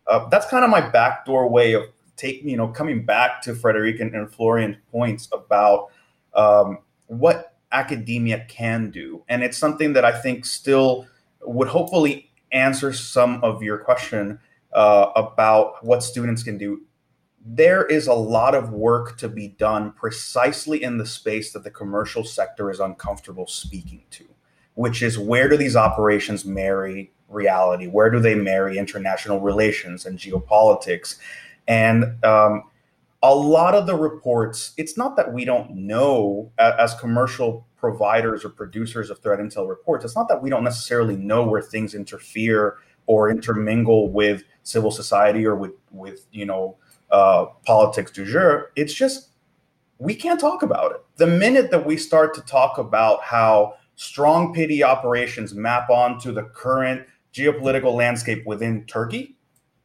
Uh, 0.08 0.28
that's 0.30 0.48
kind 0.48 0.64
of 0.66 0.72
my 0.72 0.82
backdoor 0.82 1.48
way 1.50 1.74
of 1.74 1.84
taking, 2.16 2.50
you 2.50 2.58
know, 2.58 2.68
coming 2.68 3.06
back 3.06 3.42
to 3.44 3.54
Frédérick 3.54 4.02
and, 4.02 4.14
and 4.16 4.32
Florian's 4.32 4.78
points 4.92 5.30
about 5.32 5.90
um, 6.34 6.80
what 7.06 7.58
academia 7.72 8.46
can 8.50 8.90
do, 8.90 9.24
and 9.30 9.44
it's 9.44 9.58
something 9.58 9.94
that 9.94 10.06
I 10.06 10.20
think 10.20 10.46
still 10.46 11.06
would 11.42 11.68
hopefully 11.68 12.32
answer 12.52 12.92
some 12.92 13.44
of 13.44 13.62
your 13.62 13.78
question 13.78 14.40
uh, 14.74 15.12
about 15.16 15.84
what 15.86 16.02
students 16.02 16.42
can 16.42 16.58
do 16.58 16.82
there 17.46 17.86
is 17.86 18.08
a 18.08 18.14
lot 18.14 18.56
of 18.56 18.72
work 18.72 19.18
to 19.18 19.28
be 19.28 19.50
done 19.50 19.92
precisely 19.92 20.82
in 20.82 20.98
the 20.98 21.06
space 21.06 21.52
that 21.52 21.64
the 21.64 21.72
commercial 21.72 22.24
sector 22.24 22.72
is 22.72 22.80
uncomfortable 22.80 23.48
speaking 23.48 24.04
to, 24.12 24.26
which 24.76 25.04
is 25.04 25.20
where 25.20 25.50
do 25.50 25.58
these 25.58 25.76
operations 25.76 26.46
marry 26.46 27.12
reality? 27.28 27.88
Where 27.88 28.10
do 28.10 28.20
they 28.20 28.36
marry 28.36 28.78
international 28.78 29.42
relations 29.42 30.06
and 30.06 30.18
geopolitics? 30.18 31.18
And 31.68 32.24
um, 32.24 32.64
a 33.22 33.36
lot 33.36 33.76
of 33.76 33.88
the 33.88 33.96
reports, 33.96 34.74
it's 34.78 34.98
not 34.98 35.18
that 35.18 35.34
we 35.34 35.44
don't 35.44 35.76
know 35.76 36.52
as 36.58 36.94
commercial 36.96 37.68
providers 37.76 38.46
or 38.46 38.50
producers 38.50 39.10
of 39.10 39.20
threat 39.20 39.40
intel 39.40 39.68
reports, 39.68 40.06
it's 40.06 40.16
not 40.16 40.30
that 40.30 40.42
we 40.42 40.50
don't 40.50 40.64
necessarily 40.64 41.18
know 41.18 41.46
where 41.46 41.62
things 41.62 41.94
interfere 41.94 42.78
or 43.06 43.30
intermingle 43.30 44.10
with 44.10 44.44
civil 44.64 44.92
society 44.92 45.46
or 45.46 45.56
with, 45.56 45.72
with 45.92 46.26
you 46.32 46.46
know, 46.46 46.78
uh, 47.14 47.46
politics 47.66 48.12
du 48.12 48.26
jour. 48.26 48.72
It's 48.76 48.94
just 48.94 49.30
we 50.00 50.16
can't 50.16 50.40
talk 50.40 50.64
about 50.64 50.92
it. 50.92 51.06
The 51.16 51.28
minute 51.28 51.72
that 51.72 51.86
we 51.86 51.96
start 51.96 52.34
to 52.34 52.42
talk 52.42 52.78
about 52.78 53.24
how 53.24 53.76
StrongPity 53.98 54.82
operations 54.82 55.54
map 55.54 55.90
onto 55.90 56.34
the 56.34 56.44
current 56.44 57.08
geopolitical 57.34 57.94
landscape 57.94 58.46
within 58.46 58.86
Turkey, 58.86 59.38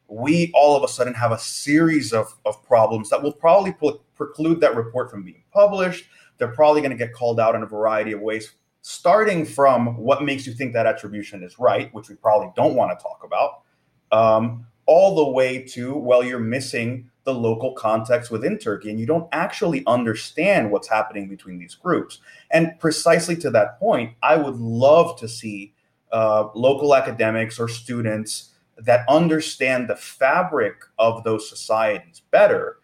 we 0.08 0.50
all 0.54 0.74
of 0.74 0.82
a 0.82 0.88
sudden 0.88 1.14
have 1.14 1.30
a 1.30 1.38
series 1.38 2.12
of, 2.12 2.34
of 2.46 2.62
problems 2.64 3.10
that 3.10 3.22
will 3.22 3.32
probably 3.32 3.74
preclude 4.16 4.60
that 4.60 4.74
report 4.74 5.10
from 5.10 5.22
being 5.22 5.44
published. 5.52 6.06
They're 6.38 6.48
probably 6.48 6.80
going 6.80 6.92
to 6.92 6.96
get 6.96 7.12
called 7.12 7.38
out 7.38 7.54
in 7.54 7.62
a 7.62 7.66
variety 7.66 8.12
of 8.12 8.20
ways, 8.20 8.52
starting 8.80 9.44
from 9.44 9.98
what 9.98 10.24
makes 10.24 10.46
you 10.46 10.54
think 10.54 10.72
that 10.72 10.86
attribution 10.86 11.42
is 11.42 11.58
right, 11.58 11.92
which 11.92 12.08
we 12.08 12.14
probably 12.14 12.50
don't 12.56 12.74
want 12.74 12.98
to 12.98 13.02
talk 13.02 13.20
about, 13.22 13.62
um, 14.10 14.66
all 14.86 15.14
the 15.16 15.30
way 15.30 15.62
to, 15.62 15.94
well, 15.94 16.24
you're 16.24 16.38
missing 16.38 17.10
the 17.28 17.34
local 17.34 17.72
context 17.72 18.30
within 18.30 18.56
Turkey, 18.56 18.88
and 18.88 18.98
you 18.98 19.04
don't 19.04 19.28
actually 19.32 19.84
understand 19.86 20.70
what's 20.70 20.88
happening 20.88 21.28
between 21.28 21.58
these 21.58 21.74
groups. 21.74 22.20
And 22.50 22.72
precisely 22.80 23.36
to 23.36 23.50
that 23.50 23.78
point, 23.78 24.14
I 24.22 24.36
would 24.36 24.56
love 24.56 25.18
to 25.18 25.28
see 25.28 25.74
uh, 26.10 26.48
local 26.54 26.94
academics 26.94 27.60
or 27.60 27.68
students 27.68 28.54
that 28.78 29.04
understand 29.10 29.88
the 29.88 29.96
fabric 29.96 30.76
of 30.98 31.22
those 31.22 31.46
societies 31.50 32.22
better 32.30 32.78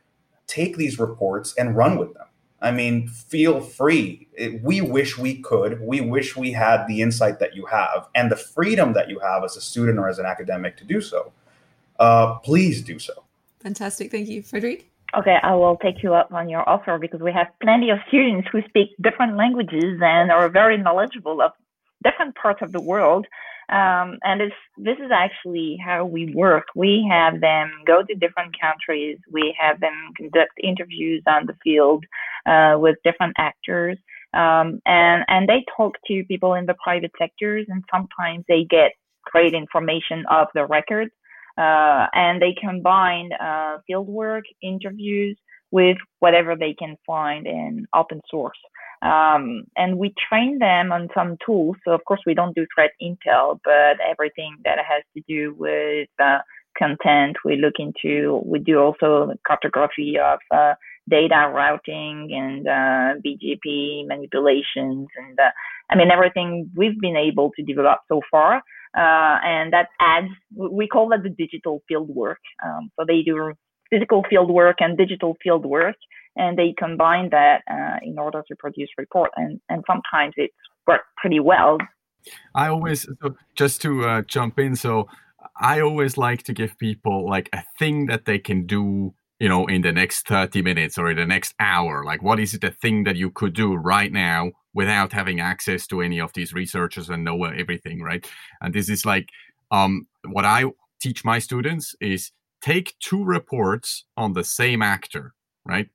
take 0.47 0.77
these 0.77 0.99
reports 0.99 1.55
and 1.57 1.75
run 1.75 1.97
with 1.97 2.13
them. 2.13 2.27
I 2.61 2.71
mean, 2.71 3.09
feel 3.09 3.63
free. 3.63 4.29
It, 4.35 4.63
we 4.63 4.83
wish 4.83 5.17
we 5.17 5.41
could. 5.41 5.81
We 5.81 6.03
wish 6.03 6.37
we 6.37 6.53
had 6.53 6.87
the 6.87 7.01
insight 7.01 7.39
that 7.39 7.57
you 7.57 7.65
have 7.65 8.09
and 8.15 8.31
the 8.31 8.37
freedom 8.37 8.93
that 8.93 9.09
you 9.09 9.19
have 9.21 9.43
as 9.43 9.57
a 9.57 9.63
student 9.63 9.99
or 9.99 10.07
as 10.11 10.19
an 10.19 10.27
academic 10.27 10.77
to 10.79 10.85
do 10.85 11.01
so. 11.01 11.33
Uh, 11.99 12.35
please 12.41 12.83
do 12.83 12.99
so. 12.99 13.24
Fantastic. 13.65 14.11
Thank 14.11 14.29
you. 14.29 14.43
Frédérick? 14.43 14.85
Okay, 15.17 15.37
I 15.43 15.55
will 15.55 15.77
take 15.77 16.03
you 16.03 16.13
up 16.13 16.31
on 16.33 16.49
your 16.51 16.69
offer 16.69 16.99
because 16.99 17.21
we 17.21 17.33
have 17.33 17.47
plenty 17.63 17.89
of 17.91 17.99
students 18.09 18.47
who 18.53 18.61
speak 18.69 18.89
different 19.01 19.37
languages 19.37 20.01
and 20.03 20.31
are 20.31 20.49
very 20.51 20.77
knowledgeable 20.77 21.41
of 21.41 21.53
different 22.03 22.35
parts 22.35 22.61
of 22.63 22.73
the 22.73 22.81
world. 22.81 23.27
Um, 23.71 24.19
and 24.23 24.43
this 24.77 24.99
is 24.99 25.11
actually 25.11 25.79
how 25.83 26.05
we 26.05 26.35
work. 26.35 26.65
We 26.75 27.09
have 27.11 27.41
them 27.41 27.71
go 27.87 28.03
to 28.03 28.15
different 28.15 28.55
countries. 28.61 29.19
We 29.33 29.57
have 29.59 29.81
them 29.81 30.13
conduct 30.15 30.53
interviews 30.63 31.23
on 31.27 31.47
the 31.47 31.57
field 31.65 32.05
uh, 32.45 32.75
with 32.79 32.97
different 33.03 33.35
actors. 33.39 33.97
Um, 34.35 34.83
and, 34.85 35.25
and 35.29 35.49
they 35.49 35.65
talk 35.75 35.95
to 36.09 36.25
people 36.25 36.53
in 36.53 36.67
the 36.67 36.75
private 36.83 37.13
sectors 37.19 37.67
and 37.71 37.83
sometimes 37.91 38.45
they 38.47 38.65
get 38.65 38.93
great 39.25 39.55
information 39.55 40.25
of 40.29 40.49
the 40.55 40.67
record 40.67 41.09
uh, 41.59 42.07
and 42.13 42.41
they 42.41 42.55
combine 42.61 43.31
uh, 43.41 43.79
fieldwork, 43.89 44.43
interviews 44.63 45.37
with 45.71 45.97
whatever 46.21 46.55
they 46.57 46.75
can 46.75 46.97
find 47.07 47.47
in 47.47 47.87
open 47.95 48.21
source. 48.31 48.59
Um, 49.03 49.65
and 49.77 49.99
we 49.99 50.15
train 50.29 50.59
them 50.59 50.93
on 50.93 51.09
some 51.15 51.37
tools. 51.45 51.77
So 51.85 51.93
of 51.93 52.05
course 52.07 52.21
we 52.27 52.35
don't 52.35 52.55
do 52.55 52.67
threat 52.75 52.91
intel, 53.03 53.59
but 53.65 53.99
everything 54.09 54.57
that 54.65 54.79
has 54.79 55.03
to 55.15 55.23
do 55.29 55.55
with 55.59 56.09
uh, 56.23 56.39
content, 56.79 57.37
we 57.45 57.57
look 57.57 57.75
into. 57.79 58.41
We 58.45 58.59
do 58.59 58.79
also 58.79 59.33
cartography 59.47 60.19
of 60.19 60.39
uh, 60.51 60.75
data 61.09 61.51
routing 61.55 62.31
and 62.33 62.67
uh, 62.67 63.21
BGP 63.25 64.07
manipulations, 64.07 65.09
and 65.17 65.39
uh, 65.39 65.51
I 65.91 65.97
mean 65.97 66.11
everything 66.11 66.71
we've 66.75 67.01
been 67.01 67.17
able 67.17 67.51
to 67.57 67.63
develop 67.63 68.01
so 68.09 68.21
far. 68.31 68.63
Uh, 68.97 69.39
and 69.45 69.73
that 69.73 69.89
adds, 70.01 70.29
we 70.55 70.87
call 70.87 71.09
that 71.09 71.23
the 71.23 71.31
digital 71.31 71.83
field 71.89 72.09
work. 72.09 72.39
Um, 72.65 72.91
so 72.99 73.05
they 73.07 73.23
do 73.23 73.53
physical 73.91 74.25
field 74.29 74.51
work 74.51 74.77
and 74.81 74.97
digital 74.97 75.37
field 75.43 75.67
work, 75.67 75.97
and 76.37 76.59
they 76.59 76.75
combine 76.79 77.31
that 77.31 77.63
uh, 77.71 77.99
in 78.03 78.19
order 78.19 78.43
to 78.49 78.57
produce 78.57 78.89
report. 78.97 79.31
And, 79.37 79.61
and 79.69 79.83
sometimes 79.87 80.35
it's 80.37 80.55
worked 80.87 81.07
pretty 81.17 81.41
well. 81.41 81.79
I 82.55 82.69
always, 82.69 83.03
so 83.03 83.37
just 83.57 83.83
to 83.83 84.05
uh, 84.05 84.23
jump 84.23 84.59
in, 84.59 84.77
so 84.77 85.09
I 85.61 85.81
always 85.81 86.17
like 86.17 86.45
to 86.45 86.53
give 86.53 86.79
people 86.79 87.29
like 87.29 87.51
a 87.53 87.65
thing 87.79 88.07
that 88.07 88.25
they 88.25 88.39
can 88.39 88.67
do 88.67 89.15
you 89.41 89.49
know 89.49 89.67
in 89.67 89.83
the 89.83 89.93
next 89.93 90.29
30 90.29 90.63
minutes 90.63 90.97
or 90.97 91.11
in 91.11 91.17
the 91.17 91.27
next 91.27 91.55
hour 91.59 92.05
like 92.05 92.23
what 92.23 92.39
is 92.39 92.55
it 92.55 92.61
the 92.61 92.71
thing 92.71 93.05
that 93.05 93.17
you 93.17 93.31
could 93.31 93.53
do 93.53 93.75
right 93.75 94.13
now 94.13 94.53
without 94.75 95.13
having 95.13 95.41
access 95.41 95.87
to 95.87 96.01
any 96.01 96.21
of 96.21 96.33
these 96.35 96.53
researchers 96.53 97.09
and 97.09 97.25
know 97.25 97.45
everything 97.45 98.03
right 98.03 98.29
and 98.61 98.75
this 98.75 98.89
is 98.89 99.07
like 99.07 99.29
um 99.71 100.07
what 100.27 100.45
i 100.45 100.65
teach 101.01 101.25
my 101.25 101.39
students 101.39 101.95
is 102.01 102.33
take 102.61 102.95
two 103.01 103.25
reports 103.25 104.05
on 104.17 104.33
the 104.33 104.45
same 104.45 104.83
actor 104.83 105.35
right 105.65 105.89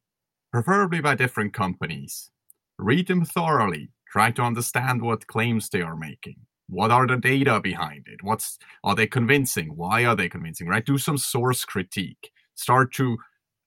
preferably 0.51 1.01
by 1.01 1.15
different 1.15 1.53
companies. 1.53 2.31
Read 2.77 3.07
them 3.07 3.25
thoroughly. 3.25 3.91
Try 4.11 4.31
to 4.31 4.41
understand 4.41 5.01
what 5.01 5.27
claims 5.27 5.69
they 5.69 5.81
are 5.81 5.95
making. 5.95 6.37
What 6.67 6.91
are 6.91 7.07
the 7.07 7.17
data 7.17 7.59
behind 7.59 8.07
it? 8.07 8.23
What's 8.23 8.57
are 8.83 8.95
they 8.95 9.07
convincing? 9.07 9.75
Why 9.75 10.05
are 10.05 10.15
they 10.15 10.29
convincing? 10.29 10.67
Right? 10.67 10.85
Do 10.85 10.97
some 10.97 11.17
source 11.17 11.65
critique. 11.65 12.31
Start 12.55 12.93
to 12.93 13.17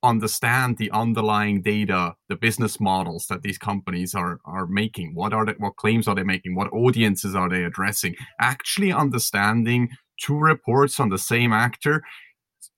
understand 0.02 0.78
the 0.78 0.90
underlying 0.90 1.62
data, 1.62 2.14
the 2.28 2.36
business 2.36 2.80
models 2.80 3.26
that 3.28 3.42
these 3.42 3.58
companies 3.58 4.14
are 4.14 4.40
are 4.44 4.66
making. 4.66 5.14
What 5.14 5.32
are 5.32 5.46
the, 5.46 5.54
what 5.58 5.76
claims 5.76 6.08
are 6.08 6.14
they 6.14 6.24
making? 6.24 6.54
What 6.54 6.72
audiences 6.72 7.34
are 7.34 7.48
they 7.48 7.64
addressing? 7.64 8.16
Actually 8.40 8.92
understanding 8.92 9.90
two 10.20 10.38
reports 10.38 11.00
on 11.00 11.08
the 11.08 11.18
same 11.18 11.52
actor 11.52 12.02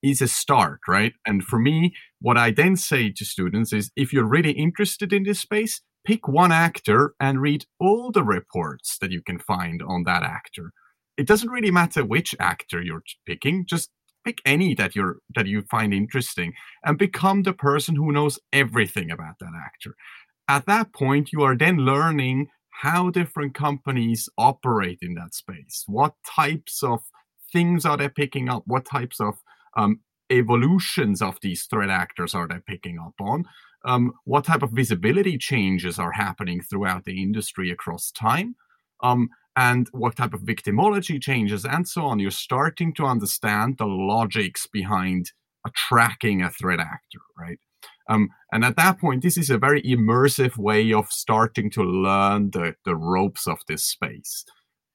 is 0.02 0.20
a 0.20 0.28
start, 0.28 0.80
right? 0.86 1.14
And 1.26 1.42
for 1.42 1.58
me, 1.58 1.94
what 2.20 2.36
I 2.36 2.50
then 2.50 2.76
say 2.76 3.10
to 3.10 3.24
students 3.24 3.72
is 3.72 3.90
if 3.96 4.12
you're 4.12 4.28
really 4.28 4.52
interested 4.52 5.12
in 5.12 5.22
this 5.24 5.40
space, 5.40 5.80
pick 6.04 6.28
one 6.28 6.52
actor 6.52 7.14
and 7.18 7.40
read 7.40 7.64
all 7.80 8.12
the 8.12 8.22
reports 8.22 8.98
that 8.98 9.10
you 9.10 9.22
can 9.22 9.38
find 9.38 9.82
on 9.82 10.04
that 10.04 10.22
actor. 10.22 10.72
It 11.16 11.26
doesn't 11.26 11.50
really 11.50 11.70
matter 11.70 12.04
which 12.04 12.34
actor 12.38 12.82
you're 12.82 13.02
picking, 13.26 13.64
just 13.66 13.90
pick 14.24 14.38
any 14.44 14.74
that 14.74 14.94
you're 14.94 15.18
that 15.34 15.46
you 15.46 15.62
find 15.70 15.92
interesting 15.92 16.52
and 16.84 16.98
become 16.98 17.42
the 17.42 17.52
person 17.52 17.96
who 17.96 18.12
knows 18.12 18.38
everything 18.52 19.10
about 19.10 19.38
that 19.40 19.52
actor. 19.54 19.94
At 20.48 20.66
that 20.66 20.92
point, 20.92 21.32
you 21.32 21.42
are 21.42 21.56
then 21.56 21.78
learning 21.78 22.48
how 22.82 23.10
different 23.10 23.54
companies 23.54 24.28
operate 24.36 24.98
in 25.00 25.14
that 25.14 25.34
space. 25.34 25.84
What 25.86 26.14
types 26.26 26.82
of 26.82 27.00
things 27.52 27.84
are 27.84 27.96
they 27.96 28.08
picking 28.08 28.48
up? 28.48 28.64
What 28.66 28.84
types 28.84 29.20
of 29.20 29.34
um, 29.76 30.00
evolutions 30.30 31.22
of 31.22 31.38
these 31.40 31.64
threat 31.64 31.90
actors 31.90 32.34
are 32.34 32.48
they 32.48 32.58
picking 32.66 32.98
up 32.98 33.14
on? 33.20 33.44
Um, 33.84 34.12
what 34.24 34.44
type 34.44 34.62
of 34.62 34.70
visibility 34.72 35.38
changes 35.38 35.98
are 35.98 36.12
happening 36.12 36.62
throughout 36.62 37.04
the 37.04 37.22
industry 37.22 37.70
across 37.70 38.10
time? 38.10 38.56
Um, 39.02 39.28
and 39.56 39.88
what 39.92 40.16
type 40.16 40.34
of 40.34 40.42
victimology 40.42 41.20
changes 41.22 41.64
and 41.64 41.86
so 41.86 42.02
on. 42.02 42.18
You're 42.18 42.30
starting 42.30 42.92
to 42.94 43.06
understand 43.06 43.78
the 43.78 43.86
logics 43.86 44.66
behind 44.66 45.32
tracking 45.88 46.42
a 46.42 46.50
threat 46.50 46.80
actor, 46.80 47.20
right? 47.38 47.58
Um, 48.08 48.28
and 48.52 48.64
at 48.64 48.76
that 48.76 48.98
point, 48.98 49.22
this 49.22 49.36
is 49.36 49.50
a 49.50 49.58
very 49.58 49.82
immersive 49.82 50.58
way 50.58 50.92
of 50.92 51.06
starting 51.10 51.70
to 51.70 51.82
learn 51.82 52.50
the, 52.50 52.74
the 52.84 52.94
ropes 52.94 53.46
of 53.46 53.58
this 53.66 53.84
space. 53.84 54.44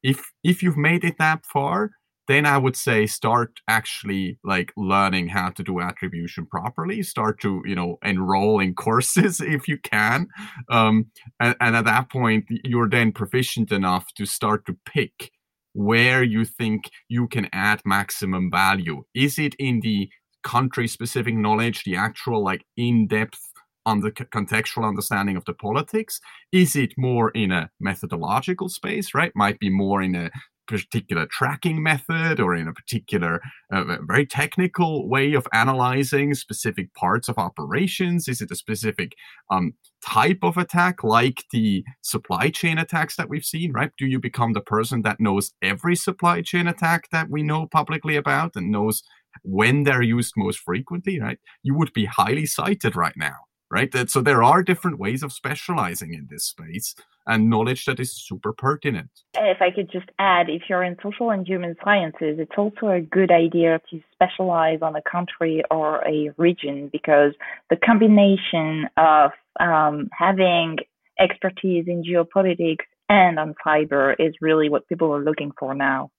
If 0.04 0.32
if 0.44 0.64
you've 0.64 0.78
made 0.78 1.04
it 1.04 1.18
that 1.18 1.46
far, 1.46 1.92
then 2.30 2.46
I 2.46 2.60
would 2.60 2.76
say 2.76 3.08
start 3.08 3.60
actually 3.68 4.38
like 4.44 4.72
learning 4.78 5.30
how 5.30 5.50
to 5.50 5.64
do 5.64 5.82
attribution 5.82 6.46
properly. 6.46 7.02
Start 7.02 7.42
to 7.42 7.64
you 7.66 7.74
know 7.74 7.98
enroll 8.04 8.60
in 8.60 8.76
courses 8.76 9.42
if 9.56 9.68
you 9.68 9.80
can, 9.80 10.28
um, 10.70 11.08
and, 11.40 11.56
and 11.60 11.76
at 11.76 11.86
that 11.86 12.12
point 12.12 12.46
you're 12.64 12.88
then 12.88 13.12
proficient 13.12 13.72
enough 13.72 14.14
to 14.14 14.28
start 14.28 14.68
to 14.68 14.78
pick 14.86 15.32
where 15.74 16.22
you 16.22 16.46
think 16.46 16.92
you 17.08 17.28
can 17.28 17.50
add 17.52 17.82
maximum 17.84 18.52
value. 18.52 19.04
Is 19.16 19.40
it 19.40 19.56
in 19.58 19.80
the 19.80 20.08
country 20.44 20.88
specific 20.88 21.34
knowledge, 21.34 21.84
the 21.84 21.96
actual 21.96 22.44
like 22.44 22.64
in 22.78 23.08
depth 23.08 23.42
on 23.88 24.02
the 24.02 24.12
contextual 24.12 24.88
understanding 24.88 25.36
of 25.36 25.46
the 25.46 25.54
politics? 25.54 26.20
Is 26.52 26.76
it 26.76 26.94
more 26.96 27.32
in 27.32 27.52
a 27.52 27.72
methodological 27.80 28.70
space, 28.70 29.16
right? 29.16 29.32
Might 29.36 29.58
be 29.58 29.72
more 29.72 30.04
in 30.04 30.14
a 30.14 30.30
particular 30.70 31.26
tracking 31.26 31.82
method 31.82 32.40
or 32.40 32.56
in 32.56 32.68
a 32.68 32.74
particular 32.74 33.42
uh, 33.74 33.98
very 34.04 34.26
technical 34.26 35.10
way 35.10 35.34
of 35.34 35.48
analyzing 35.52 36.34
specific 36.34 36.94
parts 36.94 37.28
of 37.28 37.38
operations? 37.38 38.28
Is 38.28 38.42
it 38.42 38.52
a 38.52 38.56
specific 38.56 39.14
um, 39.50 39.74
type 40.06 40.40
of 40.44 40.58
attack, 40.58 41.04
like 41.04 41.44
the 41.52 41.84
supply 42.02 42.50
chain 42.50 42.78
attacks 42.78 43.16
that 43.16 43.30
we've 43.30 43.46
seen, 43.46 43.74
right? 43.74 43.92
Do 43.98 44.06
you 44.06 44.20
become 44.20 44.54
the 44.54 44.62
person 44.62 45.02
that 45.02 45.20
knows 45.20 45.52
every 45.62 45.96
supply 45.96 46.42
chain 46.42 46.68
attack 46.68 47.10
that 47.12 47.30
we 47.30 47.44
know 47.44 47.68
publicly 47.68 48.16
about 48.16 48.56
and 48.56 48.72
knows 48.72 49.04
when 49.44 49.84
they're 49.84 50.02
used 50.02 50.34
most 50.38 50.60
frequently, 50.60 51.20
right? 51.20 51.40
You 51.64 51.76
would 51.76 51.94
be 51.94 52.06
highly 52.06 52.46
cited 52.46 52.96
right 52.96 53.18
now 53.18 53.36
right? 53.72 53.94
So 54.10 54.22
there 54.22 54.44
are 54.44 54.64
different 54.64 55.00
ways 55.00 55.24
of 55.24 55.32
specializing 55.32 56.14
in 56.14 56.28
this 56.30 56.46
space 56.46 56.96
and 57.30 57.50
knowledge 57.50 57.86
that 57.86 58.00
is 58.00 58.12
super 58.12 58.52
pertinent. 58.52 59.10
If 59.36 59.62
I 59.62 59.70
could 59.72 59.90
just 59.92 60.10
add, 60.18 60.50
if 60.50 60.64
you're 60.68 60.84
in 60.84 60.98
social 61.02 61.30
and 61.30 61.48
human 61.48 61.76
sciences, 61.84 62.40
it's 62.40 62.58
also 62.58 62.88
a 62.90 63.00
good 63.00 63.32
idea 63.32 63.80
to 63.92 64.02
specialize 64.12 64.80
on 64.82 64.96
a 64.96 65.02
country 65.02 65.64
or 65.70 66.06
a 66.06 66.32
region 66.38 66.90
because 66.92 67.34
the 67.70 67.78
combination 67.78 68.90
of 68.98 69.32
um, 69.60 70.10
having 70.12 70.78
expertise 71.20 71.86
in 71.88 72.04
geopolitics 72.04 72.86
and 73.10 73.38
on 73.38 73.54
cyber 73.66 74.16
is 74.20 74.34
really 74.42 74.70
what 74.70 74.88
people 74.88 75.14
are 75.14 75.24
looking 75.24 75.52
for 75.60 75.76
now. 75.76 76.10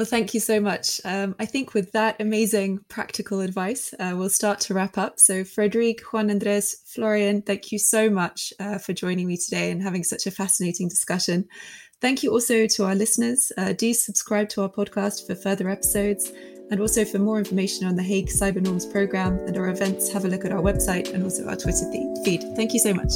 Well, 0.00 0.06
thank 0.06 0.32
you 0.32 0.40
so 0.40 0.60
much. 0.60 0.98
Um, 1.04 1.34
I 1.38 1.44
think 1.44 1.74
with 1.74 1.92
that 1.92 2.18
amazing 2.22 2.82
practical 2.88 3.40
advice, 3.40 3.92
uh, 4.00 4.14
we'll 4.16 4.30
start 4.30 4.58
to 4.60 4.72
wrap 4.72 4.96
up. 4.96 5.20
So, 5.20 5.44
Frédérick, 5.44 6.00
Juan 6.10 6.30
Andres, 6.30 6.76
Florian, 6.86 7.42
thank 7.42 7.70
you 7.70 7.78
so 7.78 8.08
much 8.08 8.50
uh, 8.58 8.78
for 8.78 8.94
joining 8.94 9.26
me 9.26 9.36
today 9.36 9.70
and 9.70 9.82
having 9.82 10.02
such 10.02 10.26
a 10.26 10.30
fascinating 10.30 10.88
discussion. 10.88 11.46
Thank 12.00 12.22
you 12.22 12.32
also 12.32 12.66
to 12.66 12.84
our 12.86 12.94
listeners. 12.94 13.52
Uh, 13.58 13.74
do 13.74 13.92
subscribe 13.92 14.48
to 14.48 14.62
our 14.62 14.70
podcast 14.70 15.26
for 15.26 15.34
further 15.34 15.68
episodes. 15.68 16.32
And 16.70 16.80
also 16.80 17.04
for 17.04 17.18
more 17.18 17.36
information 17.36 17.86
on 17.86 17.94
the 17.94 18.02
Hague 18.02 18.28
Cyber 18.28 18.62
Norms 18.62 18.86
program 18.86 19.38
and 19.40 19.58
our 19.58 19.68
events, 19.68 20.10
have 20.12 20.24
a 20.24 20.28
look 20.28 20.46
at 20.46 20.52
our 20.52 20.62
website 20.62 21.12
and 21.12 21.22
also 21.22 21.46
our 21.46 21.56
Twitter 21.56 21.92
feed. 22.24 22.40
Thank 22.56 22.72
you 22.72 22.80
so 22.80 22.94
much. 22.94 23.12